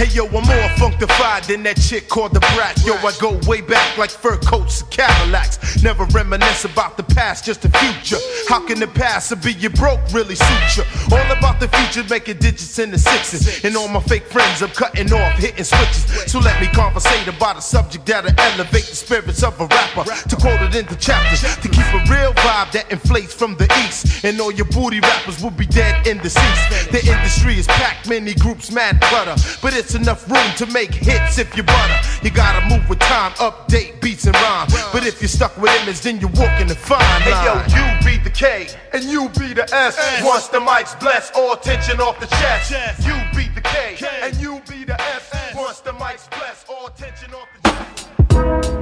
Hey 0.00 0.08
yo, 0.14 0.24
I'm 0.28 0.32
more 0.32 0.70
funkified 0.80 1.46
than 1.46 1.62
that 1.64 1.76
chick 1.76 2.08
called 2.08 2.32
the 2.32 2.40
brat. 2.56 2.82
Yo, 2.86 2.94
I 2.94 3.12
go 3.20 3.38
way 3.46 3.60
back 3.60 3.98
like 3.98 4.08
fur 4.08 4.38
coats 4.38 4.80
and 4.80 4.90
Cadillacs. 4.90 5.82
Never 5.82 6.06
reminisce 6.06 6.64
about 6.64 6.96
the 6.96 7.02
past, 7.02 7.44
just 7.44 7.60
the 7.60 7.68
future. 7.68 8.16
How 8.48 8.66
can 8.66 8.80
the 8.80 8.86
past 8.86 9.28
be 9.44 9.52
you 9.52 9.68
broke 9.68 10.00
really 10.10 10.36
suit 10.36 10.76
you? 10.78 10.84
All 11.12 11.30
about 11.36 11.60
the 11.60 11.68
future, 11.68 12.02
making 12.08 12.38
digits 12.38 12.78
in 12.78 12.90
the 12.90 12.98
sixes. 12.98 13.62
And 13.62 13.76
all 13.76 13.88
my 13.88 14.00
fake 14.00 14.24
friends, 14.24 14.62
I'm 14.62 14.70
cutting 14.70 15.12
off, 15.12 15.36
hitting 15.36 15.64
switches. 15.64 16.32
So 16.32 16.38
let 16.38 16.58
me 16.62 16.68
conversate 16.68 17.28
about 17.28 17.58
a 17.58 17.60
subject 17.60 18.06
that'll 18.06 18.32
elevate 18.40 18.86
the 18.86 18.96
spirits 18.96 19.42
of 19.42 19.60
a 19.60 19.66
rapper. 19.66 20.04
To 20.30 20.36
quote 20.36 20.62
it 20.62 20.76
into 20.76 20.96
chapters, 20.96 21.42
to 21.42 21.68
keep 21.68 21.84
a 21.92 22.00
real 22.08 22.32
vibe 22.40 22.72
that 22.72 22.86
inflates 22.90 23.34
from 23.34 23.54
the 23.56 23.68
east. 23.84 24.24
And 24.24 24.40
all 24.40 24.50
your 24.50 24.64
booty 24.72 25.00
rappers 25.00 25.42
will 25.42 25.50
be 25.50 25.66
dead 25.66 26.06
in 26.06 26.16
the 26.16 26.22
deceased. 26.22 26.90
The 26.90 27.04
industry 27.04 27.58
is 27.58 27.66
packed, 27.66 28.08
many 28.08 28.32
groups, 28.32 28.72
mad 28.72 28.98
clutter. 29.02 29.36
But 29.60 29.74
it's 29.74 29.89
enough 29.94 30.28
room 30.30 30.50
to 30.56 30.66
make 30.66 30.92
hits 30.94 31.38
if 31.38 31.56
you 31.56 31.62
butter. 31.62 31.98
You 32.22 32.30
gotta 32.30 32.66
move 32.68 32.88
with 32.88 32.98
time, 33.00 33.32
update 33.32 34.00
beats 34.00 34.26
and 34.26 34.36
rhyme. 34.36 34.68
But 34.92 35.06
if 35.06 35.20
you're 35.20 35.28
stuck 35.28 35.56
with 35.56 35.70
image, 35.82 36.00
then 36.00 36.20
you're 36.20 36.30
walking 36.30 36.68
the 36.68 36.74
fine 36.74 37.00
line. 37.00 37.22
Hey, 37.22 37.44
yo, 37.44 37.54
you 37.74 37.84
be 38.04 38.22
the 38.22 38.30
K, 38.30 38.68
and 38.92 39.04
you 39.04 39.28
be 39.38 39.52
the 39.54 39.68
S. 39.74 39.96
Once 40.24 40.48
the 40.48 40.60
mic's 40.60 40.94
blessed, 40.96 41.34
all 41.34 41.56
tension 41.56 42.00
off 42.00 42.18
the 42.20 42.26
chest. 42.26 42.70
You 43.06 43.14
be 43.36 43.48
the 43.54 43.60
K, 43.60 43.96
and 44.22 44.36
you 44.36 44.60
be 44.68 44.84
the 44.84 45.00
S. 45.00 45.54
Once 45.54 45.80
the 45.80 45.92
mic's 45.94 46.28
blessed, 46.28 46.66
all 46.68 46.88
tension 46.90 47.32
off 47.34 47.48
the 47.62 47.68
chest. 47.68 48.80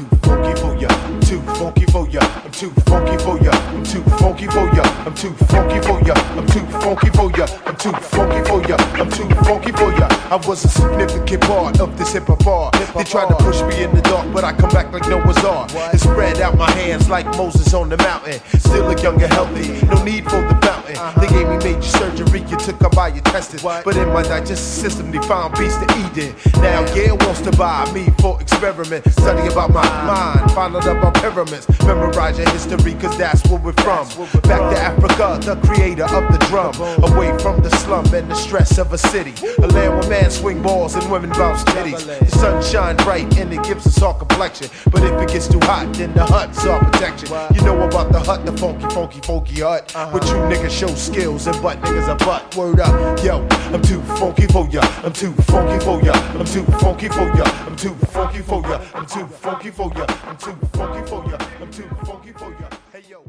too 0.00 0.06
funky 0.22 0.60
for 0.60 0.76
ya. 0.76 0.88
I'm 0.88 1.20
too 1.20 1.40
funky 1.42 1.86
for 1.86 2.08
ya. 2.08 2.20
I'm 2.44 2.52
too 2.52 2.70
funky 2.86 3.16
for 3.18 3.38
ya. 3.42 3.52
I'm 3.52 3.84
too 3.84 4.02
funky 4.18 4.46
for 4.46 4.66
ya. 4.74 4.82
I'm 5.04 5.14
too 5.14 5.32
funky 5.46 5.80
for 5.80 6.00
ya. 6.06 6.14
I'm 6.14 6.46
too 6.46 6.66
funky 6.80 7.10
for 7.10 7.30
ya. 7.36 7.69
I'm 7.82 7.94
too 7.94 8.00
funky 8.08 8.46
for 8.46 8.60
ya. 8.68 8.76
I'm 9.00 9.08
too 9.08 9.26
funky 9.42 9.72
for 9.72 9.90
ya. 9.92 10.06
I 10.30 10.36
was 10.46 10.66
a 10.66 10.68
significant 10.68 11.40
part 11.44 11.80
of 11.80 11.96
this 11.96 12.12
hip 12.12 12.26
hop 12.26 12.46
art. 12.46 12.74
They 12.94 13.04
tried 13.04 13.28
to 13.28 13.36
push 13.36 13.62
me 13.62 13.82
in 13.82 13.94
the 13.94 14.02
dark, 14.02 14.30
but 14.34 14.44
I 14.44 14.52
come 14.52 14.68
back 14.68 14.92
like 14.92 15.08
Noah's 15.08 15.42
Ark 15.42 15.72
and 15.74 15.98
spread 15.98 16.42
out 16.42 16.58
my 16.58 16.70
hands 16.72 17.08
like 17.08 17.24
Moses 17.38 17.72
on 17.72 17.88
the 17.88 17.96
mountain. 17.96 18.38
Still 18.58 18.84
look 18.84 19.02
young 19.02 19.22
and 19.22 19.32
healthy. 19.32 19.86
No 19.86 20.04
need 20.04 20.24
for 20.24 20.42
the 20.42 20.58
fountain. 20.60 20.96
They 21.22 21.28
gave 21.28 21.48
me 21.48 21.56
major 21.56 21.80
surgery. 21.80 22.40
You 22.50 22.58
took 22.58 22.82
up 22.82 22.94
by 22.94 23.08
your 23.08 23.22
tested. 23.22 23.62
But 23.62 23.96
in 23.96 24.08
my 24.08 24.24
digestive 24.24 24.58
system, 24.58 25.10
they 25.10 25.22
found 25.22 25.56
beast 25.58 25.80
to 25.80 25.86
eat 26.04 26.28
in. 26.28 26.60
Now 26.60 26.84
Gail 26.92 27.16
wants 27.16 27.40
to 27.42 27.50
buy 27.52 27.90
me 27.94 28.10
for 28.20 28.38
experiment. 28.42 29.10
Study 29.12 29.50
about 29.50 29.72
my 29.72 29.88
mind, 30.04 30.52
find 30.52 30.76
out 30.76 30.86
about 30.86 31.14
pyramids. 31.14 31.66
Memorize 31.86 32.36
your 32.36 32.50
history, 32.50 32.92
cause 33.00 33.16
that's 33.16 33.42
where 33.48 33.58
we're 33.58 33.72
from. 33.80 34.06
Back 34.42 34.60
to 34.68 34.78
Africa, 34.78 35.40
the 35.40 35.56
creator 35.66 36.04
of 36.04 36.30
the 36.30 36.38
drum. 36.48 36.74
Away 37.10 37.36
from 37.38 37.62
the 37.62 37.69
slum 37.70 38.04
and 38.14 38.30
the 38.30 38.34
stress 38.34 38.78
of 38.78 38.92
a 38.92 38.98
city. 38.98 39.34
A 39.58 39.66
land 39.68 39.98
where 39.98 40.08
men 40.08 40.30
swing 40.30 40.62
balls 40.62 40.94
and 40.94 41.10
women 41.10 41.30
bounce 41.30 41.64
titties. 41.64 42.04
The 42.18 42.30
sun 42.30 42.62
shine 42.62 42.96
bright 42.96 43.36
and 43.38 43.52
it 43.52 43.62
gives 43.64 43.86
us 43.86 44.02
all 44.02 44.14
complexion. 44.14 44.68
But 44.90 45.02
if 45.04 45.12
it 45.20 45.28
gets 45.28 45.48
too 45.48 45.60
hot, 45.60 45.92
then 45.94 46.12
the 46.14 46.24
hut's 46.24 46.66
our 46.66 46.84
protection. 46.84 47.28
You 47.54 47.62
know 47.62 47.80
about 47.82 48.12
the 48.12 48.20
hut, 48.20 48.44
the 48.46 48.52
funky, 48.56 48.88
funky, 48.94 49.20
funky 49.20 49.60
hut. 49.60 49.94
Uh-huh. 49.94 50.12
But 50.12 50.26
you 50.26 50.34
niggas 50.50 50.70
show 50.70 50.88
skills 50.94 51.46
and 51.46 51.60
butt 51.62 51.80
niggas 51.82 52.08
a 52.08 52.16
butt. 52.24 52.54
Word 52.56 52.80
up, 52.80 53.22
yo, 53.24 53.46
I'm 53.72 53.82
too 53.82 54.00
funky 54.18 54.46
for 54.46 54.68
ya. 54.68 54.80
I'm 55.04 55.12
too 55.12 55.32
funky 55.50 55.84
for 55.84 56.02
ya. 56.02 56.12
I'm 56.38 56.44
too 56.46 56.64
funky 56.82 57.08
for 57.08 57.28
ya. 57.36 57.44
I'm 57.66 57.76
too 57.76 57.94
funky 57.94 58.42
for 58.42 58.60
ya. 58.66 58.80
I'm 58.94 59.06
too 59.06 59.26
funky 59.26 59.70
for 59.70 59.92
ya. 59.94 60.06
I'm 60.24 60.36
too 60.36 60.56
funky 60.72 61.02
for 61.08 61.24
ya. 61.30 61.38
I'm 61.60 61.70
too 61.70 61.88
funky 62.04 62.32
for 62.32 62.50
ya. 62.50 62.68
Hey 62.92 63.04
yo. 63.08 63.22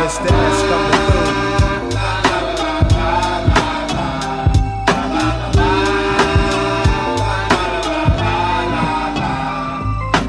Mr. 0.00 0.30
S 0.30 0.62
coming 0.68 1.00
through. 1.10 1.40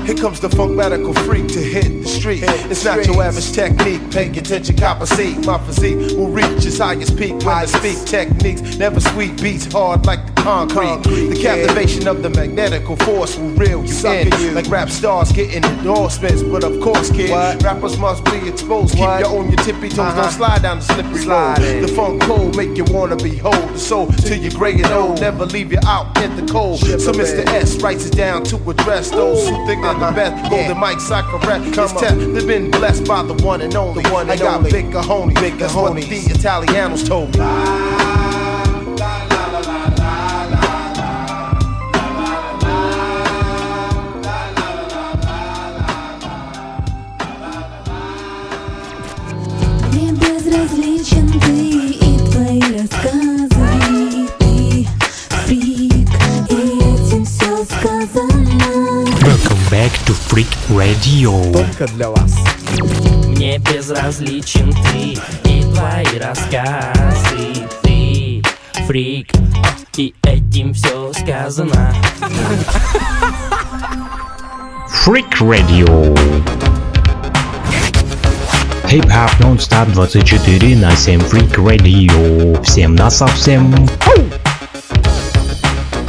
Here 0.05 0.15
comes 0.15 0.39
the 0.39 0.49
funk 0.49 0.76
medical 0.76 1.13
freak 1.13 1.47
to 1.49 1.59
hit 1.59 2.03
the 2.03 2.07
street. 2.07 2.43
It's 2.43 2.86
not 2.86 3.05
your 3.05 3.22
average 3.24 3.51
technique. 3.51 4.09
Pay 4.11 4.30
attention, 4.30 4.78
copper 4.78 5.05
seat. 5.05 5.45
My 5.45 5.57
physique 5.59 6.17
will 6.17 6.30
reach 6.30 6.65
its 6.65 6.78
highest 6.80 7.17
peak 7.17 7.34
when 7.34 7.49
I 7.49 7.65
speak 7.65 8.03
techniques. 8.05 8.61
Never 8.78 8.99
sweet 9.01 9.41
beats 9.41 9.72
hard 9.72 10.05
like 10.05 10.30
the 10.42 10.74
concrete. 10.74 11.28
The 11.30 11.39
captivation 11.42 12.08
of 12.08 12.24
the 12.24 12.30
magnetical 12.30 12.96
force 12.98 13.38
will 13.38 13.50
reel 13.52 13.86
you 13.86 14.10
in. 14.10 14.56
Like 14.56 14.70
rap 14.70 14.89
stars 14.89 15.32
getting 15.32 15.64
endorsements. 15.64 16.44
But 16.44 16.64
of 16.64 16.80
course, 16.82 17.12
kid, 17.12 17.32
rappers 17.64 17.98
must 17.98 18.26
be 18.26 18.48
exposed. 18.48 18.94
Keep 18.94 19.02
you 19.02 19.26
on 19.26 19.50
your 19.50 19.62
tippy 19.64 19.89
toes. 19.89 20.14
Don't 20.16 20.32
slide 20.32 20.62
down 20.62 20.80
the 20.80 20.86
slippery 20.86 21.26
road. 21.26 21.58
The 21.58 21.88
funk 21.96 22.22
cold 22.24 22.58
make 22.58 22.78
you 22.78 22.86
wanna 22.86 23.16
behold 23.16 23.70
the 23.70 23.80
soul 23.80 24.08
till 24.08 24.38
you're 24.38 24.52
gray 24.52 24.74
and 24.74 24.86
old. 24.88 25.22
Never 25.22 25.46
leave 25.46 25.72
you 25.72 25.80
out 25.86 26.18
in 26.22 26.36
the 26.36 26.52
cold. 26.52 26.80
So 26.80 27.12
Mr. 27.12 27.46
S 27.48 27.82
writes 27.82 28.06
it 28.06 28.16
down 28.16 28.44
to 28.46 28.58
address 28.70 29.10
those 29.12 29.48
who 29.48 29.66
think 29.66 29.84
they're 29.84 29.94
the 29.94 30.12
best. 30.16 30.50
Golden 30.50 30.78
mics 30.78 31.12
I 31.12 31.22
correct. 31.22 31.66
It's 31.78 31.94
tech. 31.94 32.18
They've 32.18 32.48
been 32.48 32.72
blessed 32.72 33.08
by 33.08 33.24
the 33.24 33.34
one 33.44 33.62
and 33.62 33.76
only. 33.76 34.04
one 34.12 34.30
I 34.30 34.38
got 34.38 34.64
big 34.64 34.86
cojones. 34.88 35.36
Big 35.36 35.58
That's 35.58 35.74
what 35.74 35.96
the 35.96 36.02
Italianos 36.02 37.08
told 37.08 37.38
me. 37.38 37.91
back 59.80 59.93
to 60.07 60.14
Freak 60.28 60.49
Radio. 60.68 61.53
Только 61.53 61.87
для 61.95 62.11
вас. 62.11 62.37
Мне 63.26 63.59
безразличен 63.59 64.72
ты 64.72 65.18
и 65.49 65.62
твои 65.62 66.18
рассказы 66.18 67.68
Ты 67.82 68.43
фрик, 68.87 69.30
и 69.97 70.14
этим 70.22 70.74
все 70.74 71.12
сказано 71.12 71.95
Freak 75.05 75.41
Radio. 75.41 76.18
Хип-хап 78.89 79.41
нон-стоп 79.41 79.89
24 79.93 80.76
на 80.76 80.95
7 80.95 81.20
Freak 81.20 81.55
Radio. 81.57 82.62
Всем 82.62 82.95
на 82.95 83.11
совсем. 83.11 83.74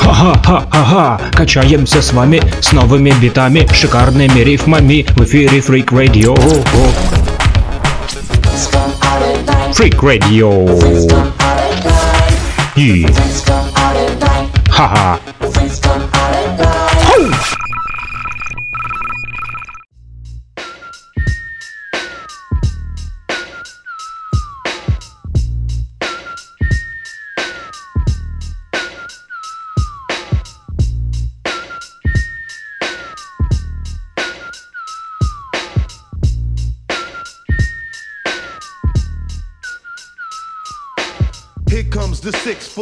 Ха-ха-ха-ха-ха, 0.03 1.21
качаемся 1.33 2.03
с 2.03 2.13
вами 2.13 2.43
с 2.61 2.73
новыми 2.73 3.13
битами, 3.21 3.69
шикарными 3.73 4.41
рифмами 4.41 5.07
в 5.17 5.23
эфире 5.25 5.59
Freak 5.59 5.87
Radio. 5.87 6.35
Freak 9.73 10.01
Radio. 10.01 10.67
И... 12.75 13.07
Ха-ха. 14.69 15.32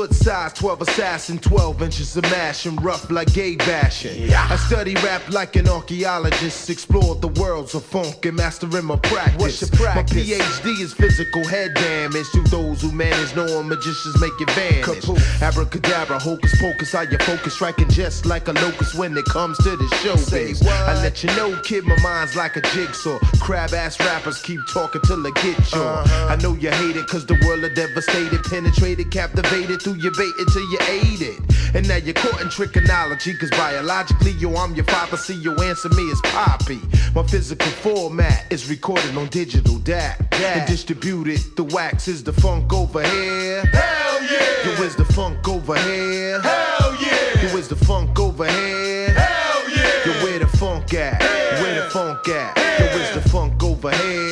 Foot 0.00 0.14
size, 0.14 0.54
12 0.54 0.80
assassin, 0.80 1.38
12 1.38 1.82
inches 1.82 2.16
of 2.16 2.22
mash 2.22 2.64
and 2.64 2.82
rough 2.82 3.10
like 3.10 3.30
gay 3.34 3.54
bashing. 3.54 4.32
I 4.32 4.56
study 4.56 4.94
rap 4.94 5.20
like 5.30 5.56
an 5.56 5.68
archaeologist, 5.68 6.70
explored 6.70 7.20
the 7.20 7.28
worlds 7.28 7.74
of 7.74 7.84
funk 7.84 8.24
and 8.24 8.34
mastering 8.34 8.86
my 8.86 8.96
practice. 8.96 9.38
What's 9.38 9.60
your 9.60 9.70
practice? 9.78 10.16
My 10.16 10.22
PhD 10.22 10.80
is 10.80 10.94
physical 10.94 11.44
head 11.46 11.74
damage 11.74 12.30
to 12.32 12.40
those 12.44 12.80
who 12.80 12.92
manage 12.92 13.36
knowing 13.36 13.68
magicians 13.68 14.18
make 14.22 14.32
it 14.40 14.50
vanish. 14.52 15.42
Abracadabra, 15.42 16.18
hocus 16.18 16.58
pocus, 16.58 16.92
how 16.92 17.02
you 17.02 17.18
focus, 17.18 17.52
striking 17.52 17.90
just 17.90 18.24
like 18.24 18.48
a 18.48 18.52
locust 18.52 18.94
when 18.94 19.14
it 19.18 19.26
comes 19.26 19.58
to 19.58 19.76
the 19.76 19.88
show. 20.02 20.16
Say 20.16 20.54
what? 20.64 20.72
I 20.72 20.94
let 21.02 21.22
you 21.22 21.28
know, 21.36 21.60
kid, 21.60 21.84
my 21.84 22.00
mind's 22.02 22.34
like 22.36 22.56
a 22.56 22.62
jigsaw. 22.72 23.18
Crab 23.38 23.74
ass 23.74 24.00
rappers 24.00 24.40
keep 24.40 24.60
talking 24.72 25.02
till 25.02 25.22
they 25.22 25.32
get 25.32 25.58
you. 25.74 25.82
Uh-huh. 25.82 26.32
I 26.32 26.36
know 26.36 26.54
you 26.54 26.70
hate 26.70 26.96
it, 26.96 27.06
cause 27.06 27.26
the 27.26 27.38
world 27.44 27.64
are 27.64 27.74
devastated, 27.74 28.42
penetrated, 28.44 29.10
captivated 29.10 29.82
through 29.82 29.89
your 29.94 30.12
bait 30.12 30.32
until 30.38 30.62
you 30.70 30.78
ate 30.88 31.20
it. 31.20 31.40
And 31.74 31.86
now 31.86 31.96
you're 31.96 32.14
caught 32.14 32.40
in 32.40 32.48
trigonology, 32.48 33.38
cause 33.38 33.50
biologically, 33.50 34.32
yo, 34.32 34.54
I'm 34.56 34.74
your 34.74 34.84
father, 34.86 35.16
see 35.16 35.34
you 35.34 35.54
answer 35.56 35.88
me 35.90 36.10
as 36.10 36.20
Poppy. 36.22 36.80
My 37.14 37.22
physical 37.22 37.68
format 37.68 38.46
is 38.50 38.68
recorded 38.68 39.16
on 39.16 39.28
digital 39.28 39.76
DAC 39.76 40.32
and 40.34 40.66
distributed. 40.66 41.38
The 41.56 41.64
wax 41.64 42.08
is 42.08 42.24
the 42.24 42.32
funk 42.32 42.72
over 42.72 43.02
here. 43.02 43.64
Hell 43.66 44.22
yeah! 44.22 44.76
Yo, 44.76 44.82
is 44.82 44.96
the 44.96 45.04
funk 45.04 45.46
over 45.48 45.76
here? 45.78 46.40
Hell 46.40 46.96
yeah! 47.00 47.42
Yo, 47.42 47.56
is 47.56 47.68
the 47.68 47.76
funk 47.76 48.18
over 48.18 48.46
here? 48.46 49.14
Hell 49.14 49.70
yeah! 49.70 50.06
Yo, 50.06 50.24
where 50.24 50.38
the 50.38 50.48
funk 50.48 50.92
at? 50.94 51.20
Where 51.62 51.84
the 51.84 51.90
funk 51.90 52.28
at? 52.28 52.56
Yo, 52.78 52.86
is 53.00 53.14
the 53.14 53.28
funk 53.28 53.62
over 53.62 53.90
here? 53.90 54.29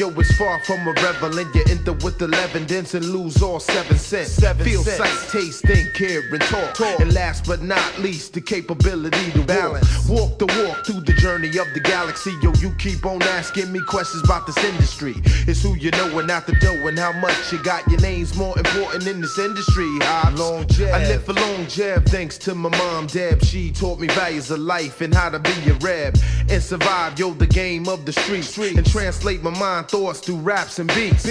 Yo, 0.00 0.08
is 0.18 0.32
far 0.38 0.58
from 0.60 0.80
irrelevant. 0.88 1.54
You 1.54 1.62
enter 1.68 1.92
with 1.92 2.22
11 2.22 2.64
dents 2.64 2.94
and 2.94 3.04
lose 3.04 3.42
all 3.42 3.60
seven 3.60 3.98
cents. 3.98 4.30
Seven 4.32 4.64
Feel, 4.64 4.82
cents. 4.82 4.96
sight, 4.96 5.30
taste, 5.30 5.62
think, 5.62 5.94
hear, 5.94 6.22
and 6.32 6.40
talk. 6.42 6.72
Talk. 6.72 7.00
And 7.00 7.12
last 7.12 7.46
but 7.46 7.60
not 7.60 7.98
least, 7.98 8.32
the 8.32 8.40
capability 8.40 9.30
to 9.32 9.42
Balance. 9.44 10.08
Walk. 10.08 10.20
walk 10.20 10.38
the 10.38 10.46
walk 10.64 10.86
through 10.86 11.02
the 11.02 11.12
journey 11.12 11.48
of 11.58 11.66
the 11.74 11.80
galaxy. 11.80 12.32
Yo, 12.42 12.50
you 12.54 12.72
keep 12.78 13.04
on 13.04 13.22
asking 13.22 13.70
me 13.70 13.80
questions 13.86 14.24
about 14.24 14.46
this 14.46 14.56
industry. 14.64 15.14
It's 15.46 15.62
who 15.62 15.76
you 15.76 15.90
know 15.90 16.18
and 16.18 16.28
not 16.28 16.46
the 16.46 16.54
dough 16.54 16.86
and 16.88 16.98
how 16.98 17.12
much 17.12 17.52
you 17.52 17.62
got. 17.62 17.86
Your 17.90 18.00
name's 18.00 18.34
more 18.34 18.56
important 18.56 19.06
in 19.06 19.20
this 19.20 19.38
industry. 19.38 19.88
Hobbs. 20.00 20.40
Long 20.40 20.66
Jeff. 20.68 20.94
I 20.94 21.04
live 21.08 21.24
for 21.24 21.34
long 21.34 21.66
Jeff 21.66 22.04
thanks 22.06 22.38
to 22.38 22.54
my 22.54 22.70
mom, 22.70 23.06
Deb. 23.06 23.44
She 23.44 23.70
taught 23.70 23.98
me 23.98 24.06
values 24.08 24.50
of 24.50 24.60
life 24.60 25.02
and 25.02 25.12
how 25.14 25.28
to 25.28 25.38
be 25.38 25.70
a 25.70 25.74
reb 25.74 26.16
and 26.48 26.62
survive, 26.62 27.18
yo, 27.18 27.34
the 27.34 27.46
game 27.46 27.86
of 27.86 28.06
the 28.06 28.12
street. 28.12 28.76
And 28.76 28.86
translate 28.86 29.42
my 29.42 29.50
mind 29.50 29.89
thoughts 29.90 30.20
through 30.20 30.36
raps 30.36 30.78
and 30.78 30.88
beats. 30.94 31.24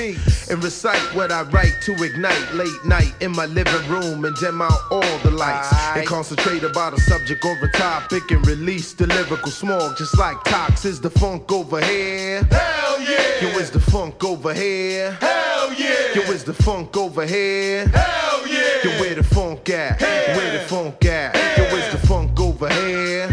And 0.50 0.62
recite 0.64 1.02
what 1.16 1.32
I 1.32 1.44
write 1.44 1.76
to 1.84 1.94
ignite 2.04 2.54
late 2.54 2.86
night 2.86 3.14
in 3.22 3.32
my 3.32 3.46
living 3.46 3.88
room 3.90 4.26
and 4.26 4.36
dim 4.36 4.62
out 4.62 4.80
all 4.92 5.18
the 5.20 5.32
lights. 5.32 5.72
And 5.96 6.06
concentrate 6.06 6.64
about 6.64 6.94
a 6.94 7.00
subject 7.00 7.44
or 7.46 7.58
a 7.64 7.72
topic 7.72 8.30
and 8.32 8.46
release 8.46 8.94
the 8.94 9.08
lyrical 9.08 9.52
smog 9.52 9.98
just 9.98 10.18
like 10.18 10.44
Tox 10.44 10.86
is 10.86 11.00
the 11.00 11.10
funk 11.10 11.52
over 11.52 11.82
here. 11.82 12.44
Hell 12.52 13.02
yeah! 13.02 13.42
Yo, 13.42 13.58
is 13.60 13.72
the 13.72 13.80
funk 13.80 14.24
over 14.24 14.54
here? 14.54 15.12
Hell 15.22 15.74
yeah! 15.74 16.14
Yo, 16.16 16.22
is 16.32 16.44
the 16.44 16.54
funk 16.54 16.98
over 16.98 17.26
here? 17.26 17.88
Hell 17.88 18.48
yeah! 18.48 18.84
Yo, 18.84 18.90
where 19.00 19.16
the 19.16 19.24
funk 19.24 19.70
at? 19.70 20.02
Where 20.02 20.60
the 20.60 20.68
funk 20.68 21.06
at? 21.06 21.36
Yo, 21.58 21.64
is 21.78 21.92
the 21.94 22.08
funk 22.08 22.38
over 22.40 22.70
here? 22.70 23.29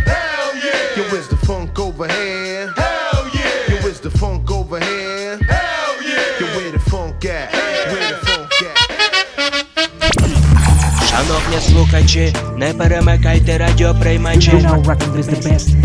Шановні 11.16 11.62
слухачі, 11.70 12.36
не 12.58 12.74
перемикайте 12.74 13.58
радіоприймачі. 13.58 14.52
You 14.52 14.62
know 14.62 15.82